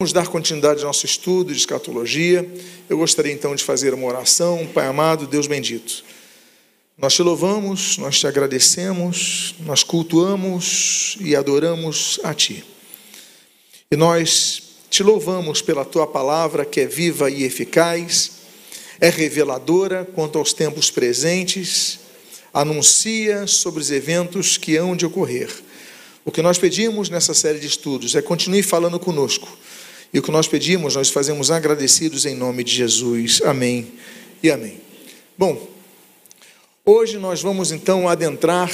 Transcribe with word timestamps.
Vamos 0.00 0.12
dar 0.12 0.28
continuidade 0.28 0.82
ao 0.82 0.86
nosso 0.86 1.04
estudo 1.04 1.52
de 1.52 1.58
escatologia. 1.58 2.48
Eu 2.88 2.98
gostaria 2.98 3.32
então 3.32 3.52
de 3.52 3.64
fazer 3.64 3.92
uma 3.92 4.06
oração. 4.06 4.64
Pai 4.72 4.86
amado, 4.86 5.26
Deus 5.26 5.48
bendito. 5.48 6.04
Nós 6.96 7.14
te 7.14 7.22
louvamos, 7.24 7.98
nós 7.98 8.16
te 8.16 8.24
agradecemos, 8.24 9.56
nós 9.58 9.82
cultuamos 9.82 11.16
e 11.18 11.34
adoramos 11.34 12.20
a 12.22 12.32
Ti. 12.32 12.64
E 13.90 13.96
nós 13.96 14.62
te 14.88 15.02
louvamos 15.02 15.60
pela 15.62 15.84
Tua 15.84 16.06
palavra 16.06 16.64
que 16.64 16.82
é 16.82 16.86
viva 16.86 17.28
e 17.28 17.42
eficaz, 17.42 18.30
é 19.00 19.10
reveladora 19.10 20.08
quanto 20.14 20.38
aos 20.38 20.52
tempos 20.52 20.92
presentes, 20.92 21.98
anuncia 22.54 23.48
sobre 23.48 23.80
os 23.80 23.90
eventos 23.90 24.56
que 24.56 24.76
hão 24.76 24.94
de 24.94 25.04
ocorrer. 25.04 25.52
O 26.24 26.30
que 26.30 26.40
nós 26.40 26.56
pedimos 26.56 27.10
nessa 27.10 27.34
série 27.34 27.58
de 27.58 27.66
estudos 27.66 28.14
é 28.14 28.22
continue 28.22 28.62
falando 28.62 29.00
conosco 29.00 29.58
e 30.12 30.18
o 30.18 30.22
que 30.22 30.30
nós 30.30 30.48
pedimos, 30.48 30.94
nós 30.94 31.10
fazemos 31.10 31.50
agradecidos 31.50 32.24
em 32.24 32.34
nome 32.34 32.64
de 32.64 32.74
Jesus. 32.74 33.42
Amém 33.44 33.92
e 34.42 34.50
amém. 34.50 34.80
Bom, 35.36 35.68
hoje 36.84 37.18
nós 37.18 37.42
vamos 37.42 37.70
então 37.70 38.08
adentrar 38.08 38.72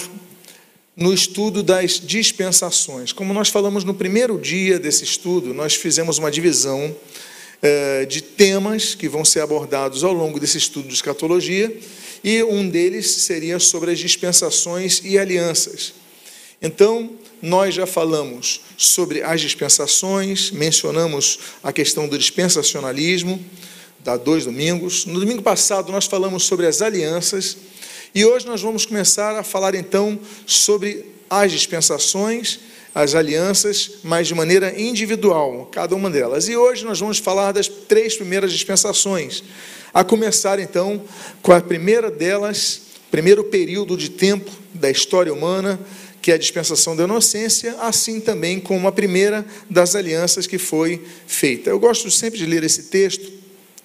no 0.97 1.13
estudo 1.13 1.63
das 1.63 2.01
dispensações. 2.01 3.13
Como 3.13 3.35
nós 3.35 3.49
falamos 3.49 3.83
no 3.83 3.95
primeiro 3.95 4.39
dia 4.39 4.79
desse 4.79 5.03
estudo, 5.03 5.53
nós 5.53 5.75
fizemos 5.75 6.19
uma 6.19 6.31
divisão 6.31 6.95
eh, 7.61 8.05
de 8.05 8.23
temas 8.23 8.95
que 8.95 9.09
vão 9.09 9.25
ser 9.25 9.41
abordados 9.41 10.05
ao 10.05 10.13
longo 10.13 10.39
desse 10.39 10.59
estudo 10.59 10.87
de 10.87 10.95
escatologia, 10.95 11.75
e 12.23 12.43
um 12.43 12.69
deles 12.69 13.11
seria 13.11 13.59
sobre 13.59 13.91
as 13.91 13.99
dispensações 13.99 15.01
e 15.05 15.19
alianças. 15.19 15.95
Então, 16.63 17.11
nós 17.45 17.75
já 17.75 17.87
falamos 17.87 18.63
sobre 18.75 19.23
as 19.23 19.39
dispensações, 19.39 20.51
mencionamos 20.51 21.39
a 21.63 21.75
questão 21.75 22.09
do 22.09 22.17
dispensacionalismo, 22.17 23.39
da 24.01 24.17
dois 24.17 24.47
domingos. 24.47 25.05
No 25.05 25.21
domingo 25.21 25.43
passado, 25.43 25.93
nós 25.93 26.07
falamos 26.07 26.45
sobre 26.45 26.67
as 26.67 26.81
alianças, 26.81 27.59
e 28.15 28.25
hoje 28.25 28.47
nós 28.47 28.63
vamos 28.63 28.87
começar 28.87 29.37
a 29.37 29.43
falar 29.43 29.75
então 29.75 30.19
sobre 30.47 31.05
as 31.29 31.53
dispensações, 31.53 32.61
as 32.95 33.15
alianças, 33.15 33.91
mas 34.03 34.27
de 34.27 34.35
maneira 34.35 34.81
individual, 34.81 35.69
cada 35.71 35.95
uma 35.95 36.09
delas. 36.09 36.49
E 36.49 36.57
hoje 36.57 36.83
nós 36.83 36.99
vamos 36.99 37.19
falar 37.19 37.53
das 37.53 37.69
três 37.69 38.17
primeiras 38.17 38.53
dispensações, 38.53 39.45
a 39.93 40.03
começar 40.03 40.59
então 40.59 41.03
com 41.43 41.53
a 41.53 41.61
primeira 41.61 42.11
delas, 42.11 42.81
primeiro 43.11 43.45
período 43.45 43.99
de 43.99 44.09
tempo 44.09 44.51
da 44.73 44.91
história 44.91 45.33
humana, 45.33 45.79
que 46.25 46.31
é 46.33 46.37
a 46.37 46.39
dispensação 46.39 46.97
da 46.97 47.05
inocência, 47.05 47.77
assim 47.81 48.19
também 48.19 48.59
como 48.59 48.89
a 48.89 48.93
primeira 48.93 49.45
das 49.69 49.95
alianças 49.95 50.47
que 50.47 50.57
foi 50.57 51.05
feita. 51.27 51.69
Eu 51.69 51.79
gosto 51.79 52.11
sempre 52.11 52.39
de 52.39 52.47
ler 52.47 52.65
esse 52.65 52.85
texto 52.85 53.31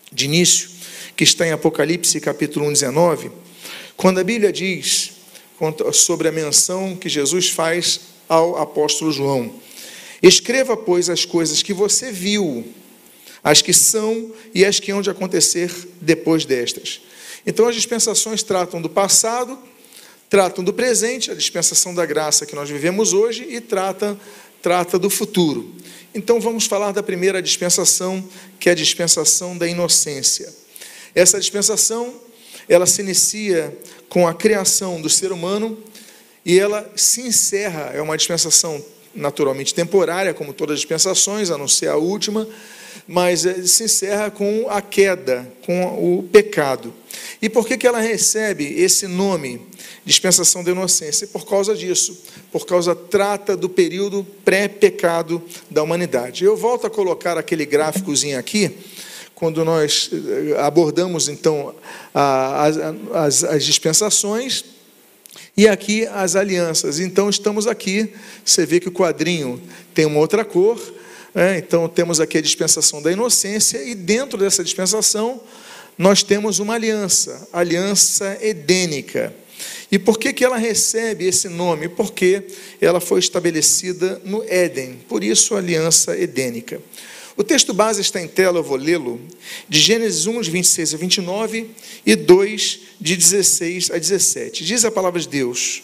de 0.09 0.23
início, 0.23 0.70
que 1.17 1.26
está 1.26 1.45
em 1.45 1.52
Apocalipse 1.52 2.17
capítulo 2.22 2.66
1, 2.67 2.72
19, 2.72 3.32
quando 3.98 4.20
a 4.20 4.23
Bíblia 4.23 4.54
diz 4.54 5.12
sobre 5.92 6.30
a 6.30 6.32
menção 6.32 6.95
que 6.95 7.10
Jesus 7.10 7.50
faz 7.50 8.00
ao 8.30 8.58
apóstolo 8.58 9.12
João. 9.12 9.54
Escreva, 10.23 10.78
pois, 10.78 11.10
as 11.10 11.26
coisas 11.26 11.62
que 11.62 11.73
você 11.73 12.10
viu, 12.10 12.66
as 13.44 13.62
que 13.62 13.73
são 13.73 14.32
e 14.56 14.64
as 14.64 14.80
que 14.80 14.94
hão 14.94 15.02
de 15.02 15.10
acontecer 15.10 15.70
depois 16.00 16.45
destas. 16.45 17.02
Então, 17.45 17.67
as 17.67 17.76
dispensações 17.76 18.42
tratam 18.44 18.82
do 18.82 18.90
passado, 18.90 19.60
tratam 20.30 20.64
do 20.64 20.72
presente, 20.72 21.32
a 21.32 21.36
dispensação 21.36 21.94
da 21.94 22.06
graça 22.06 22.46
que 22.46 22.56
nós 22.56 22.70
vivemos 22.70 23.14
hoje, 23.14 23.48
e 23.50 23.60
trata, 23.60 24.18
trata 24.62 25.00
do 25.00 25.10
futuro. 25.10 25.74
Então 26.14 26.40
vamos 26.40 26.66
falar 26.66 26.92
da 26.92 27.02
primeira 27.02 27.42
dispensação, 27.42 28.24
que 28.60 28.70
é 28.70 28.72
a 28.74 28.76
dispensação 28.76 29.58
da 29.58 29.68
inocência. 29.68 30.54
Essa 31.16 31.40
dispensação, 31.40 32.14
ela 32.68 32.86
se 32.86 33.02
inicia 33.02 33.76
com 34.08 34.28
a 34.28 34.34
criação 34.34 35.02
do 35.02 35.10
ser 35.10 35.32
humano 35.32 35.78
e 36.45 36.60
ela 36.60 36.89
se 36.95 37.22
encerra, 37.22 37.92
é 37.94 38.02
uma 38.02 38.18
dispensação 38.18 38.84
naturalmente 39.14 39.73
temporária, 39.73 40.34
como 40.34 40.54
todas 40.54 40.76
as 40.76 40.80
dispensações, 40.82 41.50
a 41.50 41.58
não 41.58 41.68
ser 41.68 41.88
a 41.88 41.95
última, 41.95 42.48
mas 43.08 43.45
eh, 43.45 43.65
se 43.65 43.83
encerra 43.83 44.30
com 44.30 44.67
a 44.70 44.82
queda, 44.82 45.52
com 45.65 46.17
o 46.17 46.23
pecado. 46.23 46.93
E 47.42 47.49
por 47.49 47.67
que, 47.67 47.77
que 47.77 47.87
ela 47.87 47.99
recebe 47.99 48.65
esse 48.82 49.08
nome, 49.08 49.61
dispensação 50.05 50.64
da 50.64 50.71
inocência? 50.71 51.27
Por 51.27 51.45
causa 51.45 51.76
disso, 51.76 52.23
por 52.52 52.65
causa 52.65 52.95
trata 52.95 53.55
do 53.55 53.70
período 53.70 54.26
pré-pecado 54.43 55.42
da 55.70 55.83
humanidade. 55.83 56.43
Eu 56.43 56.55
volto 56.55 56.88
a 56.88 56.89
colocar 56.89 57.38
aquele 57.38 57.65
gráficozinho 57.65 58.38
aqui, 58.38 58.71
quando 59.36 59.64
nós 59.64 60.09
eh, 60.11 60.59
abordamos 60.59 61.30
então 61.30 61.73
as, 62.14 62.77
as, 63.14 63.43
as 63.43 63.64
dispensações 63.64 64.65
e 65.55 65.67
aqui 65.67 66.05
as 66.08 66.36
alianças. 66.36 66.99
Então 66.99 67.30
estamos 67.30 67.67
aqui, 67.67 68.14
você 68.43 68.65
vê 68.65 68.80
que 68.80 68.89
o 68.89 68.92
quadrinho 68.92 69.61
tem 69.93 70.05
uma 70.05 70.20
outra 70.20 70.43
cor, 70.43 70.80
é, 71.34 71.58
então, 71.58 71.88
temos 71.88 72.20
aqui 72.20 72.40
a 72.40 72.42
dispensação 72.42 73.02
da 73.02 73.12
inocência, 73.12 73.82
e 73.84 73.94
dentro 73.94 74.38
dessa 74.38 74.64
dispensação, 74.64 75.42
nós 75.98 76.23
temos 76.23 76.60
uma 76.60 76.76
aliança, 76.76 77.48
aliança 77.54 78.38
edênica. 78.42 79.34
E 79.92 80.00
por 80.00 80.18
que, 80.18 80.34
que 80.34 80.44
ela 80.44 80.58
recebe 80.58 81.26
esse 81.26 81.48
nome? 81.50 81.88
Porque 81.89 82.44
ela 82.80 83.00
foi 83.00 83.20
estabelecida 83.20 84.22
no 84.23 84.44
Éden, 84.44 85.02
por 85.08 85.23
isso 85.23 85.56
aliança 85.56 86.18
edênica. 86.18 86.82
O 87.36 87.44
texto 87.44 87.73
base 87.73 88.02
está 88.02 88.20
em 88.20 88.28
tela, 88.28 88.60
eu 88.60 88.64
vou 88.64 88.78
lê-lo, 88.78 89.22
de 89.68 89.80
Gênesis 89.80 90.26
1, 90.26 90.42
de 90.42 90.52
26 90.52 90.94
a 90.94 90.98
29 90.98 91.70
e 92.06 92.16
2, 92.16 92.80
de 93.00 93.16
16 93.16 93.92
a 93.92 93.98
17. 93.98 94.66
Diz 94.66 94.84
a 94.84 94.92
palavra 94.92 95.20
de 95.20 95.28
Deus: 95.28 95.84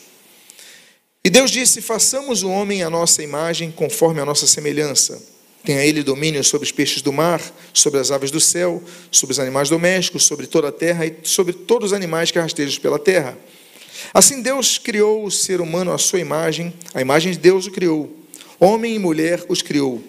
E 1.24 1.30
Deus 1.30 1.52
disse: 1.52 1.82
Façamos 1.82 2.44
o 2.44 2.50
homem 2.50 2.84
à 2.84 2.90
nossa 2.90 3.24
imagem, 3.24 3.72
conforme 3.72 4.20
a 4.20 4.26
nossa 4.26 4.48
semelhança 4.48 5.35
Tenha 5.66 5.84
ele 5.84 6.04
domínio 6.04 6.44
sobre 6.44 6.64
os 6.64 6.72
peixes 6.72 7.02
do 7.02 7.12
mar, 7.12 7.42
sobre 7.74 8.00
as 8.00 8.12
aves 8.12 8.30
do 8.30 8.40
céu, 8.40 8.84
sobre 9.10 9.34
os 9.34 9.40
animais 9.40 9.68
domésticos, 9.68 10.24
sobre 10.24 10.46
toda 10.46 10.68
a 10.68 10.72
terra 10.72 11.08
e 11.08 11.16
sobre 11.24 11.54
todos 11.54 11.88
os 11.88 11.94
animais 11.94 12.30
que 12.30 12.38
rastejam 12.38 12.80
pela 12.80 13.00
terra. 13.00 13.36
Assim 14.14 14.44
Deus 14.44 14.78
criou 14.78 15.26
o 15.26 15.32
ser 15.32 15.60
humano 15.62 15.92
à 15.92 15.98
sua 15.98 16.20
imagem, 16.20 16.72
a 16.94 17.02
imagem 17.02 17.32
de 17.32 17.40
Deus 17.40 17.66
o 17.66 17.72
criou. 17.72 18.16
Homem 18.60 18.94
e 18.94 19.00
mulher 19.00 19.44
os 19.50 19.64
criou. 19.64 20.04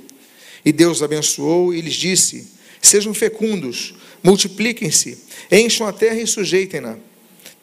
E 0.63 0.71
Deus 0.73 1.03
abençoou 1.03 1.73
e 1.73 1.81
lhes 1.81 1.95
disse: 1.95 2.49
Sejam 2.83 3.15
fecundos, 3.15 3.95
multipliquem-se, 4.23 5.17
encham 5.51 5.87
a 5.87 5.93
terra 5.93 6.21
e 6.21 6.27
sujeitem-na. 6.27 6.97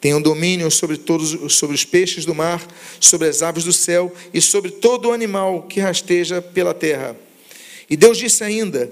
Tenham 0.00 0.20
domínio 0.20 0.68
sobre 0.68 0.96
todos 0.96 1.54
sobre 1.54 1.76
os 1.76 1.84
peixes 1.84 2.24
do 2.24 2.34
mar, 2.34 2.60
sobre 2.98 3.28
as 3.28 3.40
aves 3.40 3.62
do 3.62 3.72
céu 3.72 4.12
e 4.34 4.40
sobre 4.40 4.72
todo 4.72 5.08
o 5.08 5.12
animal 5.12 5.62
que 5.62 5.78
rasteja 5.78 6.42
pela 6.42 6.74
terra 6.74 7.16
e 7.88 7.96
Deus 7.96 8.18
disse 8.18 8.42
ainda: 8.42 8.90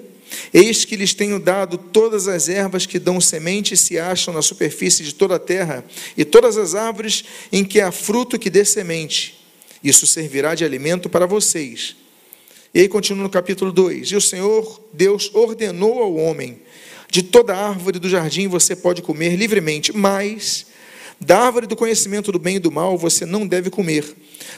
Eis 0.53 0.85
que 0.85 0.97
lhes 0.97 1.15
tenho 1.15 1.39
dado 1.39 1.77
todas 1.79 2.29
as 2.29 2.49
ervas 2.49 2.87
que 2.87 2.99
dão 2.99 3.21
semente 3.21 3.75
e 3.75 3.77
se 3.77 3.99
acham 3.99 4.33
na 4.33 4.43
superfície 4.43 5.03
de 5.03 5.15
toda 5.15 5.37
a 5.37 5.39
terra, 5.39 5.85
e 6.17 6.25
todas 6.25 6.57
as 6.57 6.75
árvores 6.75 7.25
em 7.51 7.65
que 7.65 7.81
há 7.81 7.91
fruto 7.91 8.39
que 8.39 8.51
dê 8.51 8.65
semente. 8.65 9.41
Isso 9.83 10.07
servirá 10.07 10.55
de 10.55 10.65
alimento 10.65 11.09
para 11.09 11.27
vocês. 11.27 11.97
E 12.75 12.81
aí 12.81 12.89
continua 12.89 13.23
no 13.23 13.31
capítulo 13.31 13.73
2: 13.73 14.09
E 14.09 14.17
o 14.17 14.21
Senhor 14.21 14.81
Deus 14.93 15.31
ordenou 15.35 16.03
ao 16.03 16.15
homem: 16.17 16.61
De 17.11 17.23
toda 17.23 17.57
árvore 17.57 17.99
do 17.99 18.09
jardim 18.09 18.49
você 18.49 18.77
pode 18.77 19.03
comer 19.03 19.37
livremente, 19.37 19.95
mas 19.95 20.67
da 21.21 21.39
árvore 21.41 21.67
do 21.67 21.77
conhecimento 21.77 22.33
do 22.33 22.39
bem 22.39 22.57
e 22.57 22.61
do 22.61 22.71
mal 22.71 22.97
você 22.99 23.25
não 23.25 23.47
deve 23.47 23.71
comer, 23.71 24.05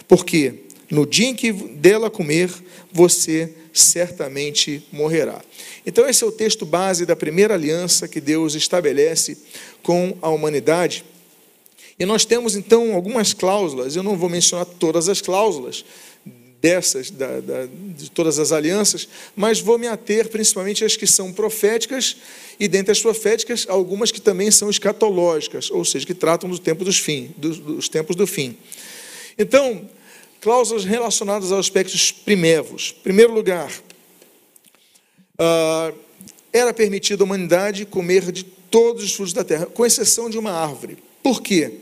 porque 0.09 0.65
no 0.91 1.06
dia 1.06 1.28
em 1.28 1.34
que 1.34 1.53
dela 1.53 2.11
comer, 2.11 2.50
você 2.93 3.53
certamente 3.72 4.87
morrerá. 4.93 5.43
Então, 5.84 6.09
esse 6.09 6.22
é 6.22 6.27
o 6.27 6.33
texto 6.33 6.65
base 6.65 7.04
da 7.04 7.16
primeira 7.16 7.54
aliança 7.54 8.07
que 8.07 8.21
Deus 8.21 8.54
estabelece 8.54 9.36
com 9.83 10.16
a 10.22 10.28
humanidade. 10.28 11.04
E 11.98 12.04
nós 12.07 12.25
temos 12.25 12.57
então 12.57 12.95
algumas 12.95 13.33
cláusulas, 13.33 13.95
eu 13.95 14.03
não 14.03 14.16
vou 14.16 14.28
mencionar 14.28 14.66
todas 14.66 15.09
as 15.09 15.21
cláusulas 15.21 15.84
dessas, 16.65 17.10
da, 17.10 17.41
da, 17.41 17.66
de 17.66 18.10
todas 18.10 18.39
as 18.39 18.51
alianças, 18.51 19.07
mas 19.36 19.60
vou 19.60 19.78
me 19.78 19.86
ater 19.86 20.31
principalmente 20.31 20.83
às 20.83 20.97
que 20.97 21.07
são 21.07 21.31
proféticas 21.31 22.16
e 22.59 22.66
dentre 22.66 22.91
as 22.91 23.01
proféticas, 23.01 23.66
algumas 23.69 24.10
que 24.10 24.21
também 24.21 24.51
são 24.51 24.71
escatológicas, 24.71 25.71
ou 25.71 25.84
seja, 25.84 26.07
que 26.07 26.15
tratam 26.15 26.48
do 26.48 26.59
tempo 26.59 26.83
dos 26.83 26.98
fim, 26.98 27.34
dos, 27.36 27.59
dos 27.59 27.89
tempos 27.89 28.16
do 28.16 28.27
fim. 28.27 28.57
Então, 29.39 29.86
cláusulas 30.45 30.85
relacionadas 30.85 31.51
aos 31.51 31.65
aspectos 31.65 32.13
primevos. 32.13 32.95
Em 32.99 33.03
primeiro 33.03 33.33
lugar, 33.33 33.73
uh, 35.41 35.99
era 36.53 36.75
permitido 36.75 37.23
à 37.23 37.25
humanidade 37.25 37.87
comer 37.87 38.31
de 38.31 38.45
todos 38.45 39.03
os 39.03 39.15
frutos 39.15 39.33
da 39.33 39.43
terra, 39.43 39.65
com 39.65 39.87
exceção 39.87 40.29
de 40.29 40.37
uma 40.37 40.53
árvore. 40.53 40.99
Por 41.23 41.41
quê? 41.41 41.73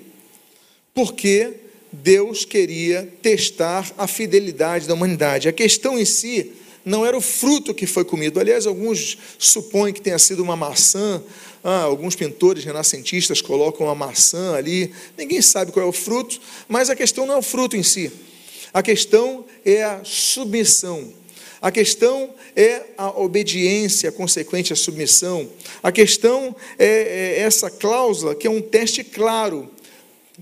Porque 0.95 1.55
Deus 1.91 2.45
queria 2.45 3.13
testar 3.21 3.93
a 3.99 4.07
fidelidade 4.07 4.87
da 4.87 4.95
humanidade. 4.95 5.49
A 5.49 5.53
questão 5.53 5.99
em 5.99 6.05
si 6.05 6.53
não 6.85 7.05
era 7.05 7.17
o 7.17 7.21
fruto 7.21 7.75
que 7.75 7.85
foi 7.85 8.05
comido. 8.05 8.39
Aliás, 8.39 8.65
alguns 8.65 9.19
supõem 9.41 9.93
que 9.93 10.01
tenha 10.01 10.21
sido 10.21 10.41
uma 10.41 10.55
maçã. 10.55 11.21
Ah, 11.65 11.83
alguns 11.83 12.15
pintores 12.15 12.63
renascentistas 12.63 13.43
colocam 13.43 13.87
uma 13.87 13.95
maçã 13.97 14.55
ali. 14.55 14.93
Ninguém 15.19 15.43
sabe 15.43 15.73
qual 15.73 15.85
é 15.85 15.89
o 15.89 15.93
fruto, 15.93 16.41
mas 16.69 16.89
a 16.89 16.95
questão 16.95 17.27
não 17.27 17.35
é 17.35 17.39
o 17.39 17.43
fruto 17.43 17.77
em 17.77 17.83
si. 17.83 18.13
A 18.73 18.83
questão 18.83 19.45
é 19.65 19.83
a 19.83 20.01
submissão. 20.03 21.13
A 21.61 21.71
questão 21.71 22.35
é 22.57 22.83
a 22.99 23.11
obediência 23.21 24.11
consequente 24.11 24.73
à 24.73 24.77
submissão. 24.77 25.49
A 25.83 25.93
questão 25.93 26.57
é, 26.79 26.87
é 26.87 27.41
essa 27.41 27.71
cláusula, 27.71 28.35
que 28.35 28.47
é 28.47 28.51
um 28.51 28.61
teste 28.61 29.05
claro 29.05 29.71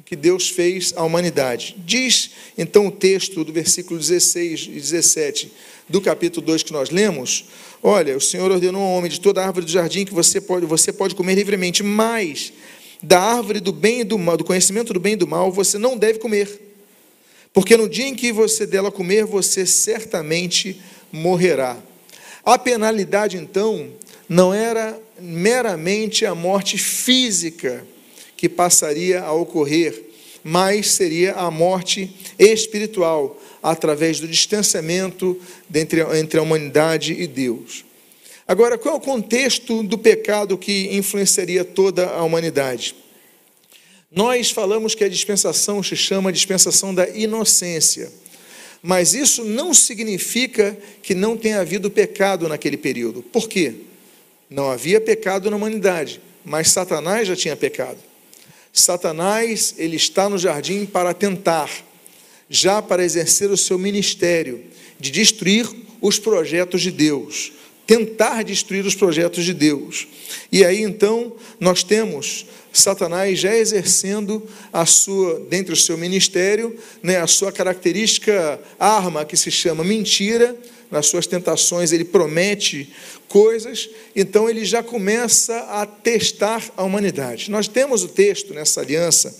que 0.04 0.16
Deus 0.16 0.48
fez 0.48 0.92
à 0.96 1.02
humanidade. 1.02 1.76
Diz 1.84 2.30
então 2.56 2.86
o 2.86 2.90
texto 2.90 3.44
do 3.44 3.52
versículo 3.52 3.98
16 3.98 4.68
e 4.70 4.80
17 4.80 5.52
do 5.88 6.00
capítulo 6.00 6.46
2 6.46 6.62
que 6.62 6.72
nós 6.72 6.90
lemos: 6.90 7.46
Olha, 7.82 8.16
o 8.16 8.20
Senhor 8.20 8.50
ordenou 8.50 8.80
ao 8.80 8.94
homem 8.94 9.10
de 9.10 9.20
toda 9.20 9.44
árvore 9.44 9.66
do 9.66 9.72
jardim 9.72 10.04
que 10.04 10.14
você 10.14 10.40
pode, 10.40 10.64
você 10.64 10.92
pode 10.92 11.14
comer 11.14 11.34
livremente, 11.34 11.82
mas 11.82 12.52
da 13.02 13.20
árvore 13.20 13.60
do 13.60 13.72
bem 13.72 14.00
e 14.00 14.04
do 14.04 14.18
mal, 14.18 14.36
do 14.36 14.44
conhecimento 14.44 14.92
do 14.92 15.00
bem 15.00 15.14
e 15.14 15.16
do 15.16 15.26
mal, 15.26 15.50
você 15.50 15.76
não 15.76 15.98
deve 15.98 16.18
comer. 16.18 16.69
Porque 17.52 17.76
no 17.76 17.88
dia 17.88 18.06
em 18.06 18.14
que 18.14 18.32
você 18.32 18.66
dela 18.66 18.90
comer, 18.92 19.24
você 19.24 19.66
certamente 19.66 20.80
morrerá. 21.12 21.76
A 22.44 22.58
penalidade, 22.58 23.36
então, 23.36 23.90
não 24.28 24.54
era 24.54 24.98
meramente 25.18 26.24
a 26.24 26.34
morte 26.34 26.78
física 26.78 27.84
que 28.36 28.48
passaria 28.48 29.20
a 29.20 29.32
ocorrer, 29.32 30.10
mas 30.42 30.92
seria 30.92 31.34
a 31.34 31.50
morte 31.50 32.14
espiritual, 32.38 33.38
através 33.62 34.20
do 34.20 34.26
distanciamento 34.26 35.38
entre, 35.74 36.38
a 36.38 36.42
humanidade 36.42 37.12
e 37.12 37.26
Deus. 37.26 37.84
Agora, 38.48 38.78
qual 38.78 38.94
é 38.94 38.98
o 38.98 39.00
contexto 39.00 39.82
do 39.82 39.98
pecado 39.98 40.56
que 40.56 40.88
influenciaria 40.96 41.64
toda 41.64 42.06
a 42.06 42.22
humanidade? 42.22 42.94
Nós 44.10 44.50
falamos 44.50 44.94
que 44.94 45.04
a 45.04 45.08
dispensação 45.08 45.82
se 45.82 45.94
chama 45.94 46.32
dispensação 46.32 46.92
da 46.92 47.08
inocência, 47.08 48.10
mas 48.82 49.14
isso 49.14 49.44
não 49.44 49.72
significa 49.72 50.76
que 51.02 51.14
não 51.14 51.36
tenha 51.36 51.60
havido 51.60 51.90
pecado 51.90 52.48
naquele 52.48 52.76
período. 52.76 53.22
Por 53.22 53.48
quê? 53.48 53.74
Não 54.48 54.68
havia 54.68 55.00
pecado 55.00 55.48
na 55.48 55.56
humanidade, 55.56 56.20
mas 56.44 56.70
Satanás 56.70 57.28
já 57.28 57.36
tinha 57.36 57.54
pecado. 57.54 57.98
Satanás, 58.72 59.74
ele 59.78 59.96
está 59.96 60.28
no 60.28 60.38
jardim 60.38 60.86
para 60.86 61.14
tentar, 61.14 61.70
já 62.48 62.82
para 62.82 63.04
exercer 63.04 63.50
o 63.50 63.56
seu 63.56 63.78
ministério 63.78 64.64
de 64.98 65.10
destruir 65.10 65.68
os 66.00 66.18
projetos 66.18 66.82
de 66.82 66.90
Deus, 66.90 67.52
tentar 67.86 68.42
destruir 68.42 68.84
os 68.84 68.94
projetos 68.94 69.44
de 69.44 69.52
Deus. 69.52 70.08
E 70.50 70.64
aí 70.64 70.82
então 70.82 71.32
nós 71.60 71.82
temos 71.82 72.46
Satanás 72.72 73.38
já 73.38 73.54
exercendo 73.54 74.46
a 74.72 74.86
sua 74.86 75.40
dentro 75.48 75.74
do 75.74 75.80
seu 75.80 75.98
ministério, 75.98 76.76
né, 77.02 77.18
a 77.18 77.26
sua 77.26 77.50
característica 77.50 78.60
arma 78.78 79.24
que 79.24 79.36
se 79.36 79.50
chama 79.50 79.82
mentira, 79.82 80.56
nas 80.90 81.06
suas 81.06 81.26
tentações 81.26 81.92
ele 81.92 82.04
promete 82.04 82.92
coisas, 83.28 83.88
então 84.14 84.50
ele 84.50 84.64
já 84.64 84.82
começa 84.82 85.56
a 85.56 85.86
testar 85.86 86.68
a 86.76 86.82
humanidade. 86.82 87.50
Nós 87.50 87.68
temos 87.68 88.02
o 88.02 88.08
texto 88.08 88.52
nessa 88.52 88.80
aliança 88.80 89.36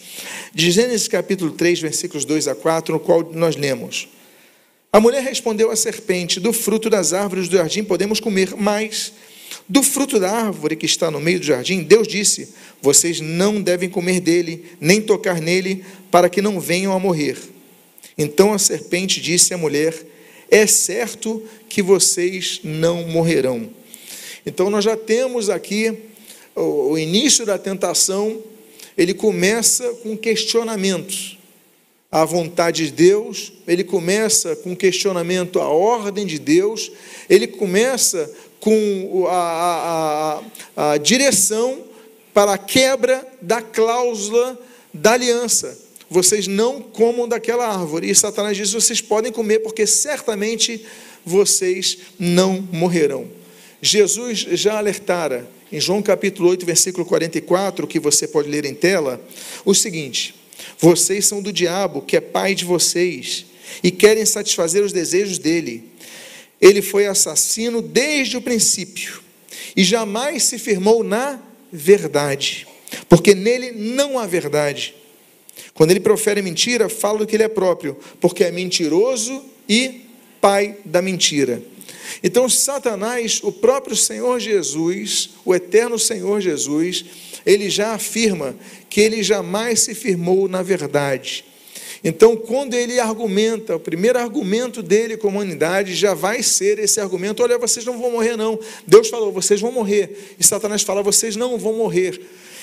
de 0.55 0.71
Gênesis 0.71 1.09
capítulo 1.09 1.51
3, 1.51 1.81
versículos 1.81 2.25
2 2.25 2.47
a 2.47 2.55
4, 2.55 2.95
no 2.95 3.01
qual 3.01 3.29
nós 3.33 3.57
lemos: 3.57 4.09
A 4.93 5.01
mulher 5.01 5.25
respondeu 5.25 5.71
à 5.73 5.77
serpente: 5.77 6.39
Do 6.39 6.53
fruto 6.53 6.89
das 6.89 7.13
árvores 7.13 7.49
do 7.49 7.57
jardim 7.57 7.83
podemos 7.83 8.21
comer, 8.21 8.55
mas 8.57 9.13
do 9.69 9.83
fruto 9.83 10.19
da 10.19 10.31
árvore 10.31 10.77
que 10.77 10.87
está 10.87 11.11
no 11.11 11.21
meio 11.21 11.41
do 11.41 11.47
jardim, 11.47 11.83
Deus 11.83 12.07
disse: 12.07 12.55
Vocês 12.83 13.21
não 13.21 13.61
devem 13.61 13.89
comer 13.89 14.21
dele, 14.21 14.65
nem 14.81 15.01
tocar 15.01 15.41
nele, 15.41 15.85
para 16.11 16.29
que 16.29 16.43
não 16.43 16.61
venham 16.61 16.93
a 16.93 16.99
morrer. 16.99 17.37
Então 18.17 18.53
a 18.53 18.59
serpente 18.59 19.21
disse 19.21 19.55
à 19.55 19.59
mulher: 19.59 19.95
É 20.51 20.67
certo 20.67 21.43
que 21.69 21.83
vocês 21.83 22.61
não 22.63 23.07
morrerão. 23.07 23.71
Então 24.45 24.71
nós 24.71 24.85
já 24.85 24.97
temos 24.97 25.49
aqui 25.49 25.97
o, 26.55 26.99
início 26.99 27.47
da 27.47 27.59
tentação, 27.59 28.43
ele 28.97 29.15
começa 29.15 29.89
com 30.03 30.17
questionamentos. 30.17 31.39
A 32.13 32.25
vontade 32.25 32.87
de 32.87 32.91
Deus, 32.91 33.53
ele 33.69 33.85
começa 33.85 34.57
com 34.57 34.75
questionamento 34.75 35.61
à 35.61 35.69
ordem 35.69 36.27
de 36.27 36.41
Deus, 36.41 36.91
ele 37.29 37.47
começa 37.47 38.29
com 38.61 39.27
a, 39.29 39.33
a, 39.33 40.43
a, 40.77 40.93
a 40.93 40.97
direção 40.99 41.85
para 42.33 42.55
a 42.55 42.59
quebra 42.59 43.27
da 43.41 43.61
cláusula 43.61 44.59
da 44.93 45.13
aliança. 45.13 45.79
Vocês 46.09 46.47
não 46.47 46.81
comam 46.81 47.29
daquela 47.29 47.67
árvore. 47.67 48.11
E 48.11 48.15
Satanás 48.15 48.57
diz: 48.57 48.73
vocês 48.73 49.01
podem 49.01 49.33
comer, 49.33 49.61
porque 49.61 49.87
certamente 49.87 50.85
vocês 51.25 51.99
não 52.19 52.67
morrerão. 52.73 53.27
Jesus 53.81 54.39
já 54.39 54.77
alertara 54.77 55.49
em 55.73 55.81
João 55.81 56.03
capítulo 56.03 56.49
8, 56.51 56.67
versículo 56.67 57.07
44, 57.07 57.87
que 57.87 58.01
você 58.01 58.27
pode 58.27 58.49
ler 58.49 58.65
em 58.65 58.75
tela, 58.75 59.21
o 59.65 59.75
seguinte: 59.75 60.35
Vocês 60.79 61.27
são 61.27 61.41
do 61.41 61.53
diabo, 61.53 62.03
que 62.03 62.17
é 62.17 62.21
pai 62.21 62.55
de 62.55 62.65
vocês, 62.65 63.47
e 63.83 63.91
querem 63.91 64.27
satisfazer 64.27 64.83
os 64.83 64.93
desejos 64.93 65.39
dele. 65.39 65.90
Ele 66.61 66.83
foi 66.83 67.07
assassino 67.07 67.81
desde 67.81 68.37
o 68.37 68.43
princípio 68.43 69.23
e 69.77 69.83
jamais 69.83 70.43
se 70.45 70.59
firmou 70.59 71.03
na 71.03 71.41
verdade, 71.73 72.67
porque 73.09 73.35
nele 73.35 73.73
não 73.73 74.19
há 74.19 74.27
verdade. 74.27 74.95
Quando 75.73 75.93
ele 75.93 76.01
profere 76.01 76.43
mentira, 76.43 76.89
fala 76.89 77.21
do 77.21 77.27
que 77.27 77.37
ele 77.37 77.43
é 77.43 77.49
próprio, 77.49 77.97
porque 78.21 78.45
é 78.45 78.51
mentiroso 78.51 79.43
e 79.69 80.03
pai 80.41 80.77
da 80.85 81.01
mentira. 81.01 81.63
Então, 82.23 82.49
Satanás, 82.49 83.41
o 83.43 83.53
próprio 83.53 83.97
Senhor 83.97 84.39
Jesus, 84.41 85.31
o 85.45 85.55
eterno 85.55 85.99
Senhor 85.99 86.41
Jesus, 86.41 87.05
ele 87.47 87.71
já 87.71 87.95
afirma 87.95 88.57
que 88.89 89.01
ele 89.01 89.23
jamais 89.23 89.81
se 89.81 89.95
firmou 89.95 90.49
na 90.49 90.63
verdade. 90.63 91.45
Então, 92.03 92.35
quando 92.35 92.75
ele 92.75 92.99
argumenta, 92.99 93.77
o 93.77 93.81
primeiro 93.81 94.19
argumento 94.19 94.83
dele 94.83 95.17
com 95.17 95.29
a 95.29 95.31
humanidade 95.31 95.95
já 95.95 96.15
vai 96.15 96.43
ser 96.43 96.79
esse 96.79 97.01
argumento: 97.01 97.43
olha, 97.43 97.59
vocês 97.59 97.85
não 97.85 97.99
vão 97.99 98.11
morrer, 98.13 98.37
não. 98.37 98.59
Deus 98.87 99.09
falou, 99.09 99.31
vocês 99.33 99.61
vão 99.61 99.71
morrer. 99.71 100.35
E 100.39 100.45
Satanás 100.45 100.83
fala, 100.83 101.03
vocês 101.03 101.37
não 101.37 101.59
vão 101.59 101.75
morrer. 101.75 102.21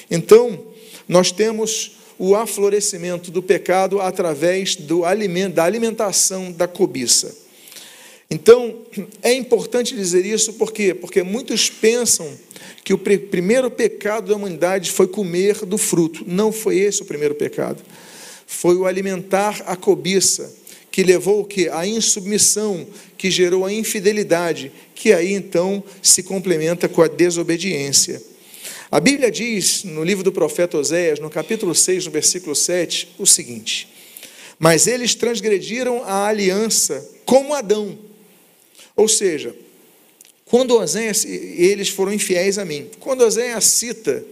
Então, 0.10 0.66
nós 1.08 1.32
temos 1.32 1.98
o 2.18 2.36
aflorescimento 2.36 3.30
do 3.30 3.44
pecado 3.44 4.02
através 4.02 4.76
do 4.76 5.06
alimento, 5.06 5.56
da 5.56 5.64
alimentação 5.64 6.52
da 6.52 6.68
cobiça. 6.68 7.36
Então, 8.30 8.80
é 9.22 9.34
importante 9.34 9.96
dizer 9.96 10.26
isso 10.26 10.54
por 10.54 10.74
quê? 10.74 10.94
Porque 10.94 11.24
muitos 11.24 11.70
pensam 11.70 12.28
que 12.84 12.94
o 12.94 12.98
primeiro 12.98 13.70
pecado 13.70 14.30
da 14.30 14.36
humanidade 14.36 14.92
foi 14.92 15.08
comer 15.08 15.66
do 15.66 15.78
fruto. 15.78 16.24
Não 16.28 16.52
foi 16.52 16.80
esse 16.80 17.02
o 17.02 17.06
primeiro 17.06 17.36
pecado. 17.36 17.82
Foi 18.48 18.75
o 18.75 18.88
alimentar 18.88 19.62
a 19.68 19.75
cobiça, 19.75 20.56
que 20.89 21.04
levou 21.04 21.42
o 21.42 21.46
que? 21.46 21.70
A 21.70 21.86
insubmissão, 21.86 22.88
que 23.16 23.30
gerou 23.30 23.63
a 23.63 23.72
infidelidade, 23.72 24.72
que 24.96 25.13
aí 25.13 25.34
então 25.34 25.84
se 26.01 26.24
complementa 26.24 26.89
com 26.89 27.04
a 27.04 27.08
desobediência. 27.08 28.20
A 28.89 29.00
Bíblia 29.00 29.30
diz 29.30 29.84
no 29.84 30.04
livro 30.04 30.24
do 30.24 30.32
profeta 30.32 30.77
Oséias, 30.77 31.20
no 31.20 31.30
capítulo 31.30 31.75
6, 31.75 32.08
no 32.08 32.12
versículo 32.12 32.56
7, 32.56 33.10
o 33.20 33.27
seguinte: 33.27 33.88
Mas 34.58 34.88
eles 34.88 35.13
transgrediram 35.13 36.04
a 36.04 36.25
aliança 36.25 37.08
como 37.24 37.54
Adão 37.54 38.08
ou 38.98 39.08
seja, 39.08 39.56
quando 40.44 40.75
Oséias, 40.75 41.24
eles 41.24 41.88
foram 41.88 42.12
infiéis 42.12 42.58
a 42.58 42.66
mim. 42.66 42.89
Quando 43.00 43.22
Oséias 43.22 43.63
cita 43.66 44.25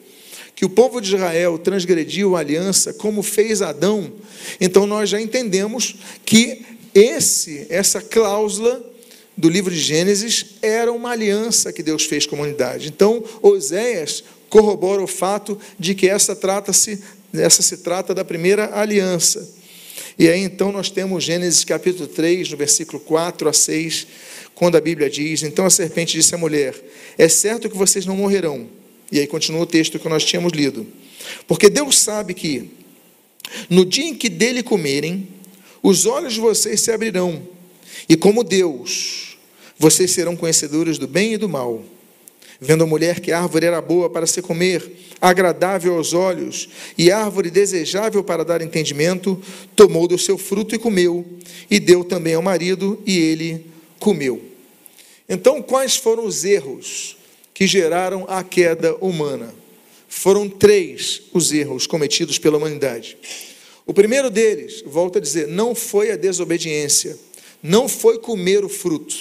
que 0.55 0.65
o 0.65 0.69
povo 0.69 1.01
de 1.01 1.15
Israel 1.15 1.57
transgrediu 1.57 2.35
a 2.35 2.39
aliança 2.39 2.93
como 2.93 3.21
fez 3.21 3.61
Adão, 3.61 4.11
então 4.59 4.87
nós 4.87 5.09
já 5.09 5.19
entendemos 5.19 5.95
que 6.25 6.63
esse, 6.93 7.67
essa 7.69 8.01
cláusula 8.01 8.81
do 9.35 9.49
livro 9.49 9.73
de 9.73 9.79
Gênesis 9.79 10.45
era 10.61 10.91
uma 10.93 11.11
aliança 11.11 11.73
que 11.73 11.83
Deus 11.83 12.05
fez 12.05 12.25
com 12.25 12.35
a 12.35 12.39
humanidade. 12.39 12.87
Então, 12.87 13.21
Oséias 13.41 14.23
corrobora 14.49 15.03
o 15.03 15.07
fato 15.07 15.59
de 15.77 15.93
que 15.93 16.07
essa 16.07 16.33
trata-se 16.33 17.03
essa 17.33 17.61
se 17.61 17.77
trata 17.77 18.13
da 18.13 18.23
primeira 18.23 18.77
aliança. 18.79 19.53
E 20.17 20.29
aí 20.29 20.41
então 20.41 20.71
nós 20.71 20.89
temos 20.89 21.23
Gênesis 21.23 21.65
capítulo 21.65 22.07
3, 22.07 22.51
no 22.51 22.57
versículo 22.57 22.99
4 23.01 23.49
a 23.49 23.53
6, 23.53 24.07
quando 24.53 24.77
a 24.77 24.81
Bíblia 24.81 25.09
diz: 25.09 25.43
Então 25.43 25.65
a 25.65 25.69
serpente 25.69 26.13
disse 26.13 26.33
à 26.33 26.37
mulher: 26.37 26.73
É 27.17 27.27
certo 27.27 27.69
que 27.69 27.75
vocês 27.75 28.05
não 28.05 28.15
morrerão. 28.15 28.67
E 29.11 29.19
aí 29.19 29.27
continua 29.27 29.61
o 29.61 29.65
texto 29.65 29.99
que 29.99 30.09
nós 30.09 30.23
tínhamos 30.23 30.53
lido. 30.53 30.85
Porque 31.47 31.69
Deus 31.69 31.99
sabe 31.99 32.33
que, 32.33 32.71
no 33.69 33.85
dia 33.85 34.05
em 34.05 34.15
que 34.15 34.29
dele 34.29 34.63
comerem, 34.63 35.27
os 35.81 36.05
olhos 36.05 36.33
de 36.33 36.39
vocês 36.39 36.81
se 36.81 36.91
abrirão, 36.91 37.47
e 38.09 38.15
como 38.15 38.43
Deus, 38.43 39.37
Vocês 39.77 40.11
serão 40.11 40.35
conhecedores 40.35 40.97
do 40.97 41.07
bem 41.07 41.33
e 41.33 41.37
do 41.37 41.49
mal. 41.49 41.83
Vendo 42.59 42.85
a 42.85 42.87
mulher 42.87 43.19
que 43.19 43.33
a 43.33 43.41
árvore 43.41 43.65
era 43.65 43.81
boa 43.81 44.09
para 44.09 44.25
se 44.25 44.41
comer, 44.41 44.89
agradável 45.19 45.97
aos 45.97 46.13
olhos 46.13 46.69
e 46.97 47.11
árvore 47.11 47.49
desejável 47.49 48.23
para 48.23 48.45
dar 48.45 48.61
entendimento, 48.61 49.41
tomou 49.75 50.07
do 50.07 50.17
seu 50.17 50.37
fruto 50.37 50.73
e 50.73 50.79
comeu, 50.79 51.25
e 51.69 51.79
deu 51.79 52.05
também 52.05 52.33
ao 52.33 52.41
marido, 52.41 53.01
e 53.05 53.17
ele 53.17 53.65
comeu. 53.99 54.41
Então, 55.27 55.61
quais 55.61 55.97
foram 55.97 56.25
os 56.25 56.45
erros 56.45 57.17
que 57.55 57.65
geraram 57.65 58.25
a 58.27 58.43
queda 58.43 58.95
humana? 58.97 59.55
Foram 60.09 60.47
três 60.47 61.23
os 61.33 61.53
erros 61.53 61.87
cometidos 61.87 62.37
pela 62.37 62.57
humanidade. 62.57 63.17
O 63.85 63.93
primeiro 63.93 64.29
deles, 64.29 64.83
volto 64.85 65.17
a 65.17 65.21
dizer, 65.21 65.47
não 65.47 65.73
foi 65.73 66.11
a 66.11 66.17
desobediência, 66.17 67.17
não 67.63 67.87
foi 67.87 68.19
comer 68.19 68.65
o 68.65 68.69
fruto, 68.69 69.15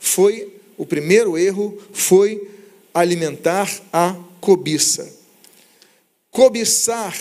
foi 0.00 0.52
o 0.76 0.84
primeiro 0.84 1.38
erro 1.38 1.78
foi 1.92 2.48
alimentar 2.92 3.70
a 3.92 4.16
cobiça. 4.40 5.14
Cobiçar 6.30 7.16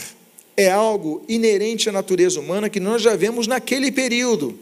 é 0.57 0.69
algo 0.69 1.23
inerente 1.29 1.89
à 1.89 1.91
natureza 1.91 2.39
humana 2.39 2.69
que 2.69 2.79
nós 2.79 3.01
já 3.01 3.15
vemos 3.15 3.45
naquele 3.45 3.91
período. 3.91 4.57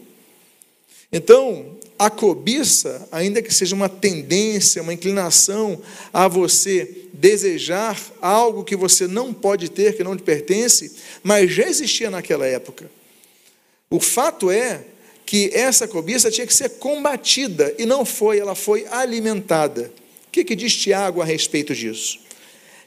Então, 1.10 1.76
a 1.98 2.10
cobiça, 2.10 3.08
ainda 3.10 3.40
que 3.40 3.52
seja 3.52 3.74
uma 3.74 3.88
tendência, 3.88 4.82
uma 4.82 4.92
inclinação 4.92 5.80
a 6.12 6.26
você 6.28 7.06
desejar 7.12 8.00
algo 8.20 8.64
que 8.64 8.76
você 8.76 9.06
não 9.06 9.32
pode 9.32 9.70
ter, 9.70 9.96
que 9.96 10.04
não 10.04 10.14
lhe 10.14 10.22
pertence, 10.22 10.92
mas 11.22 11.52
já 11.52 11.68
existia 11.68 12.10
naquela 12.10 12.46
época. 12.46 12.90
O 13.88 14.00
fato 14.00 14.50
é 14.50 14.84
que 15.24 15.50
essa 15.54 15.86
cobiça 15.86 16.30
tinha 16.30 16.46
que 16.46 16.54
ser 16.54 16.70
combatida 16.70 17.74
e 17.78 17.86
não 17.86 18.04
foi, 18.04 18.38
ela 18.38 18.54
foi 18.54 18.86
alimentada 18.90 19.92
que, 20.34 20.42
que 20.42 20.56
diz 20.56 20.74
Tiago 20.74 21.22
a 21.22 21.24
respeito 21.24 21.72
disso? 21.72 22.18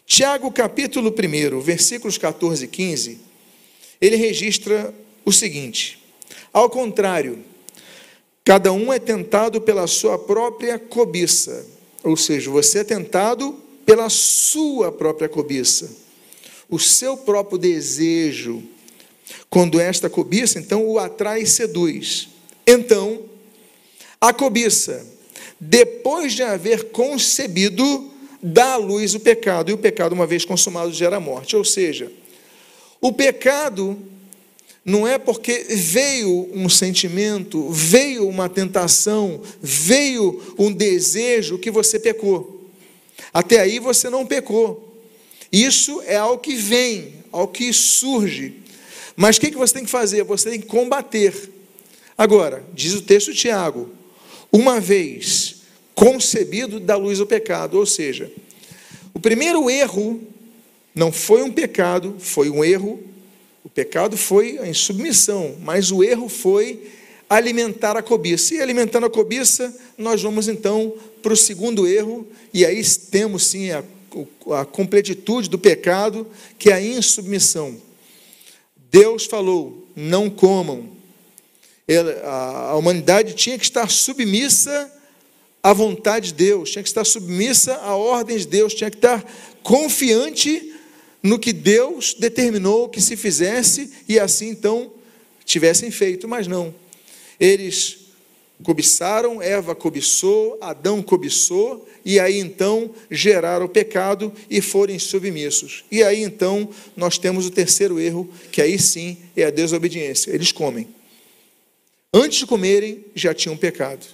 Tiago, 0.06 0.52
capítulo 0.52 1.14
1, 1.18 1.62
versículos 1.62 2.18
14 2.18 2.66
e 2.66 2.68
15, 2.68 3.20
ele 4.02 4.18
registra 4.18 4.94
o 5.24 5.32
seguinte: 5.32 5.98
Ao 6.52 6.70
contrário, 6.70 7.40
cada 8.48 8.72
um 8.72 8.94
é 8.94 8.98
tentado 8.98 9.60
pela 9.60 9.86
sua 9.88 10.18
própria 10.18 10.80
cobiça, 10.80 11.66
ou 12.01 12.16
seja, 12.16 12.50
você 12.50 12.80
é 12.80 12.84
tentado 12.86 13.54
pela 13.86 14.10
sua 14.10 14.89
própria 14.89 15.27
cobiça, 15.27 15.94
o 16.70 16.80
seu 16.80 17.18
próprio 17.18 17.58
desejo. 17.58 18.63
Quando 19.50 19.82
esta 19.82 20.10
cobiça, 20.10 20.60
então, 20.60 20.88
o 20.88 20.98
atrai 20.98 21.42
e 21.42 21.46
seduz. 21.46 22.30
Então, 22.66 23.24
a 24.22 24.32
cobiça 24.32 25.06
depois 25.60 26.32
de 26.32 26.42
haver 26.42 26.86
concebido, 26.92 28.10
dá 28.42 28.75
à 28.75 28.77
luz 28.77 29.13
o 29.13 29.20
pecado, 29.20 29.72
e 29.72 29.74
o 29.74 29.77
pecado, 29.77 30.13
uma 30.13 30.25
vez 30.25 30.46
consumado, 30.46 30.94
gera 30.94 31.20
morte. 31.20 31.54
Ou 31.58 31.66
seja, 31.66 32.10
o 33.01 33.12
pecado 33.12 34.00
não 34.88 35.06
é 35.06 35.17
porque 35.17 35.65
veio 35.70 36.50
um 36.53 36.70
sentimento, 36.70 37.70
veio 37.70 38.25
uma 38.25 38.48
tentação, 38.48 39.41
veio 39.62 40.56
um 40.58 40.72
desejo 40.72 41.58
que 41.58 41.70
você 41.70 42.00
pecou. 42.00 42.72
Até 43.34 43.60
aí 43.60 43.79
você 43.79 44.10
não 44.10 44.25
pecou. 44.25 44.98
Isso 45.51 46.01
é 46.06 46.15
algo 46.15 46.41
que 46.41 46.56
vem, 46.56 47.15
algo 47.34 47.51
que 47.51 47.74
surge. 47.74 48.62
Mas 49.13 49.36
o 49.36 49.41
que 49.41 49.51
você 49.51 49.74
tem 49.74 49.84
que 49.84 49.91
fazer? 49.91 50.24
Você 50.24 50.51
tem 50.51 50.62
que 50.62 50.67
combater. 50.67 51.34
Agora, 52.17 52.63
diz 52.74 52.94
o 52.94 53.01
texto 53.01 53.34
de 53.34 53.39
Tiago: 53.39 53.89
uma 54.50 54.79
vez 54.79 55.58
concebido 55.94 56.79
da 56.79 56.96
luz 56.96 57.17
do 57.17 57.27
pecado. 57.27 57.77
Ou 57.77 57.86
seja, 57.86 58.32
o 59.13 59.20
primeiro 59.20 59.70
erro 59.70 60.22
não 60.96 61.12
foi 61.12 61.44
um 61.44 61.51
pecado, 61.51 62.15
foi 62.20 62.50
um 62.50 62.63
erro. 62.63 63.03
O 63.67 63.69
pecado 63.69 64.15
foi 64.15 64.57
a 64.59 64.65
insubmissão, 64.65 65.57
mas 65.59 65.91
o 65.91 66.01
erro 66.01 66.29
foi 66.29 66.89
alimentar 67.29 67.97
a 67.97 68.01
cobiça. 68.01 68.55
E 68.55 68.62
alimentando 68.62 69.05
a 69.05 69.09
cobiça, 69.09 69.77
nós 69.97 70.21
vamos 70.21 70.47
então 70.47 70.93
para 71.21 71.33
o 71.33 71.36
segundo 71.36 71.86
erro, 71.86 72.25
e 72.53 72.65
aí 72.65 72.81
temos 73.12 73.47
sim 73.47 73.71
a, 73.71 73.83
a 74.57 74.63
completitude 74.63 75.50
do 75.50 75.59
pecado, 75.59 76.25
que 76.57 76.69
é 76.69 76.75
a 76.75 76.81
insubmissão. 76.81 77.75
Deus 78.89 79.25
falou: 79.25 79.86
não 79.93 80.29
comam, 80.29 80.89
a 82.24 82.74
humanidade 82.77 83.33
tinha 83.33 83.57
que 83.57 83.65
estar 83.65 83.89
submissa 83.89 84.89
à 85.62 85.74
vontade 85.74 86.27
de 86.27 86.36
Deus, 86.36 86.71
tinha 86.71 86.83
que 86.83 86.88
estar 86.88 87.03
submissa 87.03 87.75
à 87.75 87.97
ordem 87.97 88.38
de 88.38 88.47
Deus, 88.47 88.74
tinha 88.74 88.89
que 88.89 88.95
estar 88.95 89.29
confiante 89.62 90.66
no 91.27 91.38
que 91.38 91.51
Deus 91.51 92.13
determinou 92.13 92.88
que 92.88 93.01
se 93.01 93.17
fizesse 93.17 93.91
e 94.07 94.17
assim 94.17 94.50
então 94.50 94.93
tivessem 95.43 95.91
feito, 95.91 96.27
mas 96.27 96.48
não. 96.48 96.74
Eles 97.39 98.07
cobiçaram, 98.63 99.41
Eva 99.41 99.75
cobiçou, 99.75 100.57
Adão 100.62 101.03
cobiçou, 101.03 101.88
e 102.03 102.19
aí 102.19 102.38
então 102.38 102.89
geraram 103.12 103.65
o 103.65 103.69
pecado 103.69 104.34
e 104.50 104.62
forem 104.62 104.98
submissos. 104.98 105.84
E 105.91 106.01
aí 106.01 106.24
então 106.24 106.69
nós 106.96 107.17
temos 107.17 107.46
o 107.46 107.51
terceiro 107.51 108.00
erro, 108.00 108.29
que 108.51 108.62
aí 108.62 108.79
sim 108.79 109.17
é 109.36 109.43
a 109.43 109.51
desobediência. 109.51 110.31
Eles 110.31 110.51
comem. 110.51 110.88
Antes 112.13 112.39
de 112.39 112.46
comerem, 112.48 113.05
já 113.13 113.34
tinham 113.34 113.57
pecado. 113.57 114.05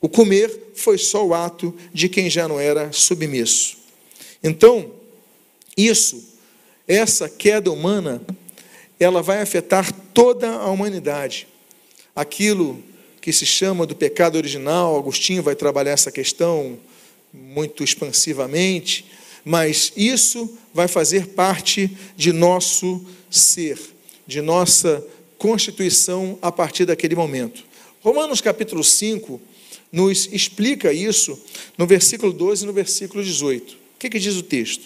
O 0.00 0.08
comer 0.08 0.70
foi 0.74 0.96
só 0.98 1.24
o 1.24 1.34
ato 1.34 1.74
de 1.92 2.08
quem 2.08 2.28
já 2.30 2.48
não 2.48 2.58
era 2.58 2.90
submisso. 2.92 3.76
Então, 4.42 4.90
isso, 5.76 6.35
essa 6.86 7.28
queda 7.28 7.70
humana, 7.70 8.22
ela 8.98 9.22
vai 9.22 9.40
afetar 9.40 9.92
toda 10.14 10.50
a 10.50 10.66
humanidade. 10.70 11.46
Aquilo 12.14 12.82
que 13.20 13.32
se 13.32 13.44
chama 13.44 13.86
do 13.86 13.94
pecado 13.94 14.36
original, 14.36 14.96
Agostinho 14.96 15.42
vai 15.42 15.54
trabalhar 15.54 15.92
essa 15.92 16.12
questão 16.12 16.78
muito 17.32 17.82
expansivamente, 17.82 19.04
mas 19.44 19.92
isso 19.96 20.56
vai 20.72 20.88
fazer 20.88 21.28
parte 21.28 21.90
de 22.16 22.32
nosso 22.32 23.04
ser, 23.30 23.78
de 24.26 24.40
nossa 24.40 25.04
constituição 25.38 26.38
a 26.40 26.50
partir 26.50 26.84
daquele 26.84 27.14
momento. 27.14 27.64
Romanos 28.00 28.40
capítulo 28.40 28.82
5 28.82 29.40
nos 29.92 30.28
explica 30.32 30.92
isso 30.92 31.38
no 31.76 31.86
versículo 31.86 32.32
12 32.32 32.64
e 32.64 32.66
no 32.66 32.72
versículo 32.72 33.22
18. 33.22 33.74
O 33.74 33.76
que, 33.98 34.10
que 34.10 34.18
diz 34.18 34.36
o 34.36 34.42
texto? 34.42 34.84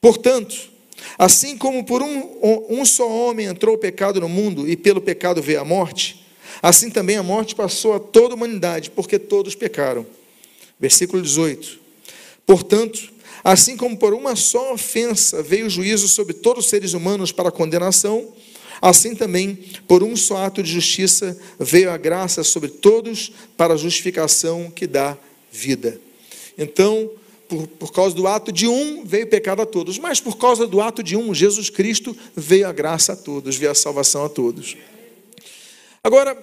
Portanto, 0.00 0.75
assim 1.18 1.56
como 1.56 1.84
por 1.84 2.02
um, 2.02 2.66
um 2.68 2.84
só 2.84 3.08
homem 3.08 3.46
entrou 3.46 3.74
o 3.74 3.78
pecado 3.78 4.20
no 4.20 4.28
mundo 4.28 4.68
e 4.68 4.76
pelo 4.76 5.00
pecado 5.00 5.42
veio 5.42 5.60
a 5.60 5.64
morte, 5.64 6.26
assim 6.62 6.90
também 6.90 7.16
a 7.16 7.22
morte 7.22 7.54
passou 7.54 7.94
a 7.94 8.00
toda 8.00 8.34
a 8.34 8.36
humanidade, 8.36 8.90
porque 8.90 9.18
todos 9.18 9.54
pecaram. 9.54 10.06
Versículo 10.78 11.22
18. 11.22 11.78
Portanto, 12.44 13.12
assim 13.42 13.76
como 13.76 13.96
por 13.96 14.12
uma 14.14 14.36
só 14.36 14.72
ofensa 14.72 15.42
veio 15.42 15.66
o 15.66 15.70
juízo 15.70 16.08
sobre 16.08 16.34
todos 16.34 16.64
os 16.64 16.70
seres 16.70 16.92
humanos 16.92 17.32
para 17.32 17.50
condenação, 17.50 18.32
Assim 18.80 19.14
também, 19.14 19.58
por 19.88 20.02
um 20.02 20.14
só 20.14 20.44
ato 20.44 20.62
de 20.62 20.70
justiça, 20.70 21.36
veio 21.58 21.90
a 21.90 21.96
graça 21.96 22.42
sobre 22.44 22.68
todos 22.68 23.32
para 23.56 23.74
a 23.74 23.76
justificação 23.76 24.70
que 24.70 24.86
dá 24.86 25.16
vida. 25.50 25.98
Então, 26.58 27.10
por, 27.48 27.66
por 27.66 27.92
causa 27.92 28.14
do 28.14 28.26
ato 28.26 28.52
de 28.52 28.66
um, 28.66 29.04
veio 29.04 29.26
pecado 29.26 29.62
a 29.62 29.66
todos, 29.66 29.98
mas 29.98 30.20
por 30.20 30.36
causa 30.36 30.66
do 30.66 30.80
ato 30.80 31.02
de 31.02 31.16
um, 31.16 31.34
Jesus 31.34 31.70
Cristo, 31.70 32.16
veio 32.34 32.68
a 32.68 32.72
graça 32.72 33.12
a 33.12 33.16
todos, 33.16 33.56
veio 33.56 33.72
a 33.72 33.74
salvação 33.74 34.24
a 34.24 34.28
todos. 34.28 34.76
Agora, 36.02 36.36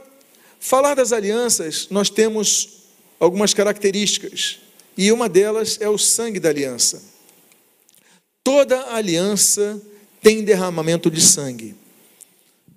falar 0.59 0.95
das 0.95 1.11
alianças, 1.11 1.87
nós 1.89 2.09
temos 2.09 2.83
algumas 3.19 3.53
características, 3.53 4.59
e 4.97 5.11
uma 5.11 5.27
delas 5.27 5.77
é 5.81 5.89
o 5.89 5.97
sangue 5.97 6.39
da 6.39 6.49
aliança. 6.49 7.01
Toda 8.43 8.93
aliança 8.93 9.81
tem 10.21 10.43
derramamento 10.43 11.09
de 11.09 11.21
sangue 11.21 11.82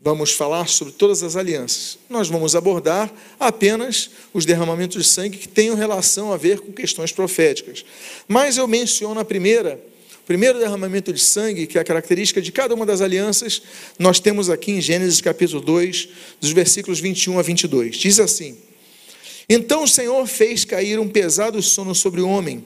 vamos 0.07 0.31
falar 0.31 0.69
sobre 0.69 0.93
todas 0.93 1.25
as 1.25 1.35
alianças. 1.35 1.99
Nós 2.09 2.29
vamos 2.29 2.55
abordar 2.55 3.13
apenas 3.41 4.09
os 4.33 4.45
derramamentos 4.45 5.03
de 5.03 5.09
sangue 5.09 5.37
que 5.37 5.49
tenham 5.49 5.75
relação 5.75 6.33
a 6.33 6.37
ver 6.37 6.61
com 6.61 6.73
questões 6.73 7.11
proféticas. 7.11 7.85
Mas 8.29 8.57
eu 8.57 8.69
menciono 8.69 9.19
a 9.19 9.25
primeira, 9.25 9.81
o 10.23 10.25
primeiro 10.25 10.61
derramamento 10.61 11.13
de 11.13 11.19
sangue, 11.19 11.67
que 11.67 11.77
é 11.77 11.81
a 11.81 11.85
característica 11.85 12.41
de 12.41 12.53
cada 12.53 12.73
uma 12.73 12.87
das 12.87 13.01
alianças, 13.01 13.61
nós 13.99 14.21
temos 14.21 14.49
aqui 14.49 14.71
em 14.71 14.81
Gênesis 14.81 15.21
capítulo 15.21 15.61
2, 15.61 16.09
dos 16.41 16.53
versículos 16.53 17.01
21 17.01 17.41
a 17.41 17.43
22. 17.43 17.97
Diz 17.97 18.21
assim: 18.21 18.57
Então 19.49 19.83
o 19.83 19.89
Senhor 19.89 20.25
fez 20.29 20.65
cair 20.65 21.01
um 21.01 21.09
pesado 21.09 21.61
sono 21.61 21.97
sobre 21.97 22.21
o 22.21 22.29
homem, 22.29 22.65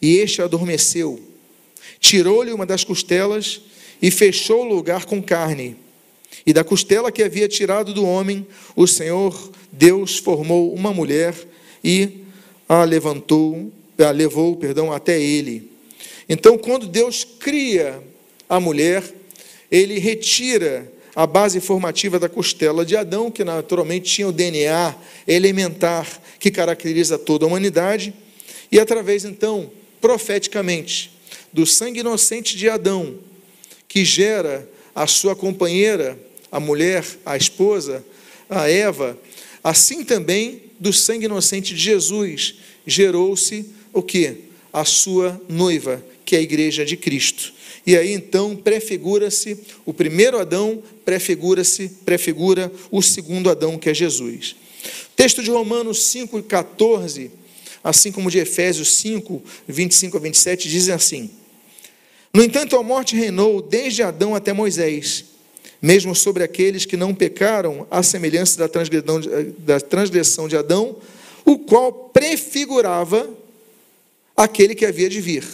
e 0.00 0.18
este 0.18 0.42
adormeceu. 0.42 1.20
Tirou-lhe 1.98 2.52
uma 2.52 2.64
das 2.64 2.84
costelas 2.84 3.62
e 4.00 4.12
fechou 4.12 4.60
o 4.60 4.68
lugar 4.68 5.06
com 5.06 5.20
carne 5.20 5.76
e 6.48 6.52
da 6.54 6.64
costela 6.64 7.12
que 7.12 7.22
havia 7.22 7.46
tirado 7.46 7.92
do 7.92 8.06
homem, 8.06 8.46
o 8.74 8.86
Senhor 8.86 9.50
Deus 9.70 10.16
formou 10.16 10.72
uma 10.72 10.94
mulher 10.94 11.34
e 11.84 12.24
a 12.66 12.84
levantou, 12.84 13.70
a 13.98 14.10
levou, 14.10 14.56
perdão, 14.56 14.90
até 14.90 15.20
ele. 15.20 15.70
Então, 16.26 16.56
quando 16.56 16.86
Deus 16.86 17.22
cria 17.22 18.02
a 18.48 18.58
mulher, 18.58 19.04
ele 19.70 19.98
retira 19.98 20.90
a 21.14 21.26
base 21.26 21.60
formativa 21.60 22.18
da 22.18 22.30
costela 22.30 22.82
de 22.82 22.96
Adão, 22.96 23.30
que 23.30 23.44
naturalmente 23.44 24.10
tinha 24.10 24.28
o 24.28 24.32
DNA 24.32 24.96
elementar 25.26 26.06
que 26.40 26.50
caracteriza 26.50 27.18
toda 27.18 27.44
a 27.44 27.48
humanidade, 27.48 28.14
e 28.72 28.80
através 28.80 29.22
então, 29.22 29.70
profeticamente, 30.00 31.12
do 31.52 31.66
sangue 31.66 32.00
inocente 32.00 32.56
de 32.56 32.70
Adão, 32.70 33.18
que 33.86 34.02
gera 34.02 34.66
a 34.94 35.06
sua 35.06 35.36
companheira, 35.36 36.18
a 36.50 36.60
mulher, 36.60 37.04
a 37.24 37.36
esposa, 37.36 38.04
a 38.48 38.68
Eva, 38.68 39.18
assim 39.62 40.04
também 40.04 40.62
do 40.78 40.92
sangue 40.92 41.26
inocente 41.26 41.74
de 41.74 41.80
Jesus 41.80 42.56
gerou-se 42.86 43.66
o 43.92 44.02
que? 44.02 44.48
A 44.72 44.84
sua 44.84 45.40
noiva, 45.48 46.02
que 46.24 46.36
é 46.36 46.38
a 46.38 46.42
igreja 46.42 46.84
de 46.84 46.96
Cristo. 46.96 47.52
E 47.86 47.96
aí 47.96 48.12
então 48.12 48.54
prefigura-se 48.54 49.58
o 49.84 49.94
primeiro 49.94 50.38
Adão, 50.38 50.82
prefigura-se, 51.04 51.88
prefigura 52.04 52.70
o 52.90 53.00
segundo 53.00 53.50
Adão, 53.50 53.78
que 53.78 53.88
é 53.88 53.94
Jesus. 53.94 54.56
Texto 55.16 55.42
de 55.42 55.50
Romanos 55.50 55.98
5:14, 56.14 57.30
assim 57.82 58.12
como 58.12 58.30
de 58.30 58.38
Efésios 58.38 58.94
5, 58.96 59.42
25 59.66 60.16
a 60.16 60.20
27, 60.20 60.68
dizem 60.68 60.94
assim: 60.94 61.30
No 62.32 62.42
entanto, 62.42 62.76
a 62.76 62.82
morte 62.82 63.16
reinou 63.16 63.62
desde 63.62 64.02
Adão 64.02 64.34
até 64.34 64.52
Moisés, 64.52 65.24
mesmo 65.80 66.14
sobre 66.14 66.42
aqueles 66.42 66.84
que 66.84 66.96
não 66.96 67.14
pecaram, 67.14 67.86
à 67.90 68.02
semelhança 68.02 68.58
da 68.58 68.68
transgressão 68.68 69.20
de, 69.20 69.28
da 69.58 69.80
transgressão 69.80 70.48
de 70.48 70.56
Adão, 70.56 70.96
o 71.44 71.58
qual 71.58 71.92
prefigurava 71.92 73.28
aquele 74.36 74.74
que 74.74 74.84
havia 74.84 75.08
de 75.08 75.20
vir. 75.20 75.44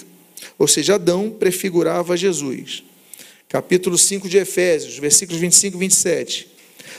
Ou 0.58 0.68
seja, 0.68 0.94
Adão 0.94 1.30
prefigurava 1.30 2.16
Jesus. 2.16 2.82
Capítulo 3.48 3.96
5 3.96 4.28
de 4.28 4.38
Efésios, 4.38 4.98
versículos 4.98 5.40
25 5.40 5.76
e 5.76 5.80
27. 5.80 6.48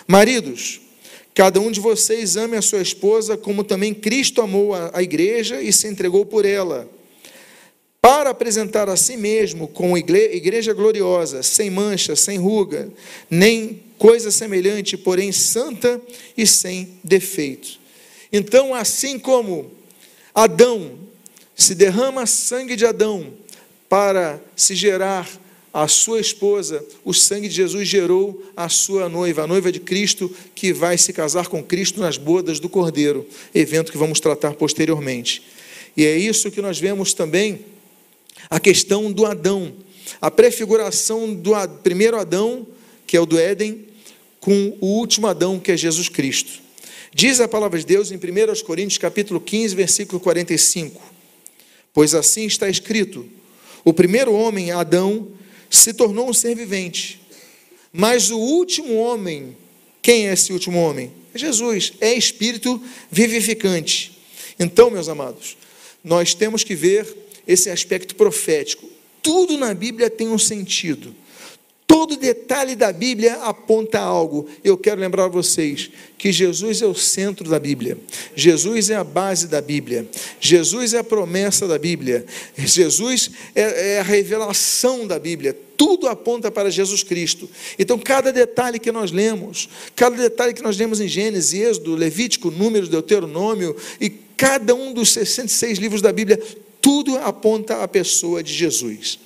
Maridos, 0.08 0.82
cada 1.34 1.60
um 1.60 1.70
de 1.70 1.79
vocês 1.79 2.38
ame 2.38 2.55
a 2.55 2.62
sua 2.62 2.82
esposa 2.82 3.36
como 3.36 3.63
também 3.63 3.94
Cristo 3.94 4.41
amou 4.41 4.74
a, 4.74 5.03
igreja 5.03 5.62
e 5.62 5.74
se 5.74 5.88
entregou 5.88 6.25
por 6.25 6.46
ela, 6.46 6.89
para 8.06 8.30
apresentar 8.30 8.88
a 8.88 8.96
si 8.96 9.18
mesmo 9.18 9.68
como 9.68 9.98
igreja 9.98 10.74
gloriosa, 10.74 11.42
sem 11.42 11.72
mancha, 11.72 12.16
sem 12.16 12.38
ruga, 12.38 12.88
nem 13.32 13.82
coisa 13.98 14.30
semelhante, 14.30 14.96
porém 14.96 15.32
santa 15.32 16.00
e 16.38 16.46
sem 16.46 17.00
defeito. 17.04 17.80
Então, 18.32 18.76
assim 18.76 19.18
como 19.18 19.72
Adão 20.36 21.00
se 21.56 21.74
derrama 21.74 22.28
sangue 22.28 22.76
de 22.76 22.86
Adão 22.86 23.34
para 23.90 24.40
se 24.56 24.76
gerar 24.76 25.28
a 25.74 25.88
sua 25.88 26.20
esposa, 26.20 26.86
o 27.04 27.12
sangue 27.12 27.48
de 27.48 27.56
Jesus 27.56 27.88
gerou 27.88 28.52
a 28.56 28.70
sua 28.70 29.10
noiva, 29.10 29.42
a 29.42 29.48
noiva 29.48 29.72
de 29.72 29.80
Cristo, 29.80 30.32
que 30.54 30.72
vai 30.72 30.96
se 30.96 31.12
casar 31.12 31.48
com 31.48 31.64
Cristo 31.64 32.00
nas 32.00 32.18
bodas 32.18 32.60
do 32.60 32.70
Cordeiro, 32.70 33.28
evento 33.52 33.92
que 33.92 33.98
vamos 33.98 34.20
tratar 34.20 34.54
posteriormente. 34.54 35.42
E 35.98 36.06
é 36.06 36.16
isso 36.16 36.52
que 36.52 36.62
nós 36.62 36.78
vemos 36.78 37.12
também 37.12 37.74
a 38.50 38.60
questão 38.60 39.12
do 39.12 39.25
Adão, 39.25 39.74
a 40.22 40.30
prefiguração 40.30 41.34
do 41.34 41.52
primeiro 41.84 42.18
Adão, 42.18 42.68
que 43.08 43.18
é 43.18 43.20
o 43.20 43.25
do 43.25 43.38
Éden, 43.38 43.86
com 44.40 44.78
o 44.80 44.88
último 45.00 45.28
Adão, 45.28 45.60
que 45.60 45.72
é 45.72 45.78
Jesus 45.78 46.10
Cristo. 46.10 46.62
Diz 47.14 47.40
a 47.40 47.48
palavra 47.48 47.80
de 47.80 47.86
Deus 47.86 48.12
em 48.12 48.16
1 48.16 48.20
Coríntios 48.66 48.98
capítulo 48.98 49.40
15, 49.40 49.75
versículo 49.75 50.20
45. 50.20 51.02
Pois 51.94 52.14
assim 52.14 52.46
está 52.46 52.70
escrito: 52.70 53.28
o 53.84 53.94
primeiro 53.94 54.34
homem, 54.34 54.72
Adão, 54.72 55.30
se 55.70 55.93
tornou 55.93 56.30
um 56.30 56.34
ser 56.34 56.56
vivente, 56.56 57.22
mas 57.91 58.30
o 58.30 58.38
último 58.38 58.96
homem, 58.96 59.56
quem 60.02 60.28
é 60.28 60.34
esse 60.34 60.52
último 60.52 60.80
homem? 60.80 61.12
É 61.34 61.38
Jesus, 61.38 61.93
é 62.02 62.13
espírito 62.13 62.82
vivificante. 63.10 64.19
Então, 64.60 64.89
meus 64.89 65.10
amados, 65.10 65.58
nós 66.04 66.34
temos 66.34 66.63
que 66.63 66.76
ver 66.76 67.25
esse 67.47 67.69
aspecto 67.69 68.15
profético. 68.15 68.88
Tudo 69.21 69.58
na 69.58 69.73
Bíblia 69.73 70.10
tem 70.10 70.27
um 70.27 70.38
sentido. 70.38 71.15
Todo 71.88 72.17
detalhe 72.17 72.75
da 72.75 72.91
Bíblia 72.91 73.36
aponta 73.43 73.99
algo. 73.99 74.47
Eu 74.63 74.75
quero 74.75 74.99
lembrar 74.99 75.27
vocês 75.27 75.91
que 76.17 76.31
Jesus 76.31 76.81
é 76.81 76.86
o 76.86 76.95
centro 76.95 77.47
da 77.47 77.60
Bíblia. 77.60 77.97
Jesus 78.36 78.89
é 78.89 78.95
a 78.95 79.03
base 79.03 79.47
da 79.47 79.62
Bíblia. 79.62 80.08
Jesus 80.39 80.95
é 80.95 80.99
a 80.99 81.03
promessa 81.03 81.67
da 81.67 81.77
Bíblia. 81.77 82.25
Jesus 82.58 83.29
é, 83.53 83.93
é 83.93 83.99
a 83.99 84.03
revelação 84.03 85.05
da 85.05 85.19
Bíblia. 85.19 85.55
Tudo 85.77 86.08
aponta 86.08 86.49
para 86.49 86.71
Jesus 86.71 87.03
Cristo. 87.03 87.47
Então, 87.77 87.99
cada 87.99 88.31
detalhe 88.31 88.79
que 88.79 88.91
nós 88.91 89.12
lemos, 89.12 89.69
cada 89.95 90.15
detalhe 90.15 90.53
que 90.53 90.63
nós 90.63 90.77
lemos 90.77 90.99
em 90.99 91.08
Gênesis, 91.08 91.53
Êxodo, 91.53 91.95
Levítico, 91.95 92.49
Números, 92.49 92.89
Deuteronômio 92.89 93.75
e 94.01 94.10
cada 94.10 94.73
um 94.73 94.91
dos 94.91 95.13
66 95.13 95.77
livros 95.77 96.01
da 96.01 96.12
Bíblia, 96.12 96.41
tudo 96.86 97.17
aponta 97.17 97.82
à 97.82 97.88
pessoa 97.88 98.43
de 98.43 98.54
Jesus. 98.54 99.17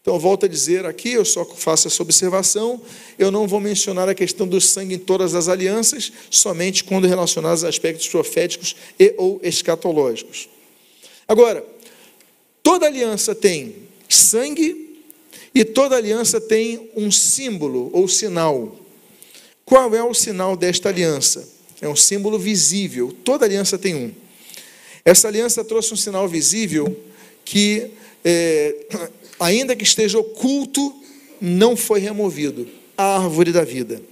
Então, 0.00 0.18
volto 0.18 0.46
a 0.46 0.48
dizer 0.48 0.86
aqui, 0.86 1.10
eu 1.10 1.24
só 1.24 1.44
faço 1.44 1.86
essa 1.86 2.02
observação, 2.02 2.80
eu 3.18 3.30
não 3.30 3.46
vou 3.46 3.60
mencionar 3.60 4.08
a 4.08 4.14
questão 4.14 4.48
do 4.48 4.58
sangue 4.58 4.94
em 4.94 4.98
todas 4.98 5.34
as 5.34 5.48
alianças, 5.48 6.10
somente 6.30 6.82
quando 6.82 7.06
relacionados 7.06 7.62
a 7.62 7.68
aspectos 7.68 8.08
proféticos 8.08 8.74
e 8.98 9.12
ou 9.18 9.38
escatológicos. 9.42 10.48
Agora, 11.28 11.62
toda 12.62 12.86
aliança 12.86 13.34
tem 13.34 13.76
sangue 14.08 15.02
e 15.54 15.66
toda 15.66 15.94
aliança 15.94 16.40
tem 16.40 16.88
um 16.96 17.10
símbolo 17.10 17.90
ou 17.92 18.08
sinal. 18.08 18.74
Qual 19.62 19.94
é 19.94 20.02
o 20.02 20.14
sinal 20.14 20.56
desta 20.56 20.88
aliança? 20.88 21.46
É 21.82 21.88
um 21.88 21.96
símbolo 21.96 22.38
visível. 22.38 23.14
Toda 23.24 23.44
aliança 23.44 23.76
tem 23.76 23.94
um. 23.94 24.27
Essa 25.08 25.28
aliança 25.28 25.64
trouxe 25.64 25.94
um 25.94 25.96
sinal 25.96 26.28
visível 26.28 26.94
que 27.42 27.92
é, 28.22 28.74
ainda 29.40 29.74
que 29.74 29.82
esteja 29.82 30.18
oculto, 30.18 30.94
não 31.40 31.74
foi 31.74 31.98
removido 31.98 32.68
a 32.94 33.16
árvore 33.16 33.50
da 33.50 33.64
vida. 33.64 34.02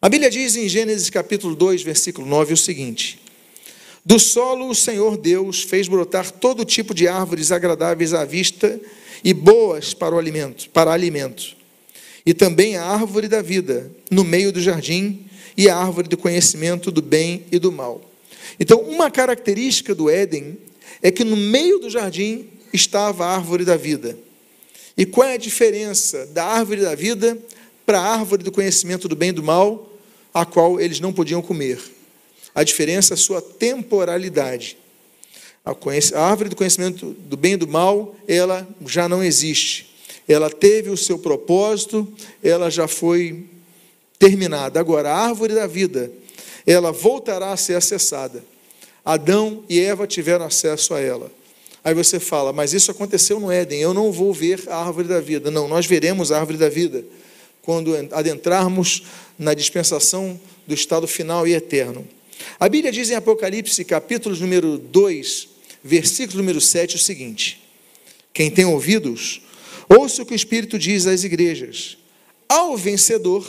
A 0.00 0.08
Bíblia 0.08 0.30
diz 0.30 0.56
em 0.56 0.66
Gênesis 0.66 1.10
capítulo 1.10 1.54
2, 1.54 1.82
versículo 1.82 2.26
9 2.26 2.54
o 2.54 2.56
seguinte: 2.56 3.20
Do 4.02 4.18
solo 4.18 4.70
o 4.70 4.74
Senhor 4.74 5.18
Deus 5.18 5.64
fez 5.64 5.86
brotar 5.86 6.30
todo 6.30 6.64
tipo 6.64 6.94
de 6.94 7.06
árvores 7.06 7.52
agradáveis 7.52 8.14
à 8.14 8.24
vista 8.24 8.80
e 9.22 9.34
boas 9.34 9.92
para 9.92 10.14
o 10.14 10.18
alimento, 10.18 10.70
para 10.70 10.94
alimento. 10.94 11.54
E 12.24 12.32
também 12.32 12.76
a 12.78 12.86
árvore 12.86 13.28
da 13.28 13.42
vida 13.42 13.92
no 14.10 14.24
meio 14.24 14.50
do 14.50 14.62
jardim 14.62 15.26
e 15.54 15.68
a 15.68 15.76
árvore 15.76 16.08
do 16.08 16.16
conhecimento 16.16 16.90
do 16.90 17.02
bem 17.02 17.44
e 17.52 17.58
do 17.58 17.70
mal. 17.70 18.07
Então, 18.58 18.80
uma 18.80 19.10
característica 19.10 19.94
do 19.94 20.08
Éden 20.10 20.58
é 21.02 21.10
que 21.10 21.24
no 21.24 21.36
meio 21.36 21.78
do 21.78 21.90
jardim 21.90 22.48
estava 22.72 23.24
a 23.24 23.34
árvore 23.34 23.64
da 23.64 23.76
vida. 23.76 24.18
E 24.96 25.06
qual 25.06 25.28
é 25.28 25.34
a 25.34 25.38
diferença 25.38 26.26
da 26.26 26.44
árvore 26.44 26.82
da 26.82 26.94
vida 26.94 27.38
para 27.86 28.00
a 28.00 28.14
árvore 28.14 28.42
do 28.42 28.52
conhecimento 28.52 29.08
do 29.08 29.16
bem 29.16 29.30
e 29.30 29.32
do 29.32 29.42
mal, 29.42 29.92
a 30.34 30.44
qual 30.44 30.80
eles 30.80 31.00
não 31.00 31.12
podiam 31.12 31.40
comer? 31.40 31.80
A 32.54 32.64
diferença 32.64 33.12
é 33.12 33.16
a 33.16 33.18
sua 33.18 33.40
temporalidade. 33.40 34.76
A 35.64 36.20
árvore 36.20 36.48
do 36.48 36.56
conhecimento 36.56 37.12
do 37.12 37.36
bem 37.36 37.52
e 37.52 37.56
do 37.56 37.68
mal, 37.68 38.16
ela 38.26 38.66
já 38.86 39.08
não 39.08 39.22
existe. 39.22 39.94
Ela 40.26 40.50
teve 40.50 40.90
o 40.90 40.96
seu 40.96 41.18
propósito, 41.18 42.06
ela 42.42 42.70
já 42.70 42.88
foi 42.88 43.44
terminada. 44.18 44.80
Agora, 44.80 45.10
a 45.10 45.28
árvore 45.28 45.54
da 45.54 45.66
vida, 45.66 46.10
ela 46.72 46.92
voltará 46.92 47.52
a 47.52 47.56
ser 47.56 47.74
acessada. 47.74 48.44
Adão 49.04 49.64
e 49.68 49.80
Eva 49.80 50.06
tiveram 50.06 50.44
acesso 50.44 50.92
a 50.92 51.00
ela. 51.00 51.32
Aí 51.82 51.94
você 51.94 52.20
fala, 52.20 52.52
mas 52.52 52.74
isso 52.74 52.90
aconteceu 52.90 53.40
no 53.40 53.50
Éden, 53.50 53.80
eu 53.80 53.94
não 53.94 54.12
vou 54.12 54.34
ver 54.34 54.62
a 54.68 54.76
árvore 54.76 55.08
da 55.08 55.18
vida. 55.18 55.50
Não, 55.50 55.66
nós 55.66 55.86
veremos 55.86 56.30
a 56.30 56.38
árvore 56.38 56.58
da 56.58 56.68
vida 56.68 57.04
quando 57.62 57.94
adentrarmos 58.12 59.04
na 59.38 59.54
dispensação 59.54 60.38
do 60.66 60.74
estado 60.74 61.06
final 61.06 61.46
e 61.46 61.54
eterno. 61.54 62.06
A 62.60 62.68
Bíblia 62.68 62.92
diz 62.92 63.10
em 63.10 63.14
Apocalipse, 63.14 63.84
capítulo 63.84 64.36
número 64.36 64.76
2, 64.78 65.48
versículo 65.82 66.38
número 66.38 66.60
7, 66.60 66.96
o 66.96 66.98
seguinte: 66.98 67.62
Quem 68.32 68.50
tem 68.50 68.64
ouvidos, 68.64 69.40
ouça 69.88 70.22
o 70.22 70.26
que 70.26 70.32
o 70.32 70.36
Espírito 70.36 70.78
diz 70.78 71.06
às 71.06 71.24
igrejas. 71.24 71.96
Ao 72.48 72.76
vencedor, 72.76 73.46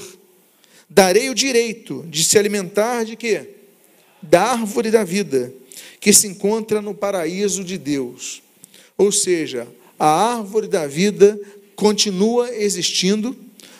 darei 0.90 1.30
o 1.30 1.36
direito 1.36 2.06
de 2.08 2.24
se 2.24 2.38
alimentar 2.38 3.04
de 3.04 3.16
quê? 3.16 3.48
Da 4.22 4.52
árvore 4.52 4.92
da 4.92 5.04
vida 5.04 5.54
que 6.00 6.12
se 6.12 6.28
encontra 6.28 6.82
no 6.82 6.94
paraíso 6.94 7.64
de 7.64 7.78
Deus. 7.78 8.42
Ou 8.98 9.12
seja, 9.12 9.68
a 9.98 10.36
árvore 10.36 10.68
da 10.68 10.88
vida 10.88 11.40
continua 11.76 12.54
existindo 12.54 13.36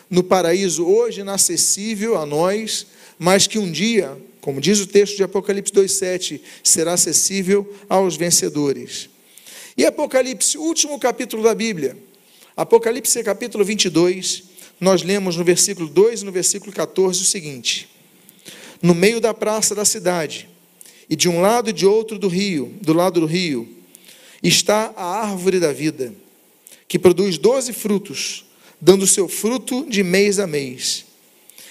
no 0.08 0.22
paraíso 0.22 0.86
hoje 0.86 1.20
inacessível 1.20 2.16
a 2.16 2.26
nós, 2.26 2.86
mas 3.18 3.46
que 3.46 3.58
um 3.58 3.70
dia 3.70 4.16
como 4.40 4.60
diz 4.60 4.80
o 4.80 4.86
texto 4.86 5.16
de 5.16 5.22
Apocalipse 5.22 5.72
2,7, 5.72 6.40
será 6.64 6.94
acessível 6.94 7.72
aos 7.88 8.16
vencedores. 8.16 9.08
E 9.76 9.84
Apocalipse, 9.84 10.58
último 10.58 10.98
capítulo 10.98 11.42
da 11.42 11.54
Bíblia, 11.54 11.96
Apocalipse 12.56 13.22
capítulo 13.22 13.64
22, 13.64 14.44
nós 14.80 15.02
lemos 15.02 15.36
no 15.36 15.44
versículo 15.44 15.86
2 15.86 16.22
e 16.22 16.24
no 16.24 16.32
versículo 16.32 16.72
14 16.72 17.22
o 17.22 17.26
seguinte: 17.26 17.88
No 18.80 18.94
meio 18.94 19.20
da 19.20 19.34
praça 19.34 19.74
da 19.74 19.84
cidade, 19.84 20.48
e 21.08 21.14
de 21.14 21.28
um 21.28 21.40
lado 21.40 21.68
e 21.68 21.72
de 21.72 21.84
outro 21.84 22.18
do 22.18 22.28
rio, 22.28 22.74
do 22.80 22.94
lado 22.94 23.20
do 23.20 23.26
rio, 23.26 23.68
está 24.42 24.92
a 24.96 25.22
árvore 25.26 25.60
da 25.60 25.72
vida, 25.72 26.14
que 26.88 26.98
produz 26.98 27.36
doze 27.36 27.72
frutos, 27.72 28.46
dando 28.80 29.06
seu 29.06 29.28
fruto 29.28 29.84
de 29.86 30.02
mês 30.02 30.38
a 30.38 30.46
mês. 30.46 31.04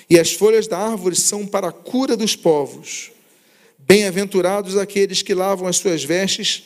E 0.08 0.20
as 0.20 0.34
folhas 0.34 0.68
da 0.68 0.78
árvore 0.78 1.16
são 1.16 1.48
para 1.48 1.70
a 1.70 1.72
cura 1.72 2.16
dos 2.16 2.36
povos. 2.36 3.12
Bem-aventurados 3.78 4.78
aqueles 4.78 5.22
que 5.22 5.34
lavam 5.34 5.68
as 5.68 5.78
suas 5.78 6.04
vestes, 6.04 6.64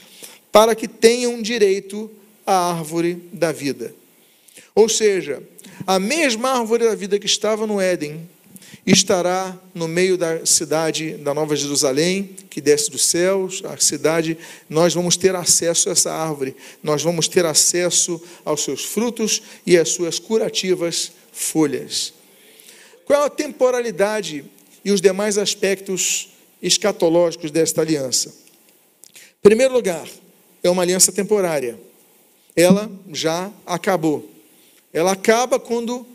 para 0.52 0.76
que 0.76 0.88
tenham 0.88 1.42
direito 1.42 2.12
à 2.46 2.72
árvore 2.72 3.16
da 3.32 3.52
vida. 3.52 3.94
Ou 4.76 4.90
seja, 4.90 5.42
a 5.86 6.00
mesma 6.00 6.60
árvore 6.60 6.86
da 6.86 6.96
vida 6.96 7.20
que 7.20 7.26
estava 7.26 7.68
no 7.68 7.80
Éden 7.80 8.28
estará 8.86 9.58
no 9.74 9.88
meio 9.88 10.18
da 10.18 10.46
cidade 10.46 11.12
da 11.16 11.34
Nova 11.34 11.56
Jerusalém, 11.56 12.36
que 12.50 12.60
desce 12.60 12.92
dos 12.92 13.06
céus, 13.06 13.62
a 13.66 13.78
cidade, 13.78 14.38
nós 14.70 14.94
vamos 14.94 15.16
ter 15.16 15.36
acesso 15.36 15.90
a 15.90 15.92
essa 15.94 16.12
árvore, 16.12 16.56
nós 16.82 17.02
vamos 17.02 17.28
ter 17.28 17.46
acesso 17.46 18.22
aos 18.44 18.64
seus 18.64 18.84
frutos 18.84 19.42
e 19.66 19.78
às 19.78 19.90
suas 19.90 20.20
curativas 20.20 21.12
folhas. 21.32 22.14
Qual 23.06 23.24
é 23.24 23.26
a 23.26 23.30
temporalidade 23.30 24.44
e 24.84 24.92
os 24.92 25.02
demais 25.02 25.38
aspectos 25.38 26.30
escatológicos 26.62 27.52
desta 27.52 27.82
aliança? 27.82 28.34
Em 29.16 29.42
primeiro 29.42 29.74
lugar, 29.74 30.08
é 30.62 30.70
uma 30.70 30.82
aliança 30.82 31.12
temporária. 31.12 31.78
Ela 32.56 32.90
já 33.12 33.52
acabou. 33.66 34.33
Ela 34.94 35.14
acaba 35.14 35.60
quando 35.60 36.06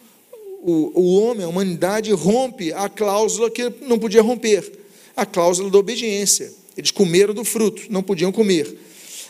o, 0.63 0.93
o 0.95 1.21
homem, 1.21 1.45
a 1.45 1.49
humanidade, 1.49 2.13
rompe 2.13 2.73
a 2.73 2.89
cláusula 2.89 3.51
que 3.51 3.71
não 3.83 3.99
podia 3.99 4.23
romper 4.23 4.73
a 5.17 5.27
cláusula 5.27 5.71
da 5.71 5.79
obediência. 5.79 6.53
Eles 6.77 6.91
comeram 6.91 7.35
do 7.35 7.45
fruto, 7.45 7.83
não 7.91 8.03
podiam 8.03 8.31
comer. 8.31 8.73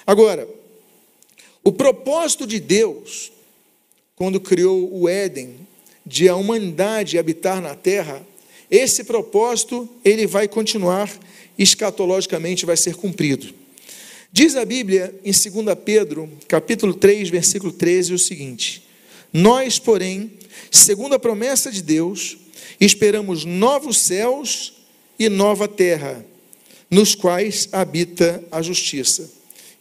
Agora, 0.07 0.47
o 1.65 1.73
propósito 1.73 2.47
de 2.47 2.61
Deus, 2.61 3.33
quando 4.15 4.41
criou 4.41 4.93
o 4.93 5.09
Éden, 5.09 5.55
de 6.05 6.29
a 6.29 6.37
humanidade 6.37 7.19
habitar 7.19 7.61
na 7.61 7.75
terra, 7.75 8.27
esse 8.71 9.05
propósito 9.05 9.89
ele 10.05 10.27
vai 10.27 10.47
continuar 10.47 11.11
escatologicamente 11.59 12.65
vai 12.65 12.77
ser 12.77 12.95
cumprido. 12.95 13.53
Diz 14.31 14.55
a 14.57 14.65
Bíblia 14.65 15.15
em 15.25 15.33
2 15.33 15.77
Pedro, 15.85 16.31
capítulo 16.47 16.95
3, 16.95 17.29
versículo 17.31 17.73
13, 17.73 18.15
o 18.15 18.19
seguinte: 18.19 18.88
Nós, 19.33 19.79
porém, 19.79 20.33
segundo 20.71 21.15
a 21.15 21.19
promessa 21.19 21.71
de 21.71 21.83
Deus, 21.83 22.39
esperamos 22.81 23.45
novos 23.45 23.99
céus 23.99 24.75
e 25.19 25.29
nova 25.29 25.67
terra, 25.67 26.25
nos 26.91 27.15
quais 27.15 27.69
habita 27.73 28.43
a 28.51 28.63
justiça. 28.63 29.31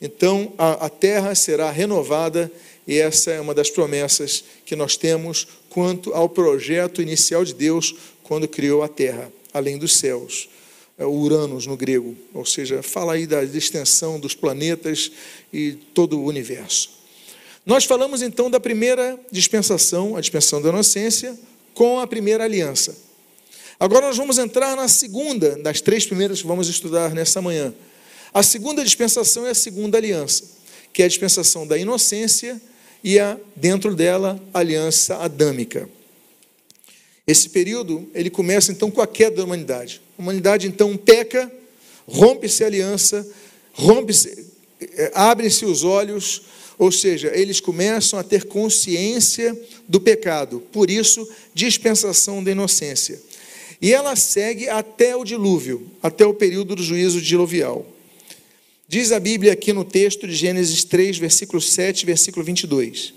Então, 0.02 0.54
a, 0.58 0.86
a 0.86 0.90
terra 0.90 1.34
será 1.36 1.72
renovada, 1.72 2.52
e 2.86 2.98
essa 2.98 3.32
é 3.32 3.42
uma 3.42 3.54
das 3.54 3.70
promessas 3.70 4.44
que 4.66 4.76
nós 4.76 4.96
temos 4.96 5.48
quanto 5.70 6.14
ao 6.14 6.30
projeto 6.30 7.02
inicial 7.02 7.44
de 7.44 7.54
Deus 7.54 7.96
quando 8.24 8.48
criou 8.48 8.84
a 8.84 8.88
terra, 8.88 9.32
além 9.54 9.78
dos 9.78 9.96
céus. 9.98 10.50
É 10.98 11.06
o 11.06 11.12
Uranus 11.12 11.68
no 11.68 11.78
grego, 11.78 12.16
ou 12.34 12.46
seja, 12.46 12.82
fala 12.82 13.14
aí 13.14 13.28
da 13.28 13.44
extensão 13.44 14.20
dos 14.20 14.34
planetas 14.34 15.12
e 15.54 15.74
todo 15.94 16.20
o 16.20 16.26
universo. 16.26 16.97
Nós 17.68 17.84
falamos 17.84 18.22
então 18.22 18.50
da 18.50 18.62
primeira 18.62 19.20
dispensação, 19.30 20.16
a 20.16 20.22
dispensação 20.22 20.62
da 20.62 20.70
inocência, 20.70 21.38
com 21.74 22.00
a 22.00 22.08
primeira 22.08 22.46
aliança. 22.46 22.96
Agora 23.78 24.08
nós 24.08 24.16
vamos 24.16 24.38
entrar 24.38 24.74
na 24.74 24.88
segunda, 24.88 25.58
das 25.58 25.82
três 25.82 26.06
primeiras 26.06 26.42
que 26.42 26.48
vamos 26.48 26.70
estudar 26.70 27.14
nessa 27.14 27.42
manhã. 27.42 27.74
A 28.34 28.42
segunda 28.42 28.86
dispensação 28.86 29.46
é 29.46 29.50
a 29.50 29.54
segunda 29.54 29.98
aliança, 29.98 30.46
que 30.94 31.02
é 31.02 31.06
a 31.06 31.10
dispensação 31.10 31.68
da 31.68 31.78
inocência 31.78 32.62
e 33.04 33.20
a, 33.20 33.38
dentro 33.54 33.94
dela, 33.94 34.42
a 34.54 34.60
aliança 34.60 35.18
adâmica. 35.18 35.90
Esse 37.28 37.50
período, 37.50 38.10
ele 38.14 38.30
começa 38.30 38.72
então 38.72 38.90
com 38.90 39.02
a 39.02 39.08
queda 39.08 39.36
da 39.36 39.44
humanidade. 39.44 40.02
A 40.18 40.22
humanidade 40.22 40.70
então 40.70 40.96
peca, 40.96 41.52
rompe-se 42.08 42.64
a 42.64 42.68
aliança, 42.68 43.30
rompe-se, 43.74 44.48
é, 44.80 45.12
abrem-se 45.14 45.66
os 45.66 45.84
olhos, 45.84 46.44
ou 46.78 46.92
seja, 46.92 47.32
eles 47.34 47.60
começam 47.60 48.20
a 48.20 48.24
ter 48.24 48.46
consciência 48.46 49.60
do 49.88 50.00
pecado, 50.00 50.62
por 50.72 50.90
isso, 50.90 51.28
dispensação 51.54 52.44
da 52.44 52.52
inocência. 52.52 53.20
E 53.82 53.94
ela 53.94 54.16
segue 54.16 54.70
até 54.70 55.16
o 55.16 55.24
dilúvio, 55.24 55.90
até 56.02 56.26
o 56.26 56.34
período 56.34 56.76
do 56.76 56.84
juízo 56.84 57.22
diluvial. 57.22 57.86
Diz 58.88 59.12
a 59.12 59.20
Bíblia 59.20 59.54
aqui 59.54 59.74
no 59.74 59.84
texto 59.84 60.28
de 60.28 60.34
Gênesis 60.34 60.84
3, 60.84 61.18
versículo 61.18 61.62
7, 61.62 62.06
versículo 62.06 62.46
22. 62.46 63.14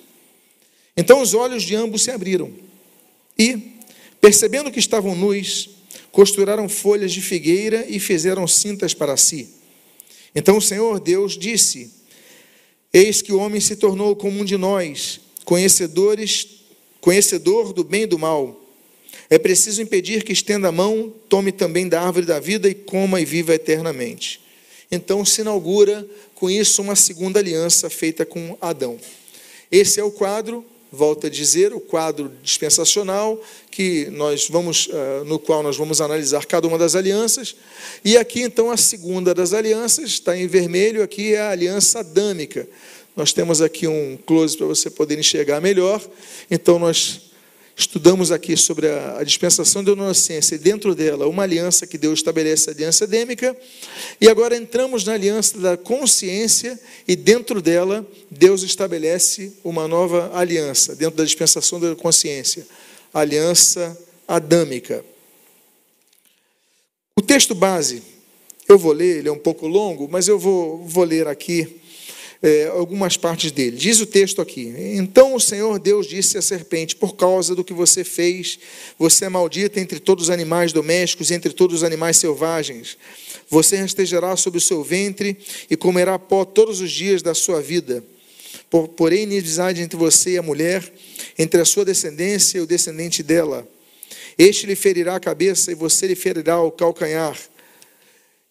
Então 0.97 1.23
os 1.23 1.33
olhos 1.35 1.63
de 1.63 1.75
ambos 1.75 2.03
se 2.03 2.11
abriram 2.11 2.51
e, 3.39 3.57
percebendo 4.21 4.71
que 4.71 4.79
estavam 4.79 5.15
nus, 5.15 5.71
costuraram 6.11 6.69
folhas 6.69 7.13
de 7.13 7.21
figueira 7.21 7.87
e 7.89 8.01
fizeram 8.01 8.47
cintas 8.47 8.93
para 8.93 9.17
si. 9.17 9.49
Então 10.35 10.57
o 10.57 10.63
Senhor 10.63 10.99
Deus 10.99 11.39
disse: 11.39 12.00
Eis 12.93 13.23
que 13.23 13.33
o 13.33 13.39
homem 13.39 13.61
se 13.61 13.77
tornou 13.77 14.17
como 14.17 14.41
um 14.41 14.45
de 14.45 14.57
nós, 14.57 15.21
conhecedores, 15.45 16.47
conhecedor 17.01 17.73
do 17.73 17.85
bem 17.85 18.03
e 18.03 18.07
do 18.07 18.19
mal. 18.19 18.61
É 19.29 19.39
preciso 19.39 19.81
impedir 19.81 20.25
que 20.25 20.33
estenda 20.33 20.69
a 20.69 20.73
mão, 20.73 21.13
tome 21.29 21.53
também 21.53 21.89
da 21.89 22.03
árvore 22.03 22.27
da 22.27 22.41
vida 22.41 22.69
e 22.69 22.75
coma 22.75 23.21
e 23.21 23.25
viva 23.25 23.55
eternamente. 23.55 24.41
Então 24.91 25.25
se 25.25 25.41
inaugura 25.43 26.05
com 26.35 26.51
isso 26.51 26.83
uma 26.83 26.97
segunda 26.97 27.39
aliança 27.39 27.89
feita 27.89 28.27
com 28.27 28.59
Adão. 28.61 28.99
Esse 29.71 30.01
é 30.01 30.05
o 30.05 30.11
quadro, 30.11 30.65
volto 30.93 31.27
a 31.27 31.31
dizer, 31.31 31.73
o 31.73 31.81
quadro 31.81 32.33
dispensacional 32.43 33.41
que 33.71 34.07
nós 34.11 34.49
vamos, 34.49 34.89
eh, 34.93 35.23
no 35.25 35.39
qual 35.39 35.63
nós 35.63 35.77
vamos 35.77 36.01
analisar 36.01 36.45
cada 36.45 36.67
uma 36.67 36.77
das 36.77 36.95
alianças. 36.95 37.55
E 38.05 38.17
aqui 38.17 38.43
então 38.43 38.71
a 38.71 38.77
segunda 38.77 39.33
das 39.33 39.53
alianças 39.53 40.11
está 40.11 40.37
em 40.37 40.47
vermelho, 40.47 41.03
aqui 41.03 41.35
é 41.35 41.41
a 41.41 41.51
aliança 41.51 42.01
adâmica. 42.01 42.69
Nós 43.17 43.33
temos 43.33 43.61
aqui 43.63 43.87
um 43.87 44.19
close 44.27 44.57
para 44.57 44.67
você 44.67 44.91
poder 44.91 45.19
enxergar 45.19 45.61
melhor. 45.61 46.03
Então 46.51 46.79
nós 46.79 47.30
estudamos 47.81 48.31
aqui 48.31 48.57
sobre 48.59 48.89
a, 48.89 49.19
a, 49.19 49.25
dispensação 49.25 49.83
da 49.83 49.93
inocência 49.93 50.55
e 50.55 50.59
dentro 50.59 50.95
dela 50.95 51.27
uma 51.27 51.45
aliança 51.45 51.87
que 51.87 51.97
Deus 51.97 52.19
estabelece, 52.19 52.69
a 52.69 52.73
aliança 52.75 53.05
edêmica, 53.05 53.57
e 54.21 54.29
agora 54.29 54.55
entramos 54.55 55.05
na 55.05 55.15
aliança 55.15 55.59
da 55.59 55.77
consciência 55.79 56.79
e 57.09 57.17
dentro 57.17 57.63
dela 57.63 58.07
Deus 58.31 58.63
estabelece 58.63 59.55
uma 59.65 59.89
nova 59.89 60.31
aliança, 60.35 60.95
dentro 60.95 61.17
da 61.17 61.25
dispensação 61.25 61.81
da 61.81 61.97
consciência, 61.97 62.67
a 63.15 63.21
aliança 63.21 63.99
adâmica. 64.29 65.03
O 67.17 67.23
texto 67.23 67.55
base, 67.55 68.03
eu 68.69 68.79
vou 68.79 68.93
ler, 68.93 69.19
ele 69.19 69.29
é 69.29 69.33
um 69.33 69.39
pouco 69.39 69.67
longo, 69.67 70.07
mas 70.07 70.29
eu 70.29 70.39
vou, 70.39 70.85
vou 70.85 71.05
ler 71.05 71.27
aqui 71.27 71.80
é, 72.43 72.69
algumas 72.69 73.17
partes 73.17 73.53
dele. 73.53 73.77
Diz 73.77 74.01
o 74.01 74.07
texto 74.07 74.41
aqui: 74.41 74.73
Então 74.95 75.35
o 75.35 75.41
Senhor 75.41 75.79
Deus 75.79 76.07
disse 76.07 76.39
à 76.39 76.43
serpente: 76.43 76.97
Por 76.97 77.15
causa 77.15 77.55
do 77.55 77.63
que 77.63 77.73
você 77.73 78.03
fez, 78.03 78.59
você 78.99 79.27
é 79.27 79.29
maldita 79.29 79.79
entre 79.79 80.01
todos 80.01 80.25
os 80.25 80.31
animais 80.31 80.73
domésticos, 80.73 81.31
entre 81.31 81.53
todos 81.53 81.77
os 81.77 81.85
animais 81.85 82.17
selvagens. 82.17 82.97
Você 83.49 83.77
restejará 83.77 84.37
sobre 84.37 84.59
o 84.59 84.61
seu 84.61 84.83
ventre 84.83 85.37
e 85.69 85.77
comerá 85.77 86.19
pó 86.19 86.45
todos 86.45 86.81
os 86.81 86.91
dias 86.91 87.21
da 87.21 87.35
sua 87.35 87.61
vida. 87.61 88.03
Porém, 88.97 89.25
inimizade 89.25 89.83
entre 89.83 89.99
você 89.99 90.31
e 90.31 90.39
a 90.39 90.43
mulher, 90.43 90.91
entre 91.39 91.61
a 91.61 91.65
sua 91.65 91.85
descendência 91.85 92.59
e 92.59 92.61
o 92.61 92.67
descendente 92.67 93.23
dela. 93.23 93.69
Este 94.39 94.67
lhe 94.67 94.77
ferirá 94.77 95.17
a 95.17 95.21
cabeça 95.21 95.73
e 95.73 95.75
você 95.75 96.07
lhe 96.07 96.15
ferirá 96.15 96.61
o 96.63 96.71
calcanhar. 96.71 97.37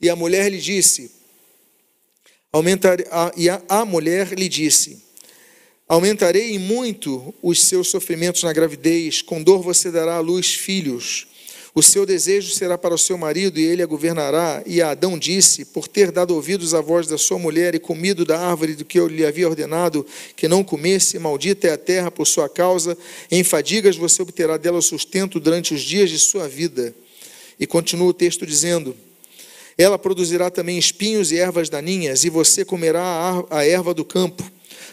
E 0.02 0.10
a 0.10 0.16
mulher 0.16 0.52
lhe 0.52 0.60
disse: 0.60 1.19
Aumentar, 2.52 2.98
e 3.38 3.48
a, 3.48 3.62
a 3.70 3.86
mulher 3.86 4.34
lhe 4.34 4.50
disse: 4.50 5.04
Aumentarei 5.88 6.56
em 6.56 6.60
muito 6.60 7.34
os 7.44 7.64
seus 7.64 7.90
sofrimentos 7.90 8.42
na 8.42 8.52
gravidez, 8.52 9.22
com 9.22 9.44
dor 9.44 9.62
você 9.62 9.92
dará 9.92 10.16
à 10.16 10.20
luz 10.20 10.54
filhos. 10.54 11.28
O 11.76 11.84
seu 11.84 12.06
desejo 12.06 12.52
será 12.52 12.78
para 12.78 12.96
o 12.96 12.98
seu 12.98 13.18
marido 13.18 13.60
e 13.60 13.64
ele 13.64 13.84
a 13.84 13.86
governará. 13.86 14.64
E 14.66 14.82
Adão 14.82 15.18
disse: 15.18 15.64
Por 15.66 15.88
ter 15.88 16.12
dado 16.12 16.34
ouvidos 16.34 16.74
à 16.74 16.82
voz 16.82 17.06
da 17.06 17.20
sua 17.20 17.38
mulher 17.38 17.76
e 17.76 17.80
comido 17.80 18.26
da 18.26 18.40
árvore 18.40 18.74
do 18.74 18.84
que 18.84 19.00
eu 19.00 19.08
lhe 19.08 19.24
havia 19.24 19.48
ordenado 19.48 20.06
que 20.36 20.48
não 20.48 20.64
comesse, 20.64 21.20
maldita 21.20 21.68
é 21.68 21.74
a 21.74 21.78
terra 21.78 22.10
por 22.10 22.26
sua 22.26 22.50
causa, 22.50 22.98
em 23.30 23.44
fadigas 23.44 23.96
você 23.96 24.24
obterá 24.24 24.58
dela 24.58 24.80
o 24.80 24.82
sustento 24.82 25.40
durante 25.40 25.74
os 25.74 25.82
dias 25.82 26.10
de 26.10 26.18
sua 26.18 26.48
vida 26.48 26.96
E 27.60 27.68
continua 27.68 28.08
o 28.08 28.14
texto 28.14 28.44
dizendo: 28.44 28.96
Ela 29.80 29.98
produzirá 29.98 30.52
também 30.52 30.78
espinhos 30.78 31.32
e 31.32 31.38
ervas 31.38 31.70
daninhas, 31.70 32.26
e 32.26 32.30
você 32.30 32.66
comerá 32.66 33.42
a 33.50 33.66
erva 33.66 33.94
do 33.94 34.04
campo. 34.04 34.44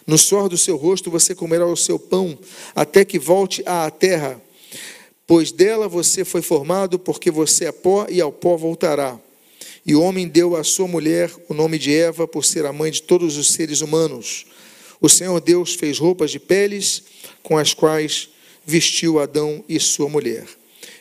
No 0.06 0.16
suor 0.16 0.48
do 0.48 0.56
seu 0.56 0.76
rosto 0.76 1.10
você 1.10 1.34
comerá 1.34 1.66
o 1.66 1.76
seu 1.76 1.98
pão, 1.98 2.38
até 2.72 3.04
que 3.04 3.18
volte 3.18 3.64
à 3.66 3.90
terra, 3.90 4.40
pois 5.26 5.50
dela 5.50 5.88
você 5.88 6.24
foi 6.24 6.40
formado, 6.40 7.00
porque 7.00 7.32
você 7.32 7.64
é 7.64 7.72
pó 7.72 8.06
e 8.08 8.20
ao 8.20 8.30
pó 8.30 8.56
voltará. 8.56 9.18
E 9.84 9.92
o 9.92 10.00
homem 10.00 10.28
deu 10.28 10.54
à 10.54 10.62
sua 10.62 10.86
mulher 10.86 11.32
o 11.48 11.54
nome 11.54 11.80
de 11.80 11.92
Eva, 11.92 12.28
por 12.28 12.44
ser 12.44 12.64
a 12.64 12.72
mãe 12.72 12.92
de 12.92 13.02
todos 13.02 13.36
os 13.36 13.50
seres 13.50 13.80
humanos. 13.80 14.46
O 15.00 15.08
Senhor 15.08 15.40
Deus 15.40 15.74
fez 15.74 15.98
roupas 15.98 16.30
de 16.30 16.38
peles 16.38 17.02
com 17.42 17.58
as 17.58 17.74
quais 17.74 18.28
vestiu 18.64 19.18
Adão 19.18 19.64
e 19.68 19.80
sua 19.80 20.08
mulher. 20.08 20.46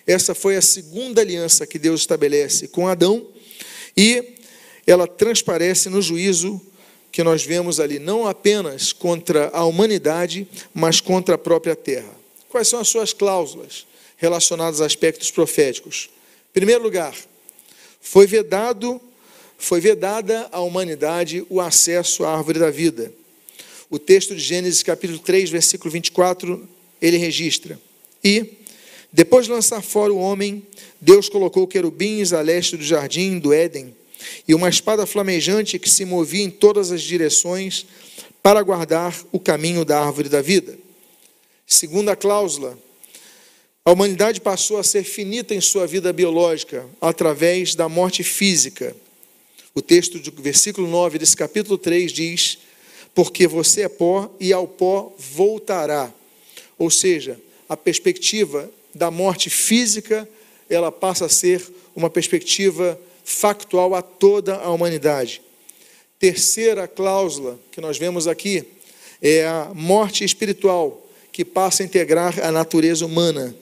Essa 0.07 0.33
foi 0.33 0.55
a 0.55 0.61
segunda 0.61 1.21
aliança 1.21 1.67
que 1.67 1.77
Deus 1.77 2.01
estabelece 2.01 2.67
com 2.67 2.87
Adão 2.87 3.34
e 3.95 4.35
ela 4.85 5.07
transparece 5.07 5.89
no 5.89 6.01
juízo 6.01 6.61
que 7.11 7.23
nós 7.23 7.43
vemos 7.43 7.79
ali, 7.79 7.97
não 7.97 8.27
apenas 8.27 8.91
contra 8.91 9.49
a 9.53 9.63
humanidade, 9.63 10.47
mas 10.73 10.99
contra 10.99 11.35
a 11.35 11.37
própria 11.37 11.75
terra. 11.75 12.13
Quais 12.49 12.67
são 12.67 12.79
as 12.79 12.89
suas 12.89 13.13
cláusulas 13.13 13.87
relacionadas 14.17 14.81
a 14.81 14.85
aspectos 14.85 15.31
proféticos? 15.31 16.09
Em 16.49 16.53
primeiro 16.53 16.83
lugar, 16.83 17.15
foi 18.01 18.27
vedado, 18.27 18.99
foi 19.57 19.79
vedada 19.79 20.49
à 20.51 20.59
humanidade 20.59 21.45
o 21.49 21.61
acesso 21.61 22.25
à 22.25 22.35
árvore 22.35 22.59
da 22.59 22.69
vida. 22.69 23.13
O 23.89 23.97
texto 23.97 24.35
de 24.35 24.41
Gênesis 24.41 24.83
capítulo 24.83 25.19
3, 25.19 25.49
versículo 25.49 25.91
24, 25.91 26.67
ele 27.01 27.17
registra: 27.17 27.79
"E 28.23 28.57
depois 29.11 29.45
de 29.45 29.53
lançar 29.53 29.81
fora 29.81 30.11
o 30.11 30.19
homem, 30.19 30.67
Deus 31.05 31.29
colocou 31.29 31.67
querubins 31.67 32.33
a 32.33 32.41
leste 32.41 32.75
do 32.75 32.83
jardim 32.83 33.37
do 33.37 33.53
Éden, 33.53 33.95
e 34.47 34.55
uma 34.55 34.67
espada 34.67 35.05
flamejante 35.05 35.77
que 35.77 35.87
se 35.87 36.03
movia 36.03 36.43
em 36.43 36.49
todas 36.49 36.91
as 36.91 37.03
direções 37.03 37.85
para 38.41 38.63
guardar 38.63 39.15
o 39.31 39.39
caminho 39.39 39.85
da 39.85 40.03
árvore 40.03 40.29
da 40.29 40.41
vida. 40.41 40.75
Segunda 41.67 42.15
cláusula, 42.15 42.75
a 43.85 43.91
humanidade 43.91 44.41
passou 44.41 44.79
a 44.79 44.83
ser 44.83 45.03
finita 45.03 45.53
em 45.53 45.61
sua 45.61 45.85
vida 45.85 46.11
biológica 46.11 46.87
através 46.99 47.75
da 47.75 47.87
morte 47.87 48.23
física. 48.23 48.95
O 49.75 49.83
texto 49.83 50.17
do 50.17 50.41
versículo 50.41 50.87
9 50.87 51.19
desse 51.19 51.37
capítulo 51.37 51.77
3 51.77 52.11
diz: 52.11 52.57
Porque 53.13 53.45
você 53.45 53.81
é 53.81 53.89
pó 53.89 54.35
e 54.39 54.51
ao 54.51 54.67
pó 54.67 55.13
voltará. 55.19 56.11
Ou 56.79 56.89
seja, 56.89 57.39
a 57.69 57.77
perspectiva 57.77 58.67
da 58.95 59.11
morte 59.11 59.51
física, 59.51 60.27
ela 60.69 60.91
passa 60.91 61.25
a 61.25 61.29
ser 61.29 61.65
uma 61.95 62.09
perspectiva 62.09 62.99
factual 63.23 63.95
a 63.95 64.01
toda 64.01 64.55
a 64.55 64.69
humanidade. 64.69 65.41
Terceira 66.19 66.87
cláusula 66.87 67.59
que 67.71 67.81
nós 67.81 67.97
vemos 67.97 68.27
aqui 68.27 68.65
é 69.21 69.45
a 69.45 69.71
morte 69.73 70.23
espiritual, 70.23 71.01
que 71.31 71.43
passa 71.43 71.83
a 71.83 71.85
integrar 71.85 72.39
a 72.43 72.51
natureza 72.51 73.05
humana 73.05 73.55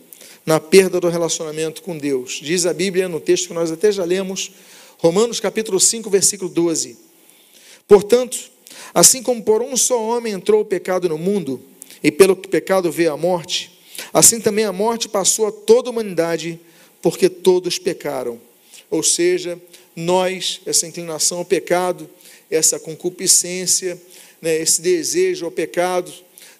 na 0.45 0.59
perda 0.59 0.99
do 0.99 1.09
relacionamento 1.09 1.81
com 1.81 1.97
Deus. 1.97 2.39
Diz 2.41 2.65
a 2.65 2.73
Bíblia, 2.73 3.07
no 3.07 3.19
texto 3.19 3.47
que 3.47 3.53
nós 3.53 3.71
até 3.71 3.91
já 3.91 4.03
lemos, 4.03 4.51
Romanos 4.97 5.39
capítulo 5.39 5.79
5, 5.79 6.09
versículo 6.09 6.49
12. 6.49 6.97
Portanto, 7.87 8.37
assim 8.93 9.23
como 9.23 9.41
por 9.43 9.61
um 9.61 9.75
só 9.75 10.01
homem 10.01 10.33
entrou 10.33 10.61
o 10.61 10.65
pecado 10.65 11.09
no 11.09 11.17
mundo, 11.17 11.61
e 12.03 12.11
pelo 12.11 12.35
pecado 12.35 12.91
veio 12.91 13.13
a 13.13 13.17
morte, 13.17 13.71
assim 14.13 14.39
também 14.39 14.65
a 14.65 14.73
morte 14.73 15.07
passou 15.07 15.47
a 15.47 15.51
toda 15.51 15.89
a 15.89 15.91
humanidade, 15.91 16.59
porque 17.03 17.29
todos 17.29 17.77
pecaram. 17.77 18.39
Ou 18.89 19.03
seja, 19.03 19.61
nós, 19.93 20.61
essa 20.65 20.87
inclinação 20.87 21.39
ao 21.39 21.45
pecado, 21.45 22.09
essa 22.49 22.79
concupiscência, 22.79 24.01
né, 24.41 24.55
esse 24.59 24.81
desejo 24.81 25.45
ao 25.45 25.51
pecado, 25.51 26.11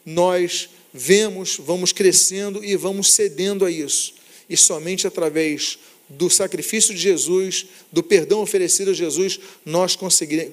nós 0.06 0.70
vemos, 0.94 1.58
vamos 1.58 1.94
crescendo 1.94 2.64
e 2.64 2.76
vamos 2.76 3.14
cedendo 3.14 3.66
a 3.66 3.72
isso. 3.72 4.16
E 4.50 4.58
somente 4.58 5.08
através 5.08 5.80
do 6.10 6.30
sacrifício 6.30 6.94
de 6.94 7.00
Jesus, 7.00 7.66
do 7.90 8.04
perdão 8.04 8.42
oferecido 8.42 8.92
a 8.92 8.94
Jesus, 8.94 9.40
nós 9.66 9.98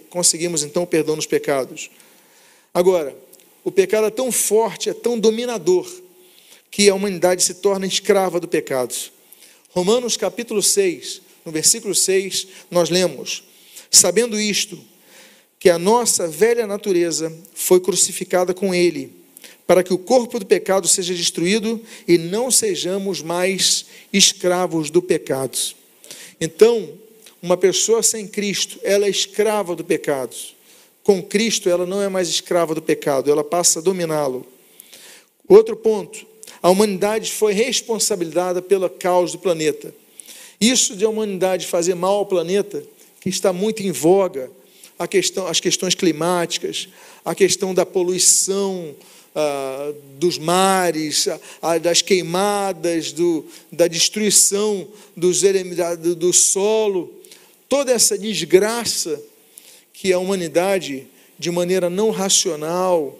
conseguimos 0.08 0.62
então 0.62 0.84
o 0.84 0.86
perdão 0.86 1.16
dos 1.16 1.26
pecados. 1.26 1.90
Agora, 2.72 3.14
o 3.64 3.72
pecado 3.72 4.06
é 4.06 4.10
tão 4.10 4.30
forte, 4.30 4.88
é 4.88 4.94
tão 4.94 5.18
dominador, 5.18 5.90
que 6.70 6.88
a 6.88 6.94
humanidade 6.94 7.42
se 7.42 7.54
torna 7.54 7.84
escrava 7.84 8.38
do 8.38 8.46
pecado. 8.46 8.94
Romanos 9.70 10.16
capítulo 10.16 10.62
6, 10.62 11.22
no 11.44 11.52
versículo 11.52 11.94
6, 11.94 12.46
nós 12.70 12.90
lemos: 12.90 13.44
Sabendo 13.90 14.38
isto, 14.38 14.78
que 15.58 15.70
a 15.70 15.78
nossa 15.78 16.26
velha 16.26 16.66
natureza 16.66 17.32
foi 17.54 17.80
crucificada 17.80 18.52
com 18.52 18.74
ele 18.74 19.20
para 19.70 19.84
que 19.84 19.94
o 19.94 19.98
corpo 19.98 20.40
do 20.40 20.44
pecado 20.44 20.88
seja 20.88 21.14
destruído 21.14 21.80
e 22.08 22.18
não 22.18 22.50
sejamos 22.50 23.22
mais 23.22 23.86
escravos 24.12 24.90
do 24.90 25.00
pecado. 25.00 25.56
Então, 26.40 26.94
uma 27.40 27.56
pessoa 27.56 28.02
sem 28.02 28.26
Cristo, 28.26 28.80
ela 28.82 29.06
é 29.06 29.08
escrava 29.08 29.76
do 29.76 29.84
pecado. 29.84 30.34
Com 31.04 31.22
Cristo, 31.22 31.68
ela 31.68 31.86
não 31.86 32.02
é 32.02 32.08
mais 32.08 32.28
escrava 32.28 32.74
do 32.74 32.82
pecado, 32.82 33.30
ela 33.30 33.44
passa 33.44 33.78
a 33.78 33.82
dominá-lo. 33.82 34.44
Outro 35.46 35.76
ponto, 35.76 36.26
a 36.62 36.70
humanidade 36.70 37.32
foi 37.32 37.52
responsabilizada 37.52 38.60
pela 38.60 38.88
causa 38.88 39.32
do 39.32 39.38
planeta. 39.38 39.94
Isso 40.60 40.94
de 40.94 41.04
a 41.04 41.08
humanidade 41.08 41.66
fazer 41.66 41.94
mal 41.94 42.16
ao 42.16 42.26
planeta, 42.26 42.82
que 43.20 43.28
está 43.28 43.52
muito 43.52 43.82
em 43.82 43.90
voga, 43.90 44.50
a 44.98 45.08
questão, 45.08 45.46
as 45.46 45.60
questões 45.60 45.94
climáticas, 45.94 46.88
a 47.24 47.34
questão 47.34 47.72
da 47.72 47.86
poluição, 47.86 48.94
ah, 49.34 49.92
dos 50.18 50.38
mares, 50.38 51.28
ah, 51.62 51.78
das 51.78 52.02
queimadas, 52.02 53.12
do, 53.12 53.46
da 53.72 53.86
destruição 53.86 54.86
dos, 55.16 55.40
do, 55.98 56.14
do 56.14 56.32
solo, 56.32 57.10
toda 57.68 57.92
essa 57.92 58.18
desgraça 58.18 59.18
que 59.94 60.12
a 60.12 60.18
humanidade, 60.18 61.06
de 61.38 61.50
maneira 61.50 61.88
não 61.88 62.10
racional, 62.10 63.18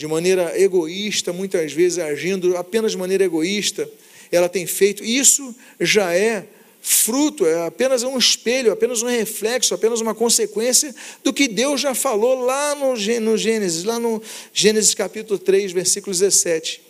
de 0.00 0.06
maneira 0.06 0.58
egoísta, 0.58 1.30
muitas 1.30 1.74
vezes 1.74 1.98
agindo 1.98 2.56
apenas 2.56 2.92
de 2.92 2.96
maneira 2.96 3.22
egoísta, 3.22 3.86
ela 4.32 4.48
tem 4.48 4.66
feito, 4.66 5.04
isso 5.04 5.54
já 5.78 6.16
é 6.16 6.46
fruto, 6.80 7.44
é 7.44 7.66
apenas 7.66 8.02
um 8.02 8.16
espelho, 8.16 8.72
apenas 8.72 9.02
um 9.02 9.08
reflexo, 9.08 9.74
apenas 9.74 10.00
uma 10.00 10.14
consequência 10.14 10.94
do 11.22 11.34
que 11.34 11.46
Deus 11.46 11.82
já 11.82 11.94
falou 11.94 12.46
lá 12.46 12.74
no, 12.74 12.94
no 13.20 13.36
Gênesis, 13.36 13.84
lá 13.84 13.98
no 13.98 14.22
Gênesis 14.54 14.94
capítulo 14.94 15.38
3, 15.38 15.70
versículo 15.72 16.16
17. 16.16 16.80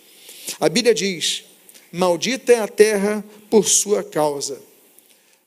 A 0.57 0.69
Bíblia 0.69 0.93
diz: 0.93 1.43
Maldita 1.91 2.53
é 2.53 2.59
a 2.61 2.67
terra 2.69 3.25
por 3.49 3.67
sua 3.67 4.05
causa. 4.05 4.57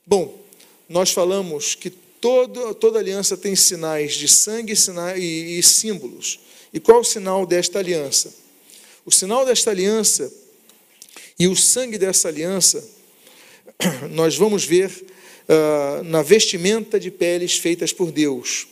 Bom, 0.06 0.38
nós 0.86 1.12
falamos 1.12 1.74
que 1.74 1.88
todo, 1.88 2.74
toda 2.74 2.98
aliança 2.98 3.38
tem 3.38 3.56
sinais 3.56 4.12
de 4.12 4.28
sangue 4.28 4.76
sinais, 4.76 5.18
e, 5.18 5.58
e 5.58 5.62
símbolos. 5.62 6.43
E 6.74 6.80
qual 6.80 7.00
o 7.00 7.04
sinal 7.04 7.46
desta 7.46 7.78
aliança? 7.78 8.34
O 9.06 9.12
sinal 9.12 9.46
desta 9.46 9.70
aliança 9.70 10.30
e 11.38 11.46
o 11.46 11.54
sangue 11.54 11.96
dessa 11.96 12.26
aliança 12.26 12.84
nós 14.10 14.36
vamos 14.36 14.64
ver 14.64 14.90
uh, 14.90 16.02
na 16.02 16.20
vestimenta 16.20 16.98
de 16.98 17.12
peles 17.12 17.56
feitas 17.58 17.92
por 17.92 18.10
Deus, 18.10 18.66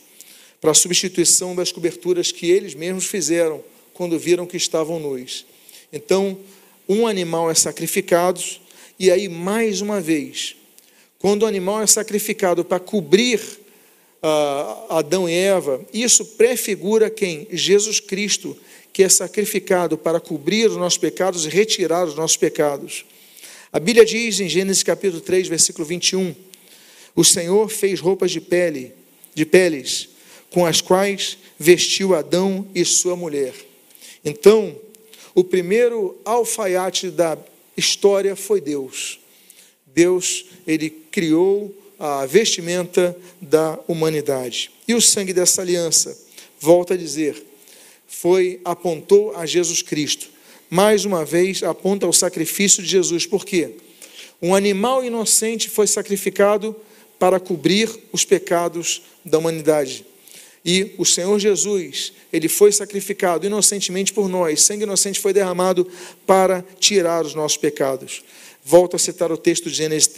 para 0.59 0.71
a 0.71 0.75
substituição 0.75 1.55
das 1.55 1.71
coberturas 1.71 2.29
que 2.29 2.49
eles 2.51 2.75
mesmos 2.75 3.05
fizeram 3.05 3.63
quando 3.93 4.19
viram 4.19 4.45
que 4.45 4.57
estavam 4.57 4.99
nus. 4.99 5.45
Então, 5.91 6.37
um 6.89 7.07
animal 7.07 7.49
é 7.49 7.55
sacrificado, 7.55 8.41
e 8.99 9.11
aí, 9.11 9.29
mais 9.29 9.79
uma 9.79 10.01
vez, 10.01 10.55
quando 11.19 11.43
o 11.43 11.45
animal 11.47 11.81
é 11.81 11.87
sacrificado 11.87 12.65
para 12.65 12.79
cobrir 12.79 13.39
Adão 14.89 15.27
e 15.27 15.33
Eva, 15.33 15.81
isso 15.93 16.23
prefigura 16.23 17.09
quem? 17.09 17.47
Jesus 17.51 17.99
Cristo, 17.99 18.55
que 18.93 19.03
é 19.03 19.09
sacrificado 19.09 19.97
para 19.97 20.19
cobrir 20.19 20.69
os 20.69 20.77
nossos 20.77 20.97
pecados 20.97 21.45
e 21.45 21.49
retirar 21.49 22.05
os 22.05 22.15
nossos 22.15 22.37
pecados. 22.37 23.05
A 23.71 23.79
Bíblia 23.79 24.05
diz 24.05 24.39
em 24.39 24.47
Gênesis 24.47 24.83
capítulo 24.83 25.19
3, 25.19 25.47
versículo 25.47 25.85
21, 25.85 26.33
o 27.15 27.23
Senhor 27.23 27.69
fez 27.69 27.99
roupas 27.99 28.31
de 28.31 28.39
pele, 28.39 28.93
de 29.35 29.45
peles, 29.45 30.09
com 30.49 30.65
as 30.65 30.79
quais 30.79 31.37
vestiu 31.59 32.15
Adão 32.15 32.67
e 32.73 32.85
sua 32.85 33.15
mulher. 33.15 33.53
Então, 34.23 34.75
o 35.35 35.43
primeiro 35.43 36.17
alfaiate 36.23 37.09
da 37.09 37.37
história 37.75 38.35
foi 38.35 38.61
Deus. 38.61 39.19
Deus, 39.87 40.45
ele 40.65 40.89
criou 40.89 41.75
a 42.05 42.25
vestimenta 42.25 43.15
da 43.41 43.79
humanidade. 43.87 44.71
E 44.87 44.93
o 44.93 45.01
sangue 45.01 45.31
dessa 45.31 45.61
aliança, 45.61 46.17
volta 46.59 46.95
a 46.95 46.97
dizer, 46.97 47.41
foi 48.07 48.59
apontou 48.65 49.35
a 49.35 49.45
Jesus 49.45 49.81
Cristo 49.81 50.33
mais 50.73 51.05
uma 51.05 51.23
vez 51.23 51.61
aponta 51.61 52.07
ao 52.07 52.11
sacrifício 52.11 52.81
de 52.81 52.89
Jesus. 52.89 53.27
Por 53.27 53.45
quê? 53.45 53.75
Um 54.41 54.55
animal 54.55 55.05
inocente 55.05 55.69
foi 55.69 55.85
sacrificado 55.85 56.75
para 57.19 57.39
cobrir 57.39 57.87
os 58.11 58.25
pecados 58.25 59.03
da 59.23 59.37
humanidade. 59.37 60.03
E 60.65 60.95
o 60.97 61.05
Senhor 61.05 61.37
Jesus, 61.37 62.11
ele 62.31 62.49
foi 62.49 62.71
sacrificado 62.71 63.45
inocentemente 63.45 64.11
por 64.11 64.27
nós, 64.27 64.63
sangue 64.63 64.81
inocente 64.81 65.19
foi 65.19 65.31
derramado 65.31 65.87
para 66.25 66.65
tirar 66.79 67.23
os 67.23 67.35
nossos 67.35 67.57
pecados. 67.57 68.23
Volto 68.65 68.95
a 68.95 68.99
citar 68.99 69.31
o 69.31 69.37
texto 69.37 69.69
de 69.69 69.75
Gênesis 69.75 70.09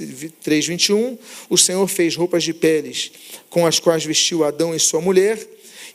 3, 0.42 0.68
21. 0.68 1.18
O 1.50 1.58
Senhor 1.58 1.88
fez 1.88 2.16
roupas 2.16 2.44
de 2.44 2.54
peles 2.54 3.12
com 3.50 3.66
as 3.66 3.80
quais 3.80 4.06
vestiu 4.06 4.44
Adão 4.44 4.76
e 4.76 4.80
sua 4.80 5.02
mulher. 5.02 5.40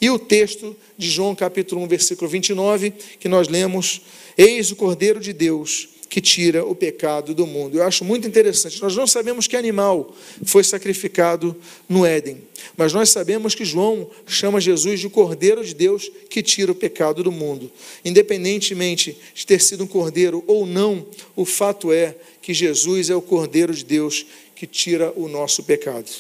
E 0.00 0.10
o 0.10 0.18
texto 0.18 0.76
de 0.98 1.08
João 1.08 1.34
capítulo 1.34 1.82
1, 1.82 1.86
versículo 1.86 2.28
29, 2.28 2.92
que 3.20 3.28
nós 3.28 3.48
lemos: 3.48 4.00
Eis 4.36 4.72
o 4.72 4.76
Cordeiro 4.76 5.20
de 5.20 5.32
Deus 5.32 5.88
que 6.10 6.20
tira 6.20 6.64
o 6.66 6.74
pecado 6.74 7.32
do 7.32 7.46
mundo. 7.46 7.78
Eu 7.78 7.84
acho 7.84 8.04
muito 8.04 8.26
interessante. 8.26 8.82
Nós 8.82 8.96
não 8.96 9.06
sabemos 9.06 9.46
que 9.46 9.56
animal 9.56 10.12
foi 10.44 10.64
sacrificado 10.64 11.56
no 11.88 12.04
Éden, 12.04 12.42
mas 12.76 12.92
nós 12.92 13.10
sabemos 13.10 13.54
que 13.54 13.64
João 13.64 14.10
chama 14.26 14.60
Jesus 14.60 14.98
de 14.98 15.08
Cordeiro 15.08 15.64
de 15.64 15.72
Deus 15.72 16.10
que 16.28 16.42
tira 16.42 16.72
o 16.72 16.74
pecado 16.74 17.22
do 17.22 17.30
mundo. 17.30 17.70
Independentemente 18.04 19.16
de 19.32 19.46
ter 19.46 19.60
sido 19.60 19.84
um 19.84 19.86
cordeiro 19.86 20.42
ou 20.48 20.66
não, 20.66 21.06
o 21.36 21.44
fato 21.44 21.92
é 21.92 22.16
que 22.42 22.52
Jesus 22.52 23.08
é 23.08 23.14
o 23.14 23.22
Cordeiro 23.22 23.72
de 23.72 23.84
Deus 23.84 24.26
que 24.56 24.66
tira 24.66 25.12
o 25.14 25.28
nosso 25.28 25.62
pecado. 25.62 26.10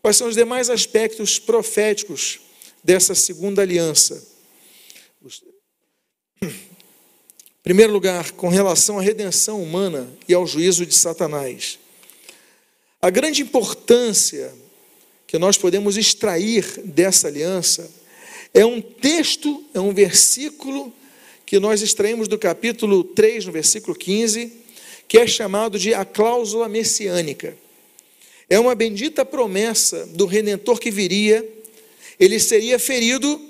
Quais 0.00 0.16
são 0.16 0.28
os 0.28 0.36
demais 0.36 0.70
aspectos 0.70 1.40
proféticos 1.40 2.38
dessa 2.84 3.16
segunda 3.16 3.62
aliança? 3.62 4.24
Primeiro 7.66 7.92
lugar, 7.92 8.30
com 8.30 8.48
relação 8.48 8.96
à 8.96 9.02
redenção 9.02 9.60
humana 9.60 10.08
e 10.28 10.32
ao 10.32 10.46
juízo 10.46 10.86
de 10.86 10.94
Satanás. 10.94 11.80
A 13.02 13.10
grande 13.10 13.42
importância 13.42 14.54
que 15.26 15.36
nós 15.36 15.58
podemos 15.58 15.96
extrair 15.96 16.64
dessa 16.84 17.26
aliança 17.26 17.90
é 18.54 18.64
um 18.64 18.80
texto, 18.80 19.64
é 19.74 19.80
um 19.80 19.92
versículo 19.92 20.92
que 21.44 21.58
nós 21.58 21.82
extraímos 21.82 22.28
do 22.28 22.38
capítulo 22.38 23.02
3, 23.02 23.46
no 23.46 23.52
versículo 23.52 23.96
15, 23.96 24.52
que 25.08 25.18
é 25.18 25.26
chamado 25.26 25.76
de 25.76 25.92
a 25.92 26.04
cláusula 26.04 26.68
messiânica. 26.68 27.56
É 28.48 28.60
uma 28.60 28.76
bendita 28.76 29.24
promessa 29.24 30.06
do 30.06 30.24
redentor 30.24 30.78
que 30.78 30.92
viria, 30.92 31.44
ele 32.20 32.38
seria 32.38 32.78
ferido, 32.78 33.40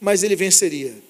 mas 0.00 0.22
ele 0.22 0.36
venceria 0.36 1.04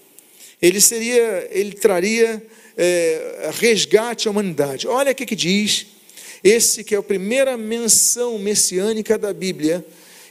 ele 0.60 0.80
seria, 0.80 1.48
ele 1.50 1.72
traria 1.72 2.42
é, 2.76 3.50
resgate 3.58 4.28
à 4.28 4.30
humanidade. 4.30 4.86
Olha 4.86 5.12
o 5.12 5.14
que, 5.14 5.26
que 5.26 5.36
diz 5.36 5.86
esse 6.42 6.84
que 6.84 6.94
é 6.94 6.98
a 6.98 7.02
primeira 7.02 7.56
menção 7.56 8.38
messiânica 8.38 9.18
da 9.18 9.32
Bíblia, 9.32 9.84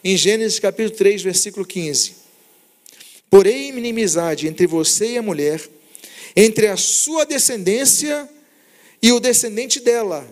em 0.04 0.16
Gênesis 0.16 0.60
capítulo 0.60 0.96
3, 0.96 1.22
versículo 1.22 1.66
15. 1.66 2.14
Porém, 3.30 3.70
inimizade 3.70 4.48
entre 4.48 4.68
você 4.68 5.14
e 5.14 5.18
a 5.18 5.22
mulher, 5.22 5.62
entre 6.36 6.68
a 6.68 6.78
sua 6.78 7.26
descendência 7.26 8.30
e 9.02 9.12
o 9.12 9.20
descendente 9.20 9.80
dela. 9.80 10.26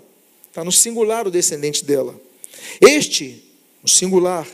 Está 0.48 0.64
no 0.64 0.72
singular 0.72 1.28
o 1.28 1.32
descendente 1.32 1.84
dela. 1.84 2.16
Este, 2.80 3.44
o 3.84 3.90
singular, 3.90 4.48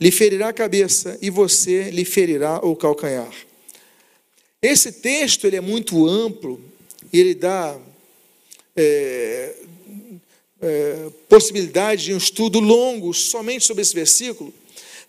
lhe 0.00 0.10
ferirá 0.10 0.48
a 0.48 0.52
cabeça 0.52 1.18
e 1.22 1.30
você 1.30 1.90
lhe 1.90 2.04
ferirá 2.04 2.58
o 2.62 2.74
calcanhar. 2.74 3.32
Esse 4.64 4.90
texto 4.90 5.46
ele 5.46 5.56
é 5.56 5.60
muito 5.60 6.08
amplo, 6.08 6.58
ele 7.12 7.34
dá 7.34 7.78
é, 8.74 9.54
é, 10.62 11.06
possibilidade 11.28 12.04
de 12.04 12.14
um 12.14 12.16
estudo 12.16 12.60
longo 12.60 13.12
somente 13.12 13.62
sobre 13.66 13.82
esse 13.82 13.94
versículo, 13.94 14.54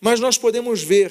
mas 0.02 0.20
nós 0.20 0.38
podemos 0.38 0.84
ver 0.84 1.10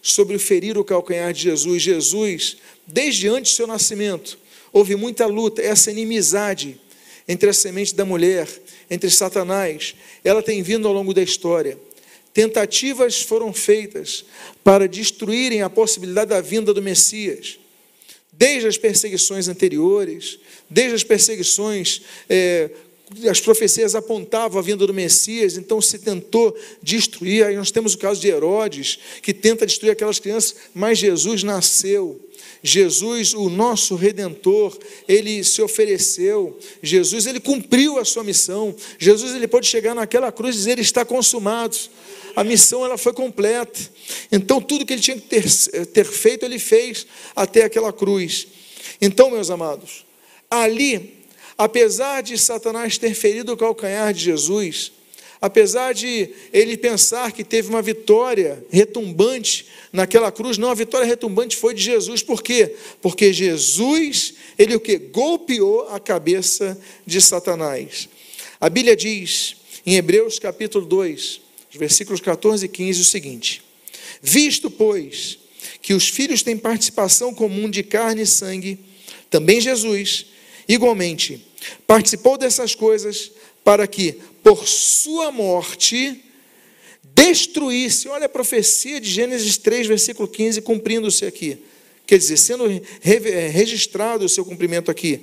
sobre 0.00 0.36
o 0.36 0.38
ferir 0.38 0.78
o 0.78 0.84
calcanhar 0.84 1.32
de 1.32 1.42
Jesus. 1.42 1.82
Jesus, 1.82 2.58
desde 2.86 3.26
antes 3.26 3.54
do 3.54 3.56
seu 3.56 3.66
nascimento, 3.66 4.38
houve 4.72 4.94
muita 4.94 5.26
luta, 5.26 5.60
essa 5.60 5.90
inimizade 5.90 6.80
entre 7.26 7.50
a 7.50 7.52
semente 7.52 7.92
da 7.92 8.04
mulher, 8.04 8.48
entre 8.88 9.10
Satanás, 9.10 9.96
ela 10.22 10.44
tem 10.44 10.62
vindo 10.62 10.86
ao 10.86 10.94
longo 10.94 11.12
da 11.12 11.22
história. 11.22 11.76
Tentativas 12.32 13.20
foram 13.20 13.52
feitas 13.52 14.24
para 14.62 14.86
destruírem 14.86 15.62
a 15.62 15.68
possibilidade 15.68 16.30
da 16.30 16.40
vinda 16.40 16.72
do 16.72 16.80
Messias 16.80 17.58
desde 18.40 18.66
as 18.66 18.78
perseguições 18.78 19.48
anteriores, 19.48 20.38
desde 20.70 20.94
as 20.94 21.04
perseguições, 21.04 22.00
é, 22.26 22.70
as 23.28 23.38
profecias 23.38 23.94
apontavam 23.94 24.58
a 24.58 24.62
vinda 24.62 24.86
do 24.86 24.94
Messias, 24.94 25.58
então 25.58 25.78
se 25.78 25.98
tentou 25.98 26.56
destruir. 26.82 27.44
Aí 27.44 27.54
nós 27.54 27.70
temos 27.70 27.92
o 27.92 27.98
caso 27.98 28.18
de 28.18 28.28
Herodes, 28.28 28.98
que 29.20 29.34
tenta 29.34 29.66
destruir 29.66 29.90
aquelas 29.90 30.18
crianças, 30.18 30.56
mas 30.72 30.96
Jesus 30.96 31.42
nasceu. 31.42 32.18
Jesus, 32.62 33.34
o 33.34 33.50
nosso 33.50 33.94
redentor, 33.94 34.78
ele 35.06 35.44
se 35.44 35.60
ofereceu. 35.60 36.58
Jesus, 36.82 37.26
ele 37.26 37.40
cumpriu 37.40 37.98
a 37.98 38.06
sua 38.06 38.24
missão. 38.24 38.74
Jesus, 38.98 39.34
ele 39.34 39.48
pode 39.48 39.66
chegar 39.66 39.94
naquela 39.94 40.32
cruz 40.32 40.54
e 40.54 40.58
dizer: 40.58 40.78
está 40.78 41.04
consumado 41.04 41.76
a 42.34 42.44
missão 42.44 42.84
ela 42.84 42.98
foi 42.98 43.12
completa. 43.12 43.80
Então, 44.30 44.60
tudo 44.60 44.86
que 44.86 44.92
ele 44.92 45.02
tinha 45.02 45.16
que 45.16 45.26
ter, 45.26 45.86
ter 45.86 46.04
feito, 46.04 46.44
ele 46.44 46.58
fez 46.58 47.06
até 47.34 47.64
aquela 47.64 47.92
cruz. 47.92 48.46
Então, 49.00 49.30
meus 49.30 49.50
amados, 49.50 50.04
ali, 50.50 51.24
apesar 51.56 52.22
de 52.22 52.36
Satanás 52.36 52.98
ter 52.98 53.14
ferido 53.14 53.52
o 53.52 53.56
calcanhar 53.56 54.12
de 54.12 54.24
Jesus, 54.24 54.92
apesar 55.40 55.94
de 55.94 56.30
ele 56.52 56.76
pensar 56.76 57.32
que 57.32 57.42
teve 57.42 57.68
uma 57.68 57.80
vitória 57.80 58.64
retumbante 58.70 59.66
naquela 59.92 60.30
cruz, 60.30 60.58
não, 60.58 60.70
a 60.70 60.74
vitória 60.74 61.06
retumbante 61.06 61.56
foi 61.56 61.74
de 61.74 61.82
Jesus. 61.82 62.22
Por 62.22 62.42
quê? 62.42 62.74
Porque 63.00 63.32
Jesus, 63.32 64.34
ele 64.58 64.74
o 64.74 64.80
que? 64.80 64.98
Golpeou 64.98 65.88
a 65.88 65.98
cabeça 65.98 66.78
de 67.06 67.20
Satanás. 67.20 68.08
A 68.60 68.68
Bíblia 68.68 68.94
diz, 68.94 69.56
em 69.86 69.96
Hebreus 69.96 70.38
capítulo 70.38 70.84
2, 70.84 71.10
os 71.32 71.49
versículos 71.78 72.20
14 72.20 72.66
e 72.66 72.68
15, 72.68 73.00
o 73.00 73.04
seguinte: 73.04 73.62
Visto, 74.22 74.70
pois, 74.70 75.38
que 75.80 75.94
os 75.94 76.08
filhos 76.08 76.42
têm 76.42 76.56
participação 76.56 77.34
comum 77.34 77.68
de 77.70 77.82
carne 77.82 78.22
e 78.22 78.26
sangue, 78.26 78.78
também 79.28 79.60
Jesus, 79.60 80.26
igualmente, 80.68 81.46
participou 81.86 82.36
dessas 82.36 82.74
coisas 82.74 83.30
para 83.62 83.86
que, 83.86 84.12
por 84.42 84.66
sua 84.66 85.30
morte, 85.30 86.24
destruísse, 87.02 88.08
olha 88.08 88.26
a 88.26 88.28
profecia 88.28 89.00
de 89.00 89.08
Gênesis 89.08 89.56
3, 89.56 89.86
versículo 89.86 90.26
15, 90.26 90.62
cumprindo-se 90.62 91.24
aqui. 91.24 91.58
Quer 92.10 92.18
dizer, 92.18 92.38
sendo 92.38 92.64
registrado 93.52 94.24
o 94.24 94.28
seu 94.28 94.44
cumprimento 94.44 94.90
aqui, 94.90 95.20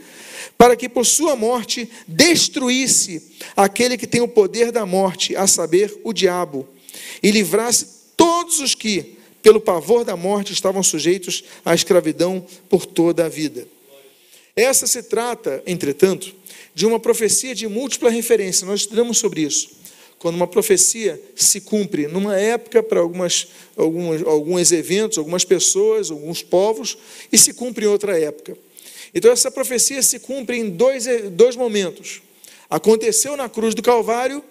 para 0.57 0.73
que 0.73 0.87
por 0.87 1.05
sua 1.05 1.35
morte 1.35 1.89
destruísse 2.07 3.21
aquele 3.57 3.97
que 3.97 4.07
tem 4.07 4.21
o 4.21 4.27
poder 4.29 4.71
da 4.71 4.85
morte, 4.85 5.35
a 5.35 5.45
saber, 5.47 5.93
o 6.01 6.13
diabo, 6.13 6.65
e 7.21 7.29
livrasse 7.29 7.87
todos 8.15 8.61
os 8.61 8.73
que, 8.73 9.17
pelo 9.43 9.59
pavor 9.59 10.05
da 10.05 10.15
morte, 10.15 10.53
estavam 10.53 10.81
sujeitos 10.81 11.43
à 11.65 11.75
escravidão 11.75 12.47
por 12.69 12.85
toda 12.85 13.25
a 13.25 13.29
vida. 13.29 13.67
Essa 14.55 14.87
se 14.87 15.03
trata, 15.03 15.61
entretanto, 15.67 16.33
de 16.73 16.85
uma 16.85 17.01
profecia 17.01 17.53
de 17.53 17.67
múltipla 17.67 18.09
referência, 18.09 18.65
nós 18.65 18.79
estudamos 18.79 19.17
sobre 19.17 19.41
isso. 19.41 19.71
Quando 20.19 20.35
uma 20.35 20.47
profecia 20.47 21.21
se 21.35 21.61
cumpre 21.61 22.07
numa 22.07 22.35
época 22.37 22.81
para 22.81 22.99
algumas, 22.99 23.47
algumas, 23.75 24.25
alguns 24.25 24.71
eventos, 24.71 25.17
algumas 25.17 25.45
pessoas, 25.45 26.09
alguns 26.09 26.41
povos, 26.41 26.97
e 27.31 27.37
se 27.37 27.53
cumpre 27.53 27.85
em 27.85 27.87
outra 27.87 28.19
época. 28.19 28.57
Então, 29.13 29.31
essa 29.31 29.51
profecia 29.51 30.01
se 30.01 30.19
cumpre 30.19 30.57
em 30.57 30.69
dois, 30.69 31.05
dois 31.31 31.55
momentos. 31.55 32.21
Aconteceu 32.69 33.37
na 33.37 33.47
cruz 33.47 33.75
do 33.75 33.81
Calvário, 33.81 34.43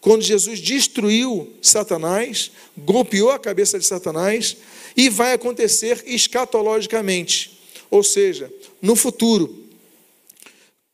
quando 0.00 0.22
Jesus 0.22 0.60
destruiu 0.60 1.52
Satanás, 1.60 2.50
golpeou 2.76 3.30
a 3.30 3.38
cabeça 3.38 3.78
de 3.78 3.84
Satanás, 3.84 4.56
e 4.96 5.08
vai 5.10 5.32
acontecer 5.32 6.02
escatologicamente, 6.06 7.60
ou 7.90 8.02
seja, 8.02 8.50
no 8.80 8.96
futuro, 8.96 9.64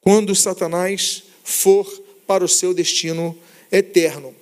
quando 0.01 0.35
Satanás 0.35 1.23
for 1.45 1.87
para 2.27 2.45
o 2.45 2.49
seu 2.49 2.75
destino 2.75 3.37
eterno. 3.71 4.35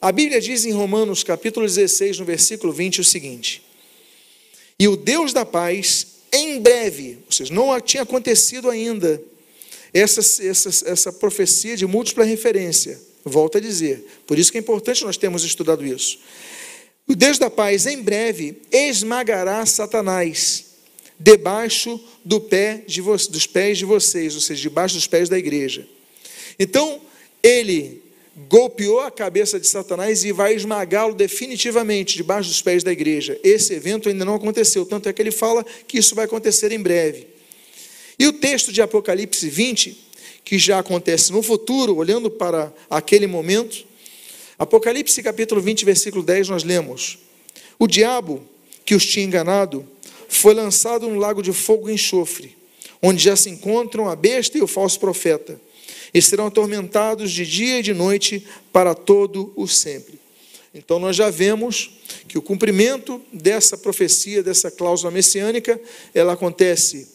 A 0.00 0.12
Bíblia 0.12 0.40
diz 0.40 0.64
em 0.64 0.72
Romanos 0.72 1.24
capítulo 1.24 1.66
16, 1.66 2.18
no 2.18 2.24
versículo 2.24 2.72
20, 2.72 3.00
o 3.00 3.04
seguinte: 3.04 3.62
E 4.78 4.88
o 4.88 4.96
Deus 4.96 5.32
da 5.32 5.44
paz 5.44 6.06
em 6.32 6.60
breve, 6.60 7.18
ou 7.26 7.32
seja, 7.32 7.52
não 7.54 7.80
tinha 7.80 8.02
acontecido 8.02 8.68
ainda 8.68 9.22
essa, 9.92 10.20
essa, 10.46 10.90
essa 10.90 11.12
profecia 11.12 11.76
de 11.76 11.86
múltipla 11.86 12.24
referência. 12.24 13.00
Volto 13.24 13.58
a 13.58 13.60
dizer, 13.60 14.06
por 14.26 14.38
isso 14.38 14.52
que 14.52 14.58
é 14.58 14.60
importante 14.60 15.04
nós 15.04 15.16
termos 15.16 15.42
estudado 15.42 15.84
isso. 15.84 16.18
O 17.08 17.14
Deus 17.14 17.38
da 17.38 17.48
paz, 17.48 17.86
em 17.86 18.02
breve, 18.02 18.62
esmagará 18.70 19.64
Satanás 19.64 20.64
debaixo 21.18 21.98
do 22.24 22.40
pé 22.40 22.84
de 22.86 23.00
dos 23.00 23.46
pés 23.46 23.78
de 23.78 23.84
vocês, 23.84 24.34
ou 24.34 24.40
seja, 24.40 24.62
debaixo 24.62 24.94
dos 24.94 25.06
pés 25.06 25.28
da 25.28 25.38
igreja. 25.38 25.88
Então, 26.58 27.00
ele 27.42 28.02
golpeou 28.36 29.00
a 29.00 29.10
cabeça 29.10 29.58
de 29.58 29.66
Satanás 29.66 30.22
e 30.22 30.30
vai 30.30 30.54
esmagá-lo 30.54 31.14
definitivamente 31.14 32.16
debaixo 32.16 32.50
dos 32.50 32.60
pés 32.60 32.84
da 32.84 32.92
igreja. 32.92 33.40
Esse 33.42 33.72
evento 33.72 34.08
ainda 34.08 34.24
não 34.24 34.34
aconteceu, 34.34 34.84
tanto 34.84 35.08
é 35.08 35.12
que 35.12 35.22
ele 35.22 35.30
fala 35.30 35.64
que 35.88 35.98
isso 35.98 36.14
vai 36.14 36.26
acontecer 36.26 36.70
em 36.70 36.78
breve. 36.78 37.28
E 38.18 38.26
o 38.26 38.32
texto 38.34 38.72
de 38.72 38.82
Apocalipse 38.82 39.48
20, 39.48 40.06
que 40.44 40.58
já 40.58 40.78
acontece 40.78 41.32
no 41.32 41.42
futuro, 41.42 41.96
olhando 41.96 42.30
para 42.30 42.72
aquele 42.90 43.26
momento, 43.26 43.86
Apocalipse 44.58 45.22
capítulo 45.22 45.60
20, 45.60 45.84
versículo 45.84 46.22
10, 46.22 46.50
nós 46.50 46.62
lemos: 46.62 47.18
O 47.78 47.86
diabo 47.86 48.42
que 48.84 48.94
os 48.94 49.04
tinha 49.04 49.24
enganado 49.24 49.86
foi 50.28 50.54
lançado 50.54 51.08
no 51.08 51.18
lago 51.18 51.42
de 51.42 51.52
fogo 51.52 51.88
e 51.88 51.94
enxofre, 51.94 52.56
onde 53.02 53.22
já 53.24 53.34
se 53.34 53.48
encontram 53.48 54.08
a 54.08 54.16
besta 54.16 54.58
e 54.58 54.62
o 54.62 54.66
falso 54.66 55.00
profeta, 55.00 55.60
e 56.12 56.20
serão 56.22 56.46
atormentados 56.46 57.30
de 57.30 57.46
dia 57.46 57.78
e 57.78 57.82
de 57.82 57.94
noite 57.94 58.46
para 58.72 58.94
todo 58.94 59.52
o 59.56 59.66
sempre. 59.66 60.18
Então 60.74 60.98
nós 60.98 61.16
já 61.16 61.30
vemos 61.30 61.90
que 62.28 62.36
o 62.36 62.42
cumprimento 62.42 63.20
dessa 63.32 63.78
profecia, 63.78 64.42
dessa 64.42 64.70
cláusula 64.70 65.10
messiânica, 65.10 65.80
ela 66.14 66.34
acontece 66.34 67.08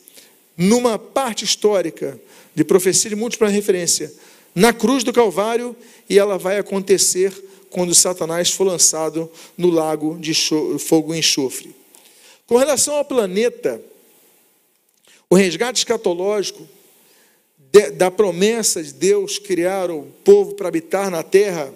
numa 0.57 0.97
parte 0.97 1.45
histórica 1.45 2.19
de 2.53 2.63
profecia 2.63 3.09
de 3.09 3.15
múltipla 3.15 3.47
referência, 3.47 4.11
na 4.53 4.73
cruz 4.73 5.03
do 5.03 5.13
Calvário, 5.13 5.75
e 6.09 6.19
ela 6.19 6.37
vai 6.37 6.57
acontecer 6.57 7.31
quando 7.69 7.95
Satanás 7.95 8.51
for 8.51 8.65
lançado 8.65 9.31
no 9.57 9.69
lago 9.69 10.17
de 10.19 10.33
fogo 10.77 11.15
e 11.15 11.19
enxofre. 11.19 11.73
Com 12.45 12.57
relação 12.57 12.95
ao 12.95 13.05
planeta, 13.05 13.81
o 15.29 15.35
resgate 15.35 15.79
escatológico 15.79 16.67
da 17.95 18.11
promessa 18.11 18.83
de 18.83 18.93
Deus 18.93 19.39
criar 19.39 19.89
o 19.89 20.03
povo 20.23 20.53
para 20.55 20.67
habitar 20.67 21.09
na 21.09 21.23
terra, 21.23 21.73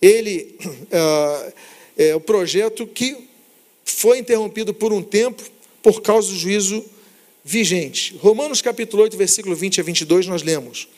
ele 0.00 0.56
uh, 0.62 1.52
é 1.98 2.14
o 2.14 2.20
projeto 2.20 2.86
que 2.86 3.28
foi 3.84 4.18
interrompido 4.18 4.72
por 4.72 4.92
um 4.92 5.02
tempo 5.02 5.42
por 5.82 6.02
causa 6.02 6.28
do 6.28 6.36
juízo 6.36 6.84
vigente. 7.44 8.16
Romanos 8.18 8.60
capítulo 8.60 9.02
8, 9.04 9.16
versículo 9.16 9.54
20 9.56 9.80
a 9.80 9.84
22, 9.84 10.26
nós 10.26 10.42
lemos: 10.42 10.88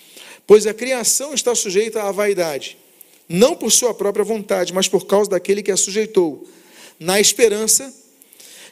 Pois 0.47 0.66
a 0.66 0.74
criação 0.74 1.33
está 1.33 1.55
sujeita 1.55 2.03
à 2.03 2.12
vaidade, 2.12 2.76
não 3.29 3.55
por 3.55 3.70
sua 3.70 3.95
própria 3.95 4.24
vontade, 4.24 4.72
mas 4.72 4.89
por 4.89 5.07
causa 5.07 5.31
daquele 5.31 5.62
que 5.62 5.70
a 5.70 5.76
sujeitou, 5.76 6.47
na 6.99 7.20
esperança 7.20 7.95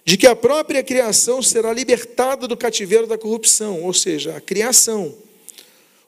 de 0.05 0.17
que 0.17 0.27
a 0.27 0.37
própria 0.37 0.83
criação 0.83 1.43
será 1.43 1.73
libertada 1.73 2.47
do 2.47 2.57
cativeiro 2.57 3.07
da 3.07 3.19
corrupção, 3.19 3.83
ou 3.83 3.93
seja, 3.93 4.37
a 4.37 4.41
criação. 4.41 5.26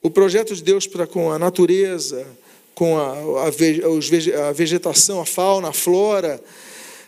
O 0.03 0.11
projeto 0.11 0.55
de 0.55 0.63
Deus 0.63 0.87
para 0.87 1.07
com 1.07 1.31
a 1.31 1.39
natureza, 1.39 2.27
com 2.75 2.97
a, 2.97 3.13
a, 3.13 4.49
a 4.49 4.53
vegetação, 4.53 5.21
a 5.21 5.27
fauna, 5.27 5.69
a 5.69 5.73
flora, 5.73 6.41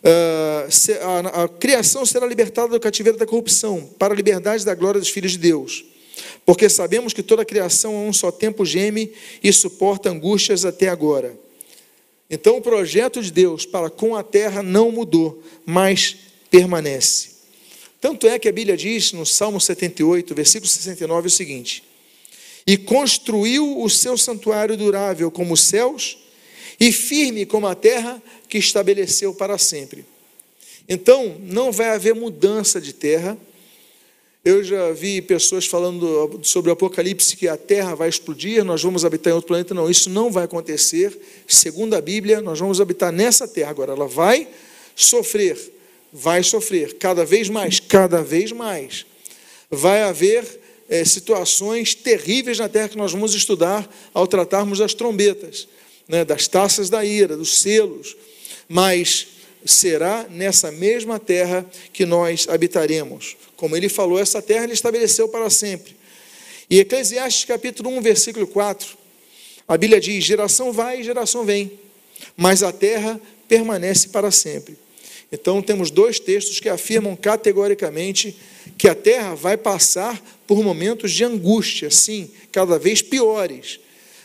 ah, 0.02 0.66
a, 1.02 1.44
a 1.44 1.48
criação 1.48 2.04
será 2.04 2.26
libertada 2.26 2.68
do 2.68 2.80
cativeiro 2.80 3.18
da 3.18 3.26
corrupção, 3.26 3.88
para 3.98 4.12
a 4.12 4.16
liberdade 4.16 4.64
da 4.64 4.74
glória 4.74 5.00
dos 5.00 5.10
filhos 5.10 5.32
de 5.32 5.38
Deus. 5.38 5.84
Porque 6.44 6.68
sabemos 6.68 7.12
que 7.12 7.22
toda 7.22 7.42
a 7.42 7.44
criação 7.44 7.94
a 7.94 8.00
um 8.00 8.12
só 8.12 8.30
tempo 8.30 8.64
geme 8.64 9.12
e 9.42 9.52
suporta 9.52 10.10
angústias 10.10 10.64
até 10.64 10.88
agora. 10.88 11.38
Então 12.28 12.56
o 12.56 12.62
projeto 12.62 13.22
de 13.22 13.30
Deus 13.30 13.66
para 13.66 13.90
com 13.90 14.16
a 14.16 14.22
terra 14.22 14.62
não 14.62 14.90
mudou, 14.90 15.42
mas 15.66 16.16
permanece. 16.50 17.30
Tanto 18.00 18.26
é 18.26 18.38
que 18.38 18.48
a 18.48 18.52
Bíblia 18.52 18.76
diz 18.76 19.12
no 19.12 19.26
Salmo 19.26 19.60
78, 19.60 20.34
versículo 20.34 20.68
69, 20.68 21.26
o 21.26 21.30
seguinte: 21.30 21.84
E 22.70 22.76
construiu 22.76 23.80
o 23.80 23.90
seu 23.90 24.16
santuário 24.16 24.76
durável 24.76 25.28
como 25.30 25.54
os 25.54 25.60
céus, 25.60 26.18
e 26.78 26.92
firme 26.92 27.44
como 27.44 27.66
a 27.66 27.74
terra 27.74 28.22
que 28.48 28.58
estabeleceu 28.58 29.34
para 29.34 29.58
sempre. 29.58 30.04
Então, 30.88 31.36
não 31.40 31.72
vai 31.72 31.90
haver 31.90 32.14
mudança 32.14 32.80
de 32.80 32.92
terra. 32.92 33.36
Eu 34.44 34.62
já 34.62 34.92
vi 34.92 35.20
pessoas 35.20 35.66
falando 35.66 36.40
sobre 36.44 36.70
o 36.70 36.72
Apocalipse 36.72 37.36
que 37.36 37.48
a 37.48 37.56
Terra 37.56 37.94
vai 37.94 38.08
explodir, 38.08 38.64
nós 38.64 38.82
vamos 38.82 39.04
habitar 39.04 39.32
em 39.32 39.34
outro 39.34 39.48
planeta. 39.48 39.74
Não, 39.74 39.90
isso 39.90 40.08
não 40.08 40.30
vai 40.30 40.44
acontecer. 40.44 41.16
Segundo 41.46 41.94
a 41.94 42.00
Bíblia, 42.00 42.40
nós 42.40 42.58
vamos 42.58 42.80
habitar 42.80 43.12
nessa 43.12 43.46
Terra. 43.48 43.70
Agora, 43.70 43.92
ela 43.92 44.06
vai 44.06 44.48
sofrer 44.94 45.58
vai 46.12 46.42
sofrer 46.42 46.94
cada 46.94 47.24
vez 47.24 47.48
mais, 47.48 47.78
cada 47.80 48.22
vez 48.22 48.52
mais. 48.52 49.06
Vai 49.70 50.02
haver 50.02 50.59
é, 50.90 51.04
situações 51.04 51.94
terríveis 51.94 52.58
na 52.58 52.68
terra 52.68 52.88
que 52.88 52.98
nós 52.98 53.12
vamos 53.12 53.32
estudar 53.32 53.88
ao 54.12 54.26
tratarmos 54.26 54.80
das 54.80 54.92
trombetas, 54.92 55.68
né, 56.08 56.24
das 56.24 56.48
taças 56.48 56.90
da 56.90 57.04
ira, 57.04 57.36
dos 57.36 57.60
selos. 57.60 58.16
Mas 58.68 59.28
será 59.64 60.26
nessa 60.28 60.72
mesma 60.72 61.20
terra 61.20 61.64
que 61.92 62.04
nós 62.04 62.48
habitaremos. 62.48 63.36
Como 63.56 63.76
ele 63.76 63.88
falou, 63.88 64.18
essa 64.18 64.42
terra 64.42 64.64
ele 64.64 64.72
estabeleceu 64.72 65.28
para 65.28 65.48
sempre. 65.48 65.94
E 66.68 66.80
Eclesiastes 66.80 67.44
capítulo 67.44 67.90
1, 67.90 68.00
versículo 68.00 68.46
4, 68.46 68.98
a 69.68 69.76
Bíblia 69.76 70.00
diz: 70.00 70.24
geração 70.24 70.72
vai 70.72 71.00
e 71.00 71.04
geração 71.04 71.44
vem, 71.44 71.70
mas 72.36 72.62
a 72.62 72.72
terra 72.72 73.20
permanece 73.48 74.08
para 74.08 74.30
sempre. 74.30 74.76
Então, 75.32 75.62
temos 75.62 75.92
dois 75.92 76.18
textos 76.18 76.58
que 76.58 76.68
afirmam 76.68 77.14
categoricamente 77.14 78.36
que 78.76 78.88
a 78.88 78.94
terra 78.94 79.34
vai 79.34 79.56
passar 79.56 80.20
por 80.50 80.64
momentos 80.64 81.12
de 81.12 81.22
angústia, 81.22 81.92
sim, 81.92 82.28
cada 82.50 82.76
vez 82.76 83.00
piores, 83.00 83.78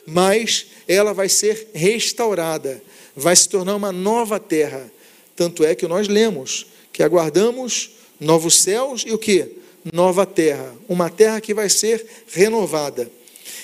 mas 0.08 0.66
ela 0.88 1.14
vai 1.14 1.30
ser 1.30 1.68
restaurada, 1.72 2.82
vai 3.16 3.36
se 3.36 3.48
tornar 3.48 3.76
uma 3.76 3.92
nova 3.92 4.40
terra. 4.40 4.92
Tanto 5.36 5.64
é 5.64 5.76
que 5.76 5.88
nós 5.88 6.08
lemos 6.08 6.66
que 6.92 7.04
aguardamos 7.04 7.92
novos 8.20 8.56
céus 8.56 9.04
e 9.06 9.12
o 9.12 9.20
que? 9.20 9.52
Nova 9.94 10.26
terra, 10.26 10.74
uma 10.90 11.12
terra 11.12 11.40
que 11.40 11.54
vai 11.54 11.70
ser 11.70 12.04
renovada. 12.32 13.08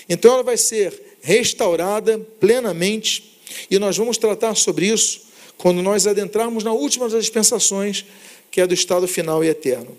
Então 0.07 0.31
ela 0.31 0.43
vai 0.43 0.55
ser 0.55 1.17
restaurada 1.19 2.19
plenamente 2.39 3.39
e 3.71 3.79
nós 3.79 3.97
vamos 3.97 4.19
tratar 4.19 4.53
sobre 4.53 4.85
isso 4.85 5.21
quando 5.57 5.81
nós 5.81 6.05
adentrarmos 6.05 6.63
na 6.63 6.73
última 6.73 7.09
das 7.09 7.23
dispensações, 7.23 8.05
que 8.51 8.61
é 8.61 8.67
do 8.67 8.73
estado 8.75 9.07
final 9.07 9.43
e 9.43 9.47
eterno. 9.47 9.97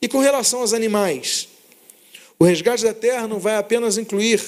E 0.00 0.06
com 0.06 0.20
relação 0.20 0.60
aos 0.60 0.72
animais, 0.72 1.49
o 2.40 2.44
resgate 2.44 2.82
da 2.82 2.92
terra 2.92 3.28
não 3.28 3.38
vai 3.38 3.54
apenas 3.54 3.96
incluir 3.96 4.42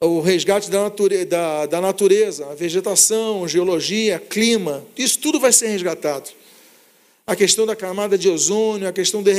o 0.00 0.20
resgate 0.20 0.68
da 0.68 0.82
natureza, 0.82 1.26
da, 1.26 1.66
da 1.66 1.80
natureza, 1.80 2.50
a 2.50 2.54
vegetação, 2.54 3.46
geologia, 3.46 4.18
clima, 4.18 4.84
isso 4.96 5.20
tudo 5.20 5.38
vai 5.38 5.52
ser 5.52 5.68
resgatado 5.68 6.30
a 7.26 7.34
questão 7.34 7.64
da 7.64 7.74
camada 7.74 8.18
de 8.18 8.28
ozônio, 8.28 8.86
a 8.86 8.92
questão 8.92 9.22
de 9.22 9.32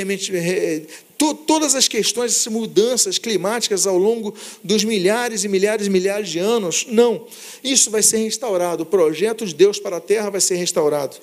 to, 1.17 1.35
todas 1.35 1.75
as 1.75 1.87
questões, 1.87 2.31
essas 2.31 2.51
mudanças 2.51 3.19
climáticas 3.19 3.85
ao 3.85 3.95
longo 3.95 4.33
dos 4.63 4.83
milhares 4.83 5.43
e 5.43 5.47
milhares 5.47 5.85
e 5.85 5.89
milhares 5.89 6.29
de 6.29 6.39
anos. 6.39 6.87
Não, 6.89 7.27
isso 7.63 7.91
vai 7.91 8.01
ser 8.01 8.17
restaurado. 8.17 8.83
O 8.83 8.85
projeto 8.87 9.45
de 9.45 9.53
Deus 9.53 9.77
para 9.77 9.97
a 9.97 10.01
Terra 10.01 10.31
vai 10.31 10.41
ser 10.41 10.55
restaurado. 10.55 11.17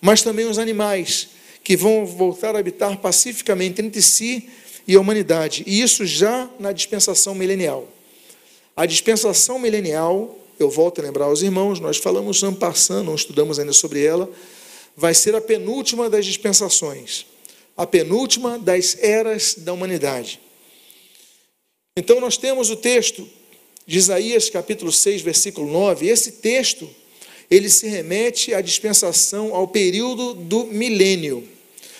Mas 0.00 0.22
também 0.22 0.46
os 0.46 0.58
animais 0.58 1.30
que 1.64 1.76
vão 1.76 2.06
voltar 2.06 2.54
a 2.54 2.60
habitar 2.60 2.96
pacificamente 2.98 3.82
entre 3.82 4.00
si 4.00 4.48
e 4.86 4.94
a 4.96 5.00
humanidade. 5.00 5.62
E 5.66 5.80
isso 5.80 6.04
já 6.04 6.48
na 6.58 6.72
dispensação 6.72 7.34
milenial. 7.34 7.88
A 8.76 8.86
dispensação 8.86 9.58
milenial, 9.58 10.38
eu 10.58 10.70
volto 10.70 11.00
a 11.00 11.04
lembrar 11.04 11.26
aos 11.26 11.42
irmãos, 11.42 11.80
nós 11.80 11.96
falamos 11.96 12.42
ano 12.42 12.56
passando, 12.56 13.06
não 13.06 13.14
estudamos 13.14 13.58
ainda 13.58 13.72
sobre 13.72 14.04
ela 14.04 14.30
vai 14.96 15.14
ser 15.14 15.34
a 15.34 15.40
penúltima 15.40 16.08
das 16.08 16.24
dispensações, 16.24 17.26
a 17.76 17.86
penúltima 17.86 18.58
das 18.58 18.96
eras 19.00 19.54
da 19.58 19.72
humanidade. 19.72 20.40
Então 21.96 22.20
nós 22.20 22.36
temos 22.36 22.70
o 22.70 22.76
texto 22.76 23.28
de 23.86 23.98
Isaías 23.98 24.48
capítulo 24.50 24.90
6, 24.90 25.22
versículo 25.22 25.70
9. 25.70 26.08
Esse 26.08 26.32
texto, 26.32 26.88
ele 27.50 27.68
se 27.68 27.88
remete 27.88 28.54
à 28.54 28.60
dispensação 28.60 29.54
ao 29.54 29.68
período 29.68 30.34
do 30.34 30.64
milênio. 30.66 31.46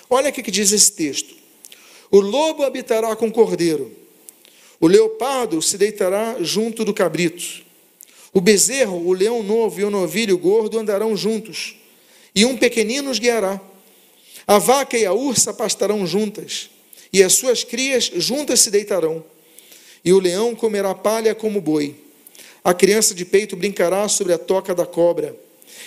Olha 0.09 0.31
o 0.31 0.33
que 0.33 0.51
diz 0.51 0.73
esse 0.73 0.93
texto. 0.93 1.34
O 2.15 2.21
lobo 2.21 2.63
habitará 2.63 3.17
com 3.17 3.27
o 3.27 3.33
cordeiro, 3.33 3.91
o 4.79 4.87
leopardo 4.87 5.61
se 5.61 5.77
deitará 5.77 6.37
junto 6.39 6.85
do 6.85 6.95
cabrito, 6.95 7.65
o 8.33 8.41
bezerro, 8.41 9.05
o 9.05 9.13
leão 9.13 9.43
novo 9.43 9.81
e 9.81 9.85
o 9.85 9.91
novilho 9.91 10.39
gordo 10.39 10.79
andarão 10.79 11.17
juntos, 11.17 11.75
e 12.33 12.45
um 12.45 12.57
pequenino 12.57 13.11
os 13.11 13.19
guiará. 13.19 13.61
A 14.47 14.59
vaca 14.61 14.97
e 14.97 15.05
a 15.05 15.13
ursa 15.13 15.53
pastarão 15.53 16.07
juntas, 16.07 16.71
e 17.13 17.21
as 17.21 17.33
suas 17.33 17.65
crias 17.65 18.05
juntas 18.15 18.61
se 18.61 18.71
deitarão. 18.71 19.25
E 20.05 20.13
o 20.13 20.21
leão 20.21 20.55
comerá 20.55 20.95
palha 20.95 21.35
como 21.35 21.61
boi. 21.61 21.97
A 22.63 22.73
criança 22.73 23.13
de 23.13 23.25
peito 23.25 23.57
brincará 23.57 24.09
sobre 24.09 24.33
a 24.33 24.39
toca 24.39 24.73
da 24.73 24.87
cobra, 24.87 25.35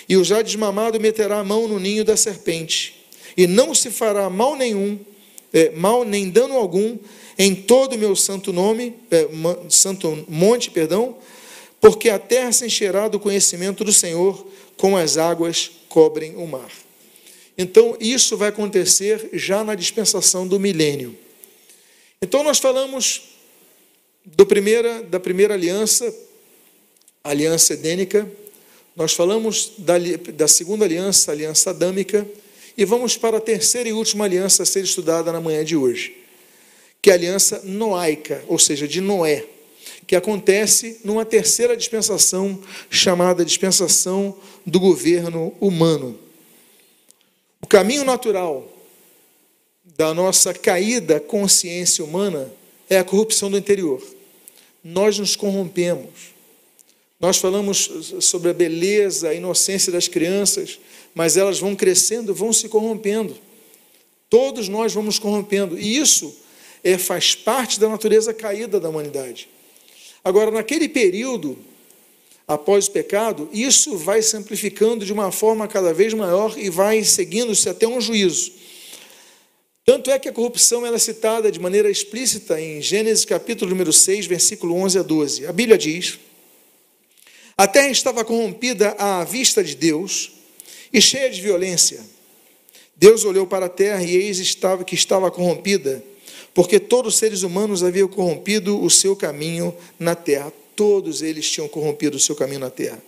e 0.06 0.14
o 0.14 0.22
já 0.22 0.42
desmamado 0.42 1.00
meterá 1.00 1.38
a 1.38 1.44
mão 1.44 1.66
no 1.66 1.80
ninho 1.80 2.04
da 2.04 2.18
serpente. 2.18 3.02
E 3.34 3.46
não 3.46 3.74
se 3.74 3.90
fará 3.90 4.28
mal 4.28 4.56
nenhum, 4.56 5.00
é, 5.52 5.70
mal 5.70 6.04
nem 6.04 6.30
dano 6.30 6.54
algum, 6.54 6.98
em 7.38 7.54
todo 7.54 7.94
o 7.94 7.98
meu 7.98 8.14
santo 8.16 8.52
nome, 8.52 8.94
é, 9.10 9.28
santo 9.68 10.24
monte, 10.28 10.70
perdão, 10.70 11.16
porque 11.80 12.10
a 12.10 12.18
terra 12.18 12.52
se 12.52 12.66
encherá 12.66 13.08
do 13.08 13.20
conhecimento 13.20 13.84
do 13.84 13.92
Senhor, 13.92 14.46
como 14.76 14.96
as 14.96 15.16
águas 15.16 15.70
cobrem 15.88 16.36
o 16.36 16.46
mar. 16.46 16.70
Então, 17.56 17.96
isso 18.00 18.36
vai 18.36 18.50
acontecer 18.50 19.30
já 19.32 19.64
na 19.64 19.74
dispensação 19.74 20.46
do 20.46 20.60
milênio. 20.60 21.16
Então, 22.22 22.42
nós 22.42 22.58
falamos 22.58 23.22
do 24.24 24.46
primeira, 24.46 25.02
da 25.02 25.18
primeira 25.18 25.54
aliança, 25.54 26.14
aliança 27.24 27.74
edênica, 27.74 28.30
nós 28.94 29.12
falamos 29.12 29.72
da, 29.78 29.94
da 30.34 30.48
segunda 30.48 30.84
aliança, 30.84 31.30
aliança 31.30 31.70
adâmica, 31.70 32.26
e 32.78 32.84
vamos 32.86 33.16
para 33.16 33.36
a 33.36 33.40
terceira 33.40 33.88
e 33.88 33.92
última 33.92 34.24
aliança 34.24 34.62
a 34.62 34.66
ser 34.66 34.84
estudada 34.84 35.30
na 35.30 35.40
manhã 35.40 35.62
de 35.62 35.76
hoje, 35.76 36.16
que 37.02 37.10
é 37.10 37.12
a 37.12 37.16
aliança 37.16 37.60
noaica, 37.64 38.42
ou 38.48 38.58
seja, 38.58 38.88
de 38.88 39.00
Noé 39.02 39.44
que 40.08 40.16
acontece 40.16 41.00
numa 41.04 41.22
terceira 41.22 41.76
dispensação, 41.76 42.58
chamada 42.88 43.44
dispensação 43.44 44.34
do 44.64 44.80
governo 44.80 45.54
humano. 45.60 46.18
O 47.60 47.66
caminho 47.66 48.04
natural 48.04 48.66
da 49.84 50.14
nossa 50.14 50.54
caída 50.54 51.20
consciência 51.20 52.02
humana 52.02 52.50
é 52.88 52.98
a 52.98 53.04
corrupção 53.04 53.50
do 53.50 53.58
interior. 53.58 54.02
Nós 54.82 55.18
nos 55.18 55.36
corrompemos. 55.36 56.32
Nós 57.20 57.36
falamos 57.36 57.90
sobre 58.20 58.48
a 58.48 58.54
beleza, 58.54 59.28
a 59.28 59.34
inocência 59.34 59.92
das 59.92 60.08
crianças, 60.08 60.78
mas 61.18 61.36
elas 61.36 61.58
vão 61.58 61.74
crescendo, 61.74 62.32
vão 62.32 62.52
se 62.52 62.68
corrompendo. 62.68 63.36
Todos 64.30 64.68
nós 64.68 64.94
vamos 64.94 65.18
corrompendo. 65.18 65.76
E 65.76 65.98
isso 65.98 66.32
é, 66.84 66.96
faz 66.96 67.34
parte 67.34 67.80
da 67.80 67.88
natureza 67.88 68.32
caída 68.32 68.78
da 68.78 68.88
humanidade. 68.88 69.48
Agora, 70.22 70.52
naquele 70.52 70.88
período, 70.88 71.58
após 72.46 72.86
o 72.86 72.92
pecado, 72.92 73.48
isso 73.52 73.96
vai 73.96 74.22
se 74.22 74.36
amplificando 74.36 75.04
de 75.04 75.12
uma 75.12 75.32
forma 75.32 75.66
cada 75.66 75.92
vez 75.92 76.14
maior 76.14 76.56
e 76.56 76.70
vai 76.70 77.02
seguindo-se 77.02 77.68
até 77.68 77.84
um 77.88 78.00
juízo. 78.00 78.52
Tanto 79.84 80.12
é 80.12 80.20
que 80.20 80.28
a 80.28 80.32
corrupção 80.32 80.86
é 80.86 80.98
citada 81.00 81.50
de 81.50 81.58
maneira 81.58 81.90
explícita 81.90 82.60
em 82.60 82.80
Gênesis 82.80 83.24
capítulo 83.24 83.72
número 83.72 83.92
6, 83.92 84.26
versículo 84.26 84.76
11 84.76 85.00
a 85.00 85.02
12. 85.02 85.46
A 85.48 85.52
Bíblia 85.52 85.76
diz: 85.76 86.16
A 87.56 87.66
terra 87.66 87.88
estava 87.88 88.24
corrompida 88.24 88.94
à 89.00 89.24
vista 89.24 89.64
de 89.64 89.74
Deus 89.74 90.37
e 90.92 91.00
cheia 91.00 91.30
de 91.30 91.40
violência. 91.40 92.00
Deus 92.96 93.24
olhou 93.24 93.46
para 93.46 93.66
a 93.66 93.68
terra 93.68 94.02
e 94.02 94.16
eis 94.16 94.38
estava 94.38 94.84
que 94.84 94.94
estava 94.94 95.30
corrompida 95.30 96.02
porque 96.58 96.80
todos 96.80 97.14
os 97.14 97.18
seres 97.20 97.44
humanos 97.44 97.84
haviam 97.84 98.08
corrompido 98.08 98.82
o 98.82 98.90
seu 98.90 99.14
caminho 99.14 99.72
na 99.96 100.16
terra. 100.16 100.52
Todos 100.74 101.22
eles 101.22 101.48
tinham 101.48 101.68
corrompido 101.68 102.16
o 102.16 102.20
seu 102.20 102.34
caminho 102.34 102.58
na 102.58 102.68
terra. 102.68 103.00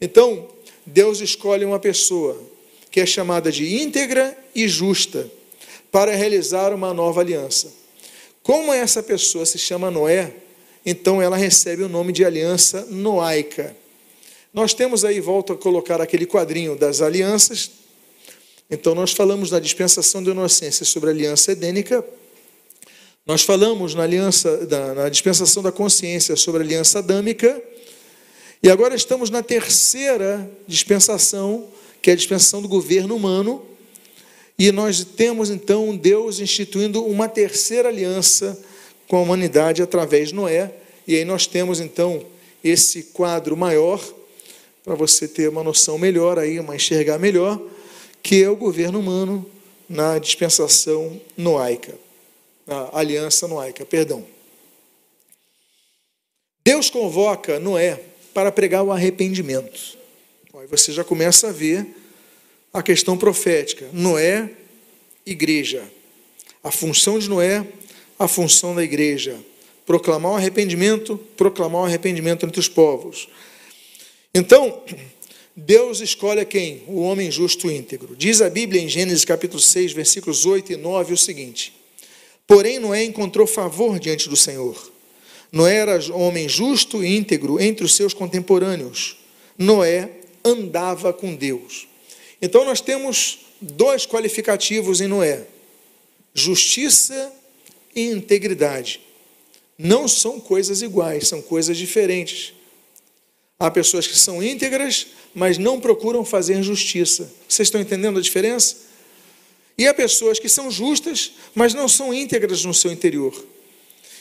Então, 0.00 0.48
Deus 0.86 1.20
escolhe 1.20 1.66
uma 1.66 1.78
pessoa 1.78 2.40
que 2.90 2.98
é 2.98 3.04
chamada 3.04 3.52
de 3.52 3.76
íntegra 3.82 4.34
e 4.54 4.66
justa 4.68 5.30
para 5.90 6.14
realizar 6.14 6.72
uma 6.72 6.94
nova 6.94 7.20
aliança. 7.20 7.70
Como 8.42 8.72
essa 8.72 9.02
pessoa 9.02 9.44
se 9.44 9.58
chama 9.58 9.90
Noé, 9.90 10.32
então 10.84 11.20
ela 11.20 11.36
recebe 11.36 11.82
o 11.82 11.90
nome 11.90 12.10
de 12.10 12.24
aliança 12.24 12.86
noaica. 12.86 13.76
Nós 14.52 14.74
temos 14.74 15.02
aí, 15.02 15.18
volto 15.18 15.54
a 15.54 15.56
colocar 15.56 15.98
aquele 16.00 16.26
quadrinho 16.26 16.76
das 16.76 17.00
alianças. 17.00 17.70
Então, 18.70 18.94
nós 18.94 19.12
falamos 19.12 19.50
na 19.50 19.58
dispensação 19.58 20.22
da 20.22 20.30
inocência 20.30 20.84
sobre 20.84 21.08
a 21.08 21.12
aliança 21.12 21.52
edênica, 21.52 22.04
nós 23.24 23.42
falamos 23.42 23.94
na 23.94 24.02
aliança, 24.02 24.68
na 24.94 25.08
dispensação 25.08 25.62
da 25.62 25.70
consciência 25.70 26.34
sobre 26.36 26.62
a 26.62 26.64
aliança 26.64 26.98
adâmica, 26.98 27.62
e 28.62 28.68
agora 28.68 28.94
estamos 28.94 29.30
na 29.30 29.42
terceira 29.42 30.50
dispensação, 30.66 31.68
que 32.02 32.10
é 32.10 32.12
a 32.12 32.16
dispensação 32.16 32.60
do 32.60 32.68
governo 32.68 33.14
humano, 33.14 33.64
e 34.58 34.70
nós 34.72 35.04
temos 35.04 35.50
então 35.50 35.96
Deus 35.96 36.40
instituindo 36.40 37.02
uma 37.04 37.28
terceira 37.28 37.88
aliança 37.88 38.60
com 39.06 39.16
a 39.16 39.20
humanidade 39.20 39.82
através 39.82 40.28
de 40.28 40.34
Noé, 40.34 40.72
e 41.06 41.16
aí 41.16 41.24
nós 41.24 41.46
temos 41.46 41.80
então 41.80 42.26
esse 42.62 43.04
quadro 43.04 43.56
maior, 43.56 44.02
para 44.84 44.94
você 44.94 45.28
ter 45.28 45.48
uma 45.48 45.62
noção 45.62 45.98
melhor 45.98 46.38
aí, 46.38 46.58
uma 46.58 46.76
enxergar 46.76 47.18
melhor, 47.18 47.60
que 48.22 48.42
é 48.42 48.48
o 48.48 48.56
governo 48.56 49.00
humano 49.00 49.44
na 49.88 50.18
dispensação 50.18 51.20
noaica 51.36 51.94
a 52.66 52.98
aliança 52.98 53.48
noaica, 53.48 53.84
perdão. 53.84 54.24
Deus 56.64 56.88
convoca 56.88 57.58
Noé 57.58 58.00
para 58.32 58.52
pregar 58.52 58.82
o 58.82 58.92
arrependimento. 58.92 59.98
Aí 60.54 60.66
você 60.66 60.92
já 60.92 61.02
começa 61.02 61.48
a 61.48 61.52
ver 61.52 61.86
a 62.72 62.82
questão 62.82 63.18
profética. 63.18 63.88
Noé, 63.92 64.50
igreja. 65.26 65.82
A 66.62 66.70
função 66.70 67.18
de 67.18 67.28
Noé, 67.28 67.66
a 68.18 68.28
função 68.28 68.74
da 68.74 68.84
igreja. 68.84 69.38
Proclamar 69.84 70.32
o 70.32 70.36
arrependimento, 70.36 71.18
proclamar 71.36 71.82
o 71.82 71.84
arrependimento 71.84 72.46
entre 72.46 72.60
os 72.60 72.68
povos. 72.68 73.28
Então, 74.34 74.82
Deus 75.54 76.00
escolhe 76.00 76.42
quem? 76.46 76.84
O 76.88 77.00
homem 77.00 77.30
justo 77.30 77.70
e 77.70 77.76
íntegro. 77.76 78.16
Diz 78.16 78.40
a 78.40 78.48
Bíblia 78.48 78.80
em 78.80 78.88
Gênesis 78.88 79.26
capítulo 79.26 79.60
6, 79.60 79.92
versículos 79.92 80.46
8 80.46 80.72
e 80.72 80.76
9 80.76 81.12
o 81.12 81.18
seguinte: 81.18 81.74
Porém, 82.46 82.78
Noé 82.78 83.04
encontrou 83.04 83.46
favor 83.46 83.98
diante 84.00 84.30
do 84.30 84.36
Senhor. 84.36 84.90
Noé 85.52 85.76
era 85.76 86.14
homem 86.14 86.48
justo 86.48 87.04
e 87.04 87.14
íntegro 87.14 87.60
entre 87.60 87.84
os 87.84 87.94
seus 87.94 88.14
contemporâneos. 88.14 89.18
Noé 89.58 90.10
andava 90.42 91.12
com 91.12 91.34
Deus. 91.34 91.86
Então, 92.40 92.64
nós 92.64 92.80
temos 92.80 93.40
dois 93.60 94.06
qualificativos 94.06 95.02
em 95.02 95.08
Noé: 95.08 95.46
justiça 96.32 97.30
e 97.94 98.06
integridade. 98.06 98.98
Não 99.76 100.08
são 100.08 100.40
coisas 100.40 100.80
iguais, 100.80 101.28
são 101.28 101.42
coisas 101.42 101.76
diferentes. 101.76 102.54
Há 103.62 103.70
pessoas 103.70 104.08
que 104.08 104.18
são 104.18 104.42
íntegras, 104.42 105.06
mas 105.32 105.56
não 105.56 105.78
procuram 105.78 106.24
fazer 106.24 106.60
justiça. 106.64 107.32
Vocês 107.48 107.68
estão 107.68 107.80
entendendo 107.80 108.18
a 108.18 108.20
diferença? 108.20 108.74
E 109.78 109.86
há 109.86 109.94
pessoas 109.94 110.40
que 110.40 110.48
são 110.48 110.68
justas, 110.68 111.34
mas 111.54 111.72
não 111.72 111.86
são 111.86 112.12
íntegras 112.12 112.64
no 112.64 112.74
seu 112.74 112.90
interior. 112.90 113.32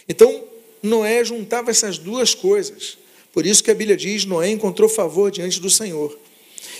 Então, 0.07 0.43
Noé 0.83 1.25
juntava 1.25 1.71
essas 1.71 1.97
duas 1.97 2.35
coisas. 2.35 2.99
Por 3.33 3.47
isso 3.47 3.63
que 3.63 3.71
a 3.71 3.73
Bíblia 3.73 3.97
diz: 3.97 4.25
Noé 4.25 4.51
encontrou 4.51 4.87
favor 4.87 5.31
diante 5.31 5.59
do 5.59 5.71
Senhor. 5.71 6.15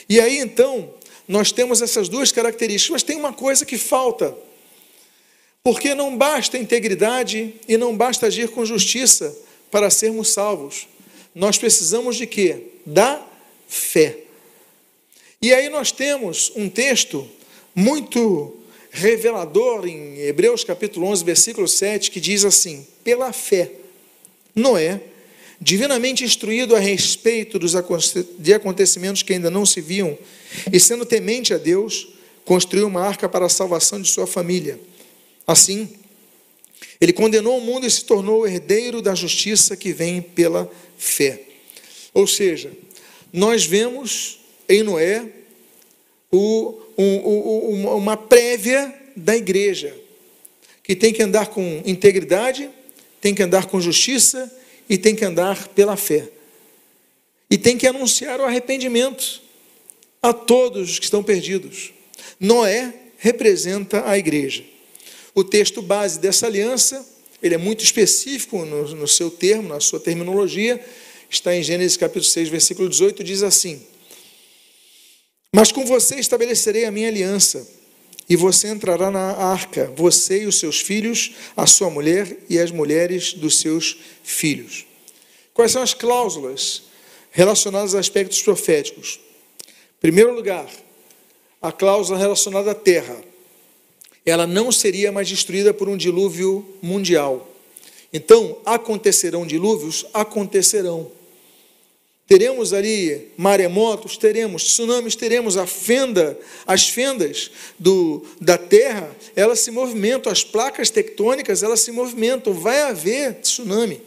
E 0.07 0.22
aí 0.22 0.38
então, 0.38 0.93
nós 1.28 1.51
temos 1.51 1.82
essas 1.82 2.07
duas 2.07 2.32
características, 2.32 2.91
mas 2.91 3.01
tem 3.01 3.18
uma 3.18 3.34
coisa 3.34 3.66
que 3.66 3.76
falta. 3.80 4.38
Porque 5.64 5.95
não 5.95 6.16
basta 6.16 6.59
integridade 6.59 7.55
e 7.68 7.76
não 7.76 7.97
basta 7.97 8.28
agir 8.28 8.49
com 8.49 8.64
justiça 8.64 9.36
para 9.72 9.89
sermos 9.89 10.30
salvos. 10.30 10.86
Nós 11.34 11.57
precisamos 11.57 12.15
de 12.17 12.27
quê? 12.27 12.67
Da 12.86 13.25
fé. 13.67 14.17
E 15.41 15.53
aí 15.53 15.69
nós 15.69 15.91
temos 15.91 16.51
um 16.55 16.69
texto 16.69 17.27
muito 17.73 18.57
revelador 18.91 19.88
em 19.88 20.19
Hebreus 20.19 20.63
capítulo 20.63 21.07
11, 21.07 21.23
versículo 21.23 21.67
7, 21.67 22.11
que 22.11 22.19
diz 22.19 22.43
assim: 22.43 22.86
Pela 23.03 23.32
fé, 23.32 23.71
Noé, 24.53 25.01
divinamente 25.59 26.23
instruído 26.23 26.75
a 26.75 26.79
respeito 26.79 27.57
dos 27.57 27.73
de 28.38 28.53
acontecimentos 28.53 29.23
que 29.23 29.34
ainda 29.34 29.49
não 29.49 29.65
se 29.65 29.79
viam, 29.79 30.17
e 30.71 30.79
sendo 30.79 31.05
temente 31.05 31.53
a 31.53 31.57
Deus, 31.57 32.09
construiu 32.43 32.88
uma 32.88 33.01
arca 33.01 33.29
para 33.29 33.45
a 33.45 33.49
salvação 33.49 34.01
de 34.01 34.09
sua 34.09 34.27
família. 34.27 34.79
Assim, 35.47 35.89
ele 37.02 37.12
condenou 37.12 37.58
o 37.58 37.62
mundo 37.62 37.88
e 37.88 37.89
se 37.89 38.06
tornou 38.06 38.47
herdeiro 38.47 39.02
da 39.02 39.16
justiça 39.16 39.76
que 39.76 39.91
vem 39.91 40.22
pela 40.22 40.72
fé. 40.95 41.41
Ou 42.14 42.28
seja, 42.28 42.72
nós 43.34 43.66
vemos 43.66 44.39
em 44.70 44.84
Noé 44.84 45.26
o 46.32 46.80
um, 46.95 47.04
um, 47.04 47.95
uma 47.95 48.16
prévia 48.16 48.93
da 49.16 49.36
igreja, 49.36 49.95
que 50.84 50.95
tem 50.95 51.12
que 51.12 51.24
andar 51.24 51.47
com 51.47 51.82
integridade, 51.86 52.70
tem 53.20 53.34
que 53.34 53.41
andar 53.41 53.66
com 53.66 53.82
justiça 53.82 54.52
e 54.88 54.95
tem 54.97 55.16
que 55.16 55.26
andar 55.26 55.70
pela 55.70 55.97
fé. 55.97 56.30
E 57.49 57.58
tem 57.58 57.78
que 57.78 57.88
anunciar 57.88 58.39
o 58.39 58.45
arrependimento 58.45 59.41
a 60.22 60.32
todos 60.32 60.91
os 60.91 60.99
que 60.99 61.06
estão 61.06 61.24
perdidos. 61.24 61.93
Noé 62.39 62.93
representa 63.18 64.08
a 64.08 64.18
igreja. 64.18 64.70
O 65.34 65.43
texto 65.43 65.82
base 65.82 66.19
dessa 66.19 66.45
aliança, 66.45 67.05
ele 67.41 67.55
é 67.55 67.57
muito 67.57 67.84
específico 67.84 68.65
no, 68.65 68.95
no 68.95 69.07
seu 69.07 69.32
termo, 69.32 69.69
na 69.69 69.79
sua 69.79 69.99
terminologia, 69.99 70.84
está 71.29 71.55
em 71.55 71.63
Gênesis 71.63 71.97
capítulo 71.97 72.25
6, 72.25 72.49
versículo 72.49 72.89
18, 72.89 73.23
diz 73.23 73.43
assim: 73.43 73.86
mas 75.53 75.71
com 75.71 75.86
você 75.86 76.15
estabelecerei 76.15 76.86
a 76.86 76.91
minha 76.91 77.09
aliança, 77.09 77.67
e 78.29 78.38
você 78.38 78.69
entrará 78.69 79.11
na 79.11 79.36
arca, 79.36 79.91
você 79.97 80.43
e 80.43 80.45
os 80.45 80.57
seus 80.57 80.79
filhos, 80.79 81.34
a 81.57 81.67
sua 81.67 81.89
mulher 81.89 82.38
e 82.49 82.57
as 82.57 82.71
mulheres 82.71 83.34
dos 83.34 83.59
seus 83.59 83.97
filhos. 84.23 84.86
Quais 85.53 85.73
são 85.73 85.82
as 85.82 85.93
cláusulas 85.93 86.84
relacionadas 87.32 87.93
a 87.93 87.99
aspectos 87.99 88.41
proféticos? 88.41 89.19
Em 89.67 89.99
primeiro 89.99 90.34
lugar, 90.34 90.65
a 91.61 91.73
cláusula 91.73 92.17
relacionada 92.17 92.71
à 92.71 92.75
terra. 92.75 93.21
Ela 94.26 94.45
não 94.45 94.72
seria 94.72 95.11
mais 95.11 95.28
destruída 95.28 95.74
por 95.74 95.89
um 95.89 95.97
dilúvio 95.97 96.65
mundial. 96.82 97.47
Então, 98.13 98.57
acontecerão 98.65 99.45
dilúvios? 99.45 100.05
Acontecerão. 100.13 101.11
Teremos 102.28 102.72
ali 102.72 103.30
maremotos, 103.36 104.15
teremos 104.15 104.63
tsunamis, 104.63 105.17
teremos 105.17 105.57
a 105.57 105.67
fenda, 105.67 106.39
as 106.65 106.88
fendas 106.88 107.51
do, 107.78 108.26
da 108.39 108.57
terra, 108.57 109.13
elas 109.36 109.59
se 109.59 109.69
movimentam, 109.69 110.32
as 110.32 110.41
placas 110.41 110.89
tectônicas, 110.89 111.61
elas 111.61 111.82
se 111.82 111.91
movimentam, 111.91 112.53
vai 112.53 112.84
haver 112.84 113.34
tsunami. 113.41 114.01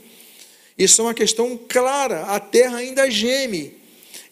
Isso 0.78 1.02
é 1.02 1.04
uma 1.04 1.12
questão 1.12 1.60
clara, 1.68 2.22
a 2.22 2.40
terra 2.40 2.78
ainda 2.78 3.10
geme, 3.10 3.74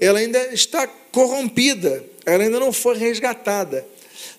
ela 0.01 0.20
ainda 0.20 0.55
está 0.55 0.87
corrompida, 0.87 2.03
ela 2.24 2.45
ainda 2.45 2.59
não 2.59 2.72
foi 2.72 2.97
resgatada. 2.97 3.87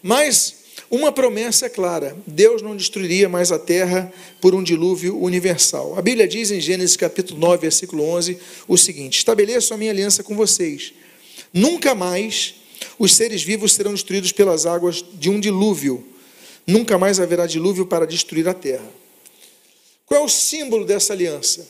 Mas 0.02 0.63
uma 0.94 1.12
promessa 1.12 1.66
é 1.66 1.70
clara: 1.70 2.16
Deus 2.28 2.62
não 2.62 2.78
destruiria 2.78 3.28
mais 3.28 3.52
a 3.52 3.58
terra 3.58 4.14
por 4.40 4.54
um 4.54 4.62
dilúvio 4.62 5.20
universal. 5.20 5.98
A 5.98 6.04
Bíblia 6.04 6.28
diz 6.28 6.52
em 6.52 6.62
Gênesis 6.62 6.96
capítulo 6.96 7.40
9, 7.40 7.62
versículo 7.64 8.04
11, 8.04 8.38
o 8.68 8.78
seguinte: 8.78 9.18
Estabeleço 9.18 9.74
a 9.74 9.78
minha 9.78 9.90
aliança 9.90 10.22
com 10.22 10.36
vocês. 10.36 10.94
Nunca 11.52 11.96
mais 11.96 12.54
os 13.00 13.16
seres 13.16 13.42
vivos 13.42 13.74
serão 13.74 13.92
destruídos 13.92 14.32
pelas 14.32 14.68
águas 14.68 15.04
de 15.14 15.32
um 15.32 15.40
dilúvio. 15.40 16.06
Nunca 16.68 16.96
mais 16.96 17.20
haverá 17.20 17.48
dilúvio 17.48 17.88
para 17.88 18.06
destruir 18.06 18.48
a 18.48 18.54
terra. 18.54 18.88
Qual 20.06 20.22
é 20.22 20.24
o 20.24 20.30
símbolo 20.30 20.86
dessa 20.86 21.12
aliança? 21.12 21.68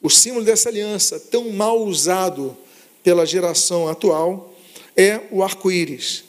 O 0.00 0.08
símbolo 0.08 0.44
dessa 0.44 0.68
aliança, 0.68 1.18
tão 1.18 1.50
mal 1.50 1.82
usado 1.82 2.56
pela 3.02 3.26
geração 3.26 3.88
atual, 3.88 4.54
é 4.96 5.22
o 5.32 5.42
arco-íris. 5.42 6.25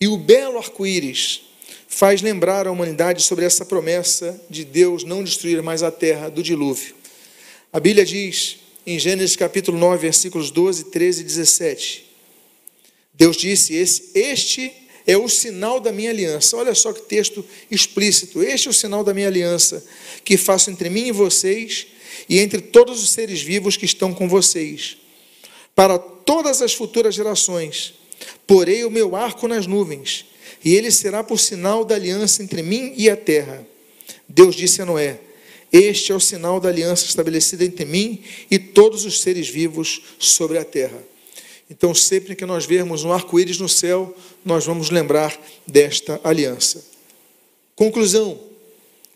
E 0.00 0.08
o 0.08 0.16
belo 0.16 0.58
arco-íris 0.58 1.42
faz 1.88 2.20
lembrar 2.20 2.66
a 2.66 2.72
humanidade 2.72 3.22
sobre 3.22 3.44
essa 3.44 3.64
promessa 3.64 4.40
de 4.50 4.64
Deus 4.64 5.04
não 5.04 5.22
destruir 5.22 5.62
mais 5.62 5.82
a 5.82 5.90
terra 5.90 6.28
do 6.28 6.42
dilúvio. 6.42 6.94
A 7.72 7.78
Bíblia 7.78 8.04
diz 8.04 8.56
em 8.86 8.98
Gênesis 8.98 9.36
capítulo 9.36 9.78
9, 9.78 10.02
versículos 10.02 10.50
12, 10.50 10.84
13 10.84 11.20
e 11.20 11.24
17. 11.24 12.04
Deus 13.14 13.36
disse: 13.36 13.74
Este 13.74 14.72
é 15.06 15.16
o 15.16 15.28
sinal 15.28 15.80
da 15.80 15.92
minha 15.92 16.10
aliança. 16.10 16.56
Olha 16.56 16.74
só 16.74 16.92
que 16.92 17.02
texto 17.02 17.44
explícito. 17.70 18.42
Este 18.42 18.68
é 18.68 18.70
o 18.70 18.74
sinal 18.74 19.04
da 19.04 19.14
minha 19.14 19.28
aliança 19.28 19.84
que 20.24 20.36
faço 20.36 20.70
entre 20.70 20.88
mim 20.88 21.08
e 21.08 21.12
vocês 21.12 21.86
e 22.28 22.38
entre 22.38 22.60
todos 22.60 23.02
os 23.02 23.10
seres 23.10 23.40
vivos 23.40 23.76
que 23.76 23.84
estão 23.84 24.14
com 24.14 24.28
vocês, 24.28 24.96
para 25.74 25.98
todas 25.98 26.62
as 26.62 26.72
futuras 26.72 27.14
gerações. 27.14 27.94
Porei 28.46 28.84
o 28.84 28.90
meu 28.90 29.16
arco 29.16 29.48
nas 29.48 29.66
nuvens 29.66 30.26
e 30.64 30.74
ele 30.74 30.90
será 30.90 31.22
por 31.22 31.38
sinal 31.38 31.84
da 31.84 31.94
aliança 31.94 32.42
entre 32.42 32.62
mim 32.62 32.94
e 32.96 33.10
a 33.10 33.16
terra. 33.16 33.66
Deus 34.28 34.54
disse 34.54 34.80
a 34.80 34.86
Noé: 34.86 35.20
Este 35.72 36.12
é 36.12 36.14
o 36.14 36.20
sinal 36.20 36.58
da 36.58 36.68
aliança 36.68 37.04
estabelecida 37.04 37.64
entre 37.64 37.84
mim 37.84 38.22
e 38.50 38.58
todos 38.58 39.04
os 39.04 39.20
seres 39.20 39.48
vivos 39.48 40.02
sobre 40.18 40.58
a 40.58 40.64
terra. 40.64 41.02
Então, 41.70 41.94
sempre 41.94 42.34
que 42.34 42.44
nós 42.44 42.66
vermos 42.66 43.04
um 43.04 43.12
arco-íris 43.12 43.58
no 43.58 43.68
céu, 43.68 44.14
nós 44.44 44.66
vamos 44.66 44.90
lembrar 44.90 45.38
desta 45.66 46.20
aliança. 46.22 46.84
Conclusão. 47.74 48.38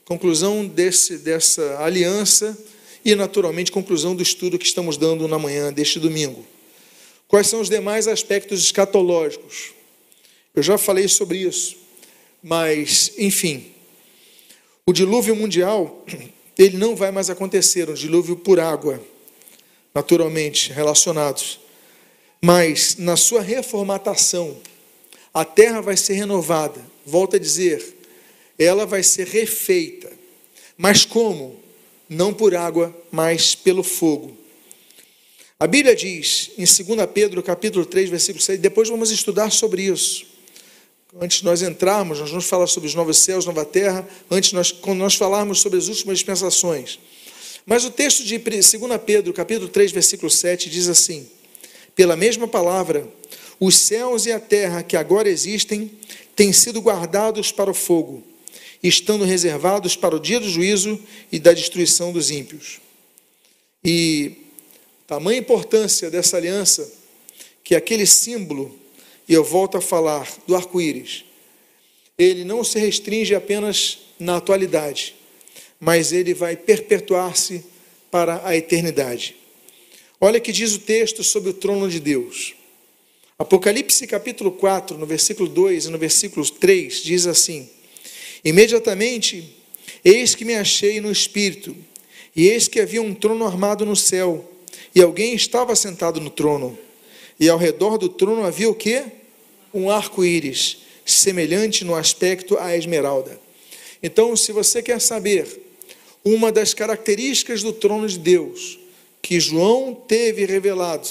Conclusão 0.04 0.66
desse, 0.66 1.18
dessa 1.18 1.78
aliança 1.82 2.56
e, 3.04 3.14
naturalmente, 3.14 3.70
conclusão 3.70 4.16
do 4.16 4.22
estudo 4.22 4.58
que 4.58 4.64
estamos 4.64 4.96
dando 4.96 5.28
na 5.28 5.38
manhã 5.38 5.70
deste 5.70 6.00
domingo. 6.00 6.44
Quais 7.28 7.46
são 7.46 7.60
os 7.60 7.68
demais 7.68 8.08
aspectos 8.08 8.62
escatológicos? 8.62 9.72
Eu 10.54 10.62
já 10.62 10.78
falei 10.78 11.06
sobre 11.06 11.36
isso, 11.38 11.76
mas, 12.42 13.12
enfim, 13.18 13.70
o 14.86 14.94
dilúvio 14.94 15.36
mundial, 15.36 16.06
ele 16.56 16.78
não 16.78 16.96
vai 16.96 17.10
mais 17.10 17.28
acontecer, 17.28 17.90
um 17.90 17.94
dilúvio 17.94 18.34
por 18.34 18.58
água, 18.58 18.98
naturalmente 19.94 20.72
relacionados. 20.72 21.60
Mas 22.40 22.96
na 22.96 23.14
sua 23.14 23.42
reformatação, 23.42 24.56
a 25.34 25.44
terra 25.44 25.82
vai 25.82 25.98
ser 25.98 26.14
renovada. 26.14 26.80
Volto 27.04 27.36
a 27.36 27.38
dizer, 27.38 27.84
ela 28.58 28.86
vai 28.86 29.02
ser 29.02 29.26
refeita. 29.26 30.10
Mas 30.78 31.04
como? 31.04 31.60
Não 32.08 32.32
por 32.32 32.54
água, 32.54 32.96
mas 33.12 33.54
pelo 33.54 33.82
fogo. 33.82 34.37
A 35.60 35.66
Bíblia 35.66 35.94
diz 35.94 36.50
em 36.56 36.64
2 36.64 37.10
Pedro, 37.12 37.42
capítulo 37.42 37.84
3, 37.84 38.10
versículo 38.10 38.42
6, 38.42 38.60
depois 38.60 38.88
vamos 38.88 39.10
estudar 39.10 39.50
sobre 39.50 39.82
isso 39.82 40.38
antes 41.20 41.38
de 41.38 41.44
nós 41.44 41.62
entrarmos, 41.62 42.20
nós 42.20 42.30
vamos 42.30 42.44
falar 42.44 42.66
sobre 42.66 42.88
os 42.88 42.94
novos 42.94 43.18
céus, 43.18 43.46
nova 43.46 43.64
terra, 43.64 44.06
antes 44.30 44.52
nós, 44.52 44.70
quando 44.70 44.98
nós 44.98 45.14
falarmos 45.14 45.60
sobre 45.60 45.78
as 45.78 45.88
últimas 45.88 46.18
dispensações. 46.18 46.98
Mas 47.64 47.84
o 47.84 47.90
texto 47.90 48.24
de 48.24 48.38
2 48.38 48.76
Pedro, 49.04 49.32
capítulo 49.32 49.68
3, 49.68 49.92
versículo 49.92 50.30
7, 50.30 50.68
diz 50.68 50.88
assim: 50.88 51.28
Pela 51.94 52.16
mesma 52.16 52.46
palavra, 52.46 53.08
os 53.58 53.76
céus 53.76 54.26
e 54.26 54.32
a 54.32 54.40
terra 54.40 54.82
que 54.82 54.96
agora 54.96 55.28
existem 55.28 55.90
têm 56.36 56.52
sido 56.52 56.80
guardados 56.80 57.50
para 57.50 57.70
o 57.70 57.74
fogo, 57.74 58.22
estando 58.82 59.24
reservados 59.24 59.96
para 59.96 60.14
o 60.14 60.20
dia 60.20 60.38
do 60.38 60.48
juízo 60.48 60.98
e 61.32 61.38
da 61.38 61.52
destruição 61.52 62.12
dos 62.12 62.30
ímpios. 62.30 62.80
E 63.84 64.47
tamanha 65.08 65.38
importância 65.38 66.10
dessa 66.10 66.36
aliança, 66.36 66.92
que 67.64 67.74
aquele 67.74 68.04
símbolo 68.04 68.78
e 69.26 69.32
eu 69.32 69.42
volto 69.42 69.78
a 69.78 69.80
falar 69.80 70.30
do 70.46 70.54
arco-íris, 70.54 71.24
ele 72.18 72.44
não 72.44 72.62
se 72.62 72.78
restringe 72.78 73.34
apenas 73.34 74.00
na 74.20 74.36
atualidade, 74.36 75.16
mas 75.80 76.12
ele 76.12 76.34
vai 76.34 76.56
perpetuar-se 76.56 77.64
para 78.10 78.46
a 78.46 78.54
eternidade. 78.54 79.34
Olha 80.20 80.38
que 80.38 80.52
diz 80.52 80.74
o 80.74 80.80
texto 80.80 81.24
sobre 81.24 81.50
o 81.50 81.54
trono 81.54 81.88
de 81.88 82.00
Deus. 82.00 82.54
Apocalipse 83.38 84.06
capítulo 84.06 84.52
4, 84.52 84.98
no 84.98 85.06
versículo 85.06 85.48
2 85.48 85.86
e 85.86 85.88
no 85.88 85.96
versículo 85.96 86.44
3, 86.50 87.02
diz 87.02 87.26
assim: 87.26 87.70
Imediatamente, 88.44 89.56
eis 90.04 90.34
que 90.34 90.44
me 90.44 90.54
achei 90.54 91.00
no 91.00 91.10
espírito, 91.10 91.74
e 92.36 92.48
eis 92.48 92.68
que 92.68 92.78
havia 92.78 93.00
um 93.00 93.14
trono 93.14 93.46
armado 93.46 93.86
no 93.86 93.96
céu, 93.96 94.57
e 94.94 95.02
alguém 95.02 95.34
estava 95.34 95.74
sentado 95.76 96.20
no 96.20 96.30
trono. 96.30 96.78
E 97.38 97.48
ao 97.48 97.58
redor 97.58 97.98
do 97.98 98.08
trono 98.08 98.44
havia 98.44 98.68
o 98.68 98.74
quê? 98.74 99.04
um 99.72 99.90
arco-íris, 99.90 100.78
semelhante 101.04 101.84
no 101.84 101.94
aspecto 101.94 102.58
à 102.58 102.76
esmeralda. 102.76 103.38
Então, 104.02 104.36
se 104.36 104.52
você 104.52 104.82
quer 104.82 105.00
saber 105.00 105.46
uma 106.24 106.52
das 106.52 106.74
características 106.74 107.62
do 107.62 107.72
trono 107.72 108.08
de 108.08 108.18
Deus, 108.18 108.78
que 109.22 109.40
João 109.40 109.94
teve 109.94 110.44
revelado 110.46 111.08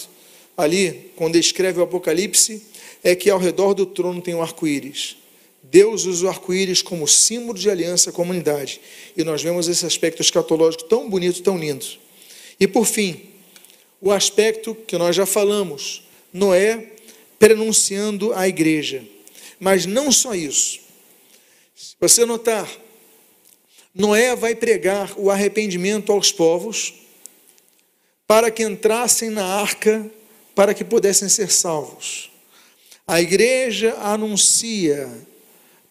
ali, 0.56 1.12
quando 1.16 1.36
escreve 1.36 1.80
o 1.80 1.84
Apocalipse, 1.84 2.62
é 3.04 3.16
que 3.16 3.30
ao 3.30 3.40
redor 3.40 3.74
do 3.74 3.86
trono 3.86 4.22
tem 4.22 4.34
um 4.34 4.42
arco-íris. 4.42 5.18
Deus 5.64 6.06
usa 6.06 6.26
o 6.26 6.30
arco-íris 6.30 6.82
como 6.82 7.08
símbolo 7.08 7.58
de 7.58 7.70
aliança 7.70 8.12
com 8.12 8.22
a 8.22 8.26
humanidade. 8.26 8.80
E 9.16 9.24
nós 9.24 9.44
vemos 9.44 9.68
esse 9.68 9.86
aspecto 9.86 10.22
escatológico 10.22 10.86
tão 10.86 11.10
bonito, 11.10 11.42
tão 11.44 11.58
lindo. 11.58 11.86
E 12.60 12.68
por 12.68 12.86
fim, 12.86 13.27
o 14.02 14.12
aspecto 14.12 14.76
que 14.76 14.98
nós 14.98 15.16
já 15.16 15.26
falamos, 15.26 16.04
Noé 16.32 16.94
prenunciando 17.40 18.34
a 18.34 18.48
igreja. 18.48 19.04
Mas 19.60 19.86
não 19.86 20.12
só 20.12 20.34
isso. 20.36 20.80
Se 21.76 21.96
você 22.00 22.26
notar, 22.26 22.70
Noé 23.94 24.36
vai 24.36 24.56
pregar 24.56 25.14
o 25.18 25.30
arrependimento 25.32 26.12
aos 26.12 26.32
povos 26.32 26.94
para 28.28 28.52
que 28.52 28.64
entrassem 28.64 29.30
na 29.30 29.46
arca, 29.46 30.10
para 30.54 30.74
que 30.74 30.84
pudessem 30.84 31.30
ser 31.30 31.50
salvos. 31.50 32.30
A 33.08 33.22
igreja 33.22 33.96
anuncia, 34.00 35.10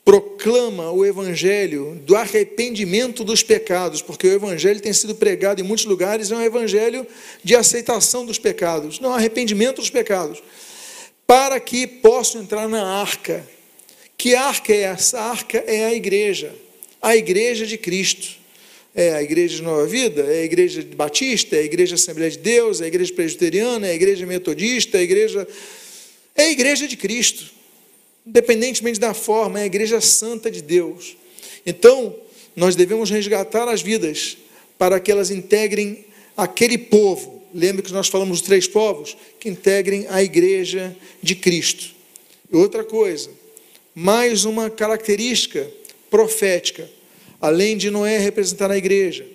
proclama 0.07 0.93
o 0.93 1.05
evangelho 1.05 2.01
do 2.07 2.15
arrependimento 2.15 3.25
dos 3.25 3.43
pecados, 3.43 4.01
porque 4.01 4.29
o 4.29 4.33
evangelho 4.33 4.81
tem 4.81 4.93
sido 4.93 5.17
pregado 5.17 5.61
em 5.61 5.65
muitos 5.65 5.85
lugares, 5.85 6.31
é 6.31 6.37
um 6.37 6.43
evangelho 6.43 7.05
de 7.43 7.57
aceitação 7.57 8.25
dos 8.25 8.39
pecados, 8.39 9.01
não 9.01 9.13
arrependimento 9.13 9.81
dos 9.81 9.91
pecados 9.91 10.41
para 11.27 11.59
que 11.59 11.87
possam 11.87 12.43
entrar 12.43 12.69
na 12.69 13.01
arca. 13.01 13.45
Que 14.17 14.35
arca 14.35 14.73
é 14.73 14.83
essa? 14.83 15.19
A 15.19 15.31
arca 15.31 15.59
é 15.67 15.87
a 15.87 15.93
igreja, 15.93 16.55
a 17.03 17.17
igreja 17.17 17.67
de 17.67 17.77
Cristo. 17.77 18.37
É 18.95 19.13
a 19.13 19.23
igreja 19.23 19.57
de 19.57 19.63
Nova 19.63 19.87
Vida, 19.87 20.23
é 20.23 20.41
a 20.41 20.45
igreja 20.45 20.83
de 20.83 20.97
Batista, 20.97 21.55
é 21.55 21.59
a 21.59 21.65
igreja 21.65 21.97
Assembleia 21.97 22.31
de 22.31 22.39
Deus, 22.39 22.81
é 22.81 22.85
a 22.85 22.87
igreja 22.87 23.13
presbiteriana, 23.13 23.87
é 23.89 23.91
a 23.91 23.95
igreja 23.95 24.25
metodista, 24.25 24.97
é 24.97 25.01
a 25.01 25.03
igreja. 25.03 25.49
É 26.35 26.43
a 26.45 26.51
igreja 26.51 26.89
de 26.89 26.97
Cristo. 26.97 27.45
Independentemente 28.27 28.99
da 28.99 29.15
forma, 29.15 29.61
é 29.61 29.63
a 29.63 29.67
igreja 29.67 30.01
santa 30.01 30.51
de 30.51 30.61
Deus. 30.61 31.17
Então, 31.65 32.15
nós 32.57 32.75
devemos 32.75 33.11
resgatar 33.11 33.69
as 33.69 33.83
vidas 33.83 34.37
para 34.79 34.99
que 34.99 35.13
elas 35.13 35.31
integrem 35.31 36.05
aquele 36.37 36.77
povo, 36.77 37.43
lembre 37.55 37.83
que 37.83 37.93
nós 37.93 38.09
falamos 38.09 38.41
dos 38.41 38.47
três 38.47 38.67
povos, 38.67 39.17
que 39.39 39.49
integrem 39.49 40.07
a 40.09 40.23
igreja 40.23 40.97
de 41.23 41.35
Cristo. 41.35 41.95
E 42.53 42.57
outra 42.57 42.85
coisa, 42.85 43.31
mais 43.95 44.45
uma 44.45 44.69
característica 44.69 45.67
profética, 46.11 46.89
além 47.41 47.77
de 47.77 47.91
Noé 47.91 48.19
representar 48.19 48.71
a 48.71 48.77
igreja, 48.77 49.27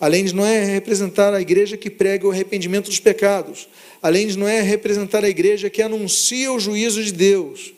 além 0.00 0.24
de 0.24 0.34
Noé 0.34 0.64
representar 0.64 1.34
a 1.34 1.40
igreja 1.40 1.76
que 1.76 1.90
prega 1.90 2.26
o 2.26 2.30
arrependimento 2.30 2.86
dos 2.86 3.00
pecados, 3.00 3.68
além 4.02 4.26
de 4.26 4.38
Noé 4.38 4.60
representar 4.60 5.24
a 5.24 5.28
igreja 5.28 5.70
que 5.70 5.82
anuncia 5.82 6.52
o 6.52 6.60
juízo 6.60 7.02
de 7.02 7.12
Deus. 7.12 7.72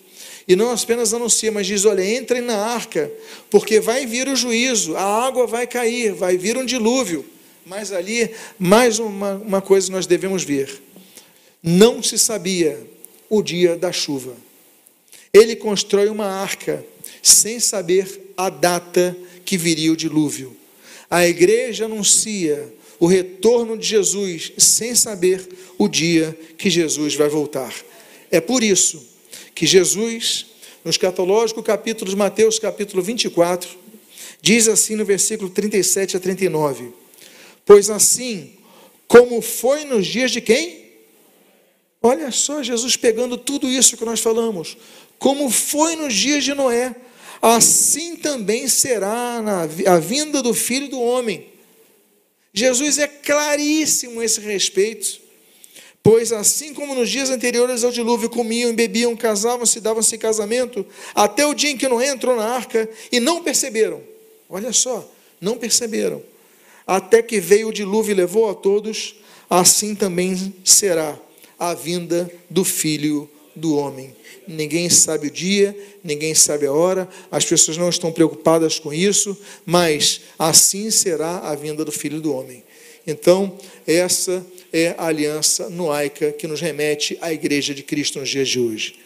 E 0.51 0.57
não 0.57 0.73
apenas 0.73 1.15
anuncia, 1.15 1.53
mas 1.53 1.65
diz: 1.65 1.85
olha, 1.85 2.03
entrem 2.05 2.43
na 2.43 2.57
arca, 2.57 3.09
porque 3.49 3.79
vai 3.79 4.05
vir 4.05 4.27
o 4.27 4.35
juízo, 4.35 4.97
a 4.97 5.25
água 5.25 5.47
vai 5.47 5.65
cair, 5.65 6.13
vai 6.13 6.37
vir 6.37 6.57
um 6.57 6.65
dilúvio. 6.65 7.25
Mas 7.65 7.93
ali, 7.93 8.35
mais 8.59 8.99
uma, 8.99 9.35
uma 9.35 9.63
coisa 9.63 9.93
nós 9.93 10.09
devemos 10.09 10.43
ver: 10.43 10.83
não 11.63 12.03
se 12.03 12.19
sabia 12.19 12.85
o 13.29 13.43
dia 13.43 13.77
da 13.77 13.93
chuva. 13.93 14.35
Ele 15.33 15.55
constrói 15.55 16.09
uma 16.09 16.27
arca 16.27 16.85
sem 17.23 17.61
saber 17.61 18.33
a 18.37 18.51
data 18.51 19.17
que 19.45 19.57
viria 19.57 19.93
o 19.93 19.97
dilúvio. 19.97 20.57
A 21.09 21.29
igreja 21.29 21.85
anuncia 21.85 22.75
o 22.99 23.07
retorno 23.07 23.79
de 23.79 23.87
Jesus 23.87 24.51
sem 24.59 24.97
saber 24.97 25.49
o 25.79 25.87
dia 25.87 26.37
que 26.59 26.69
Jesus 26.69 27.15
vai 27.15 27.29
voltar. 27.29 27.73
É 28.33 28.41
por 28.41 28.65
isso 28.65 29.10
que 29.61 29.67
Jesus, 29.67 30.47
no 30.83 30.91
escatológico 30.91 31.63
capítulo 31.63 32.11
de 32.11 32.17
Mateus, 32.17 32.59
capítulo 32.59 33.03
24, 33.03 33.69
diz 34.41 34.67
assim 34.67 34.97
no 34.97 35.05
versículo 35.05 35.51
37 35.51 36.17
a 36.17 36.21
39: 36.21 36.95
Pois 37.67 37.91
assim, 37.91 38.55
como 39.07 39.43
foi 39.43 39.85
nos 39.85 40.07
dias 40.07 40.31
de 40.31 40.41
quem? 40.41 40.93
Olha 42.01 42.31
só, 42.31 42.63
Jesus 42.63 42.97
pegando 42.97 43.37
tudo 43.37 43.69
isso 43.69 43.99
que 43.99 44.05
nós 44.07 44.21
falamos, 44.21 44.79
como 45.19 45.51
foi 45.51 45.95
nos 45.95 46.15
dias 46.15 46.43
de 46.43 46.55
Noé, 46.55 46.97
assim 47.43 48.17
também 48.17 48.67
será 48.67 49.43
na, 49.43 49.65
a 49.93 49.99
vinda 49.99 50.43
do 50.43 50.55
filho 50.55 50.89
do 50.89 50.99
homem. 50.99 51.49
Jesus 52.55 52.97
é 52.97 53.07
claríssimo 53.07 54.21
a 54.21 54.25
esse 54.25 54.41
respeito. 54.41 55.21
Pois 56.03 56.33
assim 56.33 56.73
como 56.73 56.95
nos 56.95 57.11
dias 57.11 57.29
anteriores 57.29 57.85
ao 57.85 57.91
dilúvio 57.91 58.31
comiam, 58.31 58.75
bebiam, 58.75 59.15
casavam-se, 59.15 59.81
davam-se 59.81 60.17
casamento, 60.17 60.85
até 61.15 61.47
o 61.47 61.55
dia 61.55 61.71
em 61.71 61.77
que 61.77 61.89
Noé 61.89 62.09
entrou 62.09 62.37
na 62.37 62.45
arca 62.45 62.89
e 63.13 63.21
não 63.21 63.43
perceberam. 63.43 64.01
Olha 64.49 64.73
só, 64.73 65.09
não 65.41 65.59
perceberam. 65.59 66.23
Até 66.87 67.23
que 67.23 67.39
veio 67.39 67.69
o 67.69 67.73
dilúvio 67.73 68.13
e 68.13 68.15
levou 68.15 68.49
a 68.49 68.55
todos, 68.55 69.17
assim 69.49 69.95
também 69.95 70.55
será 70.65 71.19
a 71.59 71.75
vinda 71.75 72.31
do 72.49 72.65
filho 72.65 73.29
do 73.55 73.77
homem. 73.77 74.15
Ninguém 74.49 74.89
sabe 74.89 75.29
o 75.29 75.31
dia, 75.31 75.77
ninguém 76.03 76.35
sabe 76.35 76.67
a 76.67 76.73
hora, 76.73 77.09
as 77.31 77.45
pessoas 77.45 77.77
não 77.77 77.89
estão 77.89 78.11
preocupadas 78.11 78.79
com 78.79 78.93
isso, 78.93 79.37
mas 79.65 80.23
assim 80.39 80.91
será 80.91 81.39
a 81.39 81.55
vinda 81.55 81.85
do 81.85 81.93
Filho 81.93 82.21
do 82.21 82.35
Homem. 82.35 82.65
Então, 83.07 83.57
essa 83.87 84.45
é 84.73 84.95
a 84.97 85.07
aliança 85.07 85.69
noaica 85.69 86.33
que 86.33 86.47
nos 86.47 86.61
remete 86.61 87.19
à 87.21 87.33
Igreja 87.33 87.75
de 87.75 87.83
Cristo 87.83 88.19
nos 88.19 88.29
dias 88.29 88.49
de 88.49 88.61
hoje. 88.61 88.99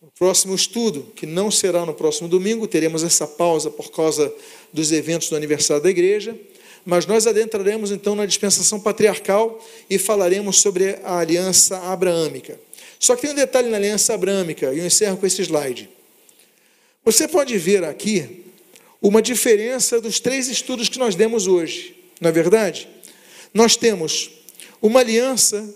O 0.00 0.10
próximo 0.18 0.54
estudo, 0.54 1.12
que 1.16 1.26
não 1.26 1.50
será 1.50 1.84
no 1.84 1.94
próximo 1.94 2.28
domingo, 2.28 2.66
teremos 2.66 3.02
essa 3.02 3.26
pausa 3.26 3.70
por 3.70 3.90
causa 3.90 4.32
dos 4.72 4.92
eventos 4.92 5.28
do 5.28 5.36
aniversário 5.36 5.82
da 5.82 5.90
igreja, 5.90 6.38
mas 6.84 7.06
nós 7.06 7.26
adentraremos 7.26 7.90
então 7.90 8.14
na 8.14 8.24
dispensação 8.24 8.78
patriarcal 8.78 9.62
e 9.90 9.98
falaremos 9.98 10.60
sobre 10.60 10.98
a 11.02 11.18
aliança 11.18 11.78
abraâmica. 11.78 12.58
Só 13.00 13.16
que 13.16 13.22
tem 13.22 13.32
um 13.32 13.34
detalhe 13.34 13.68
na 13.68 13.76
aliança 13.76 14.14
abrâmica, 14.14 14.72
e 14.72 14.78
eu 14.78 14.86
encerro 14.86 15.16
com 15.16 15.26
esse 15.26 15.42
slide. 15.42 15.88
Você 17.04 17.26
pode 17.26 17.58
ver 17.58 17.82
aqui 17.84 18.44
uma 19.02 19.20
diferença 19.20 20.00
dos 20.00 20.20
três 20.20 20.48
estudos 20.48 20.88
que 20.88 20.98
nós 20.98 21.14
demos 21.14 21.46
hoje, 21.46 21.96
não 22.20 22.28
é 22.28 22.32
verdade? 22.32 22.88
Nós 23.52 23.76
temos 23.76 24.35
uma 24.86 25.00
aliança, 25.00 25.68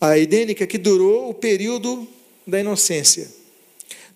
a 0.00 0.18
edênica, 0.18 0.66
que 0.66 0.78
durou 0.78 1.30
o 1.30 1.34
período 1.34 2.08
da 2.46 2.58
inocência. 2.58 3.30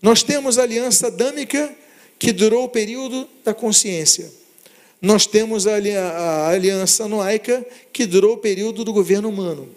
Nós 0.00 0.22
temos 0.22 0.58
a 0.58 0.62
aliança 0.62 1.08
adâmica, 1.08 1.74
que 2.18 2.32
durou 2.32 2.64
o 2.64 2.68
período 2.68 3.28
da 3.44 3.52
consciência. 3.52 4.32
Nós 5.00 5.26
temos 5.26 5.66
a 5.66 6.48
aliança 6.48 7.06
noaica, 7.06 7.64
que 7.92 8.06
durou 8.06 8.34
o 8.34 8.38
período 8.38 8.84
do 8.84 8.92
governo 8.92 9.28
humano. 9.28 9.68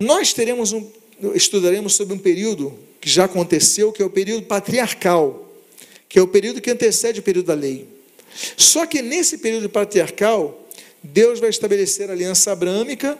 Nós 0.00 0.32
teremos 0.32 0.72
um, 0.72 0.90
estudaremos 1.34 1.94
sobre 1.94 2.14
um 2.14 2.18
período 2.18 2.78
que 3.00 3.10
já 3.10 3.24
aconteceu, 3.24 3.92
que 3.92 4.02
é 4.02 4.06
o 4.06 4.10
período 4.10 4.46
patriarcal, 4.46 5.52
que 6.08 6.18
é 6.18 6.22
o 6.22 6.28
período 6.28 6.60
que 6.60 6.70
antecede 6.70 7.20
o 7.20 7.22
período 7.22 7.46
da 7.46 7.54
lei. 7.54 7.86
Só 8.56 8.86
que 8.86 9.02
nesse 9.02 9.38
período 9.38 9.68
patriarcal, 9.68 10.68
Deus 11.02 11.40
vai 11.40 11.50
estabelecer 11.50 12.10
a 12.10 12.12
aliança 12.12 12.52
abrâmica, 12.52 13.18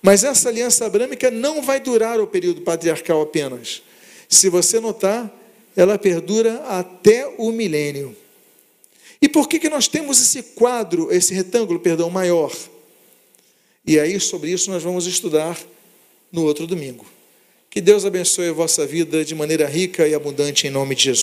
mas 0.00 0.24
essa 0.24 0.48
aliança 0.48 0.86
abrâmica 0.86 1.30
não 1.30 1.62
vai 1.62 1.80
durar 1.80 2.20
o 2.20 2.26
período 2.26 2.62
patriarcal 2.62 3.20
apenas. 3.22 3.82
Se 4.28 4.48
você 4.48 4.78
notar, 4.78 5.34
ela 5.76 5.98
perdura 5.98 6.62
até 6.66 7.26
o 7.38 7.50
milênio. 7.50 8.16
E 9.20 9.28
por 9.28 9.48
que, 9.48 9.58
que 9.58 9.68
nós 9.68 9.88
temos 9.88 10.20
esse 10.20 10.42
quadro, 10.54 11.12
esse 11.12 11.34
retângulo, 11.34 11.80
perdão, 11.80 12.08
maior? 12.08 12.54
E 13.84 13.98
aí, 13.98 14.20
sobre 14.20 14.50
isso, 14.50 14.70
nós 14.70 14.82
vamos 14.82 15.06
estudar 15.06 15.58
no 16.30 16.44
outro 16.44 16.66
domingo. 16.66 17.06
Que 17.70 17.80
Deus 17.80 18.04
abençoe 18.04 18.48
a 18.48 18.52
vossa 18.52 18.86
vida 18.86 19.24
de 19.24 19.34
maneira 19.34 19.66
rica 19.66 20.06
e 20.06 20.14
abundante 20.14 20.66
em 20.66 20.70
nome 20.70 20.94
de 20.94 21.04
Jesus. 21.04 21.16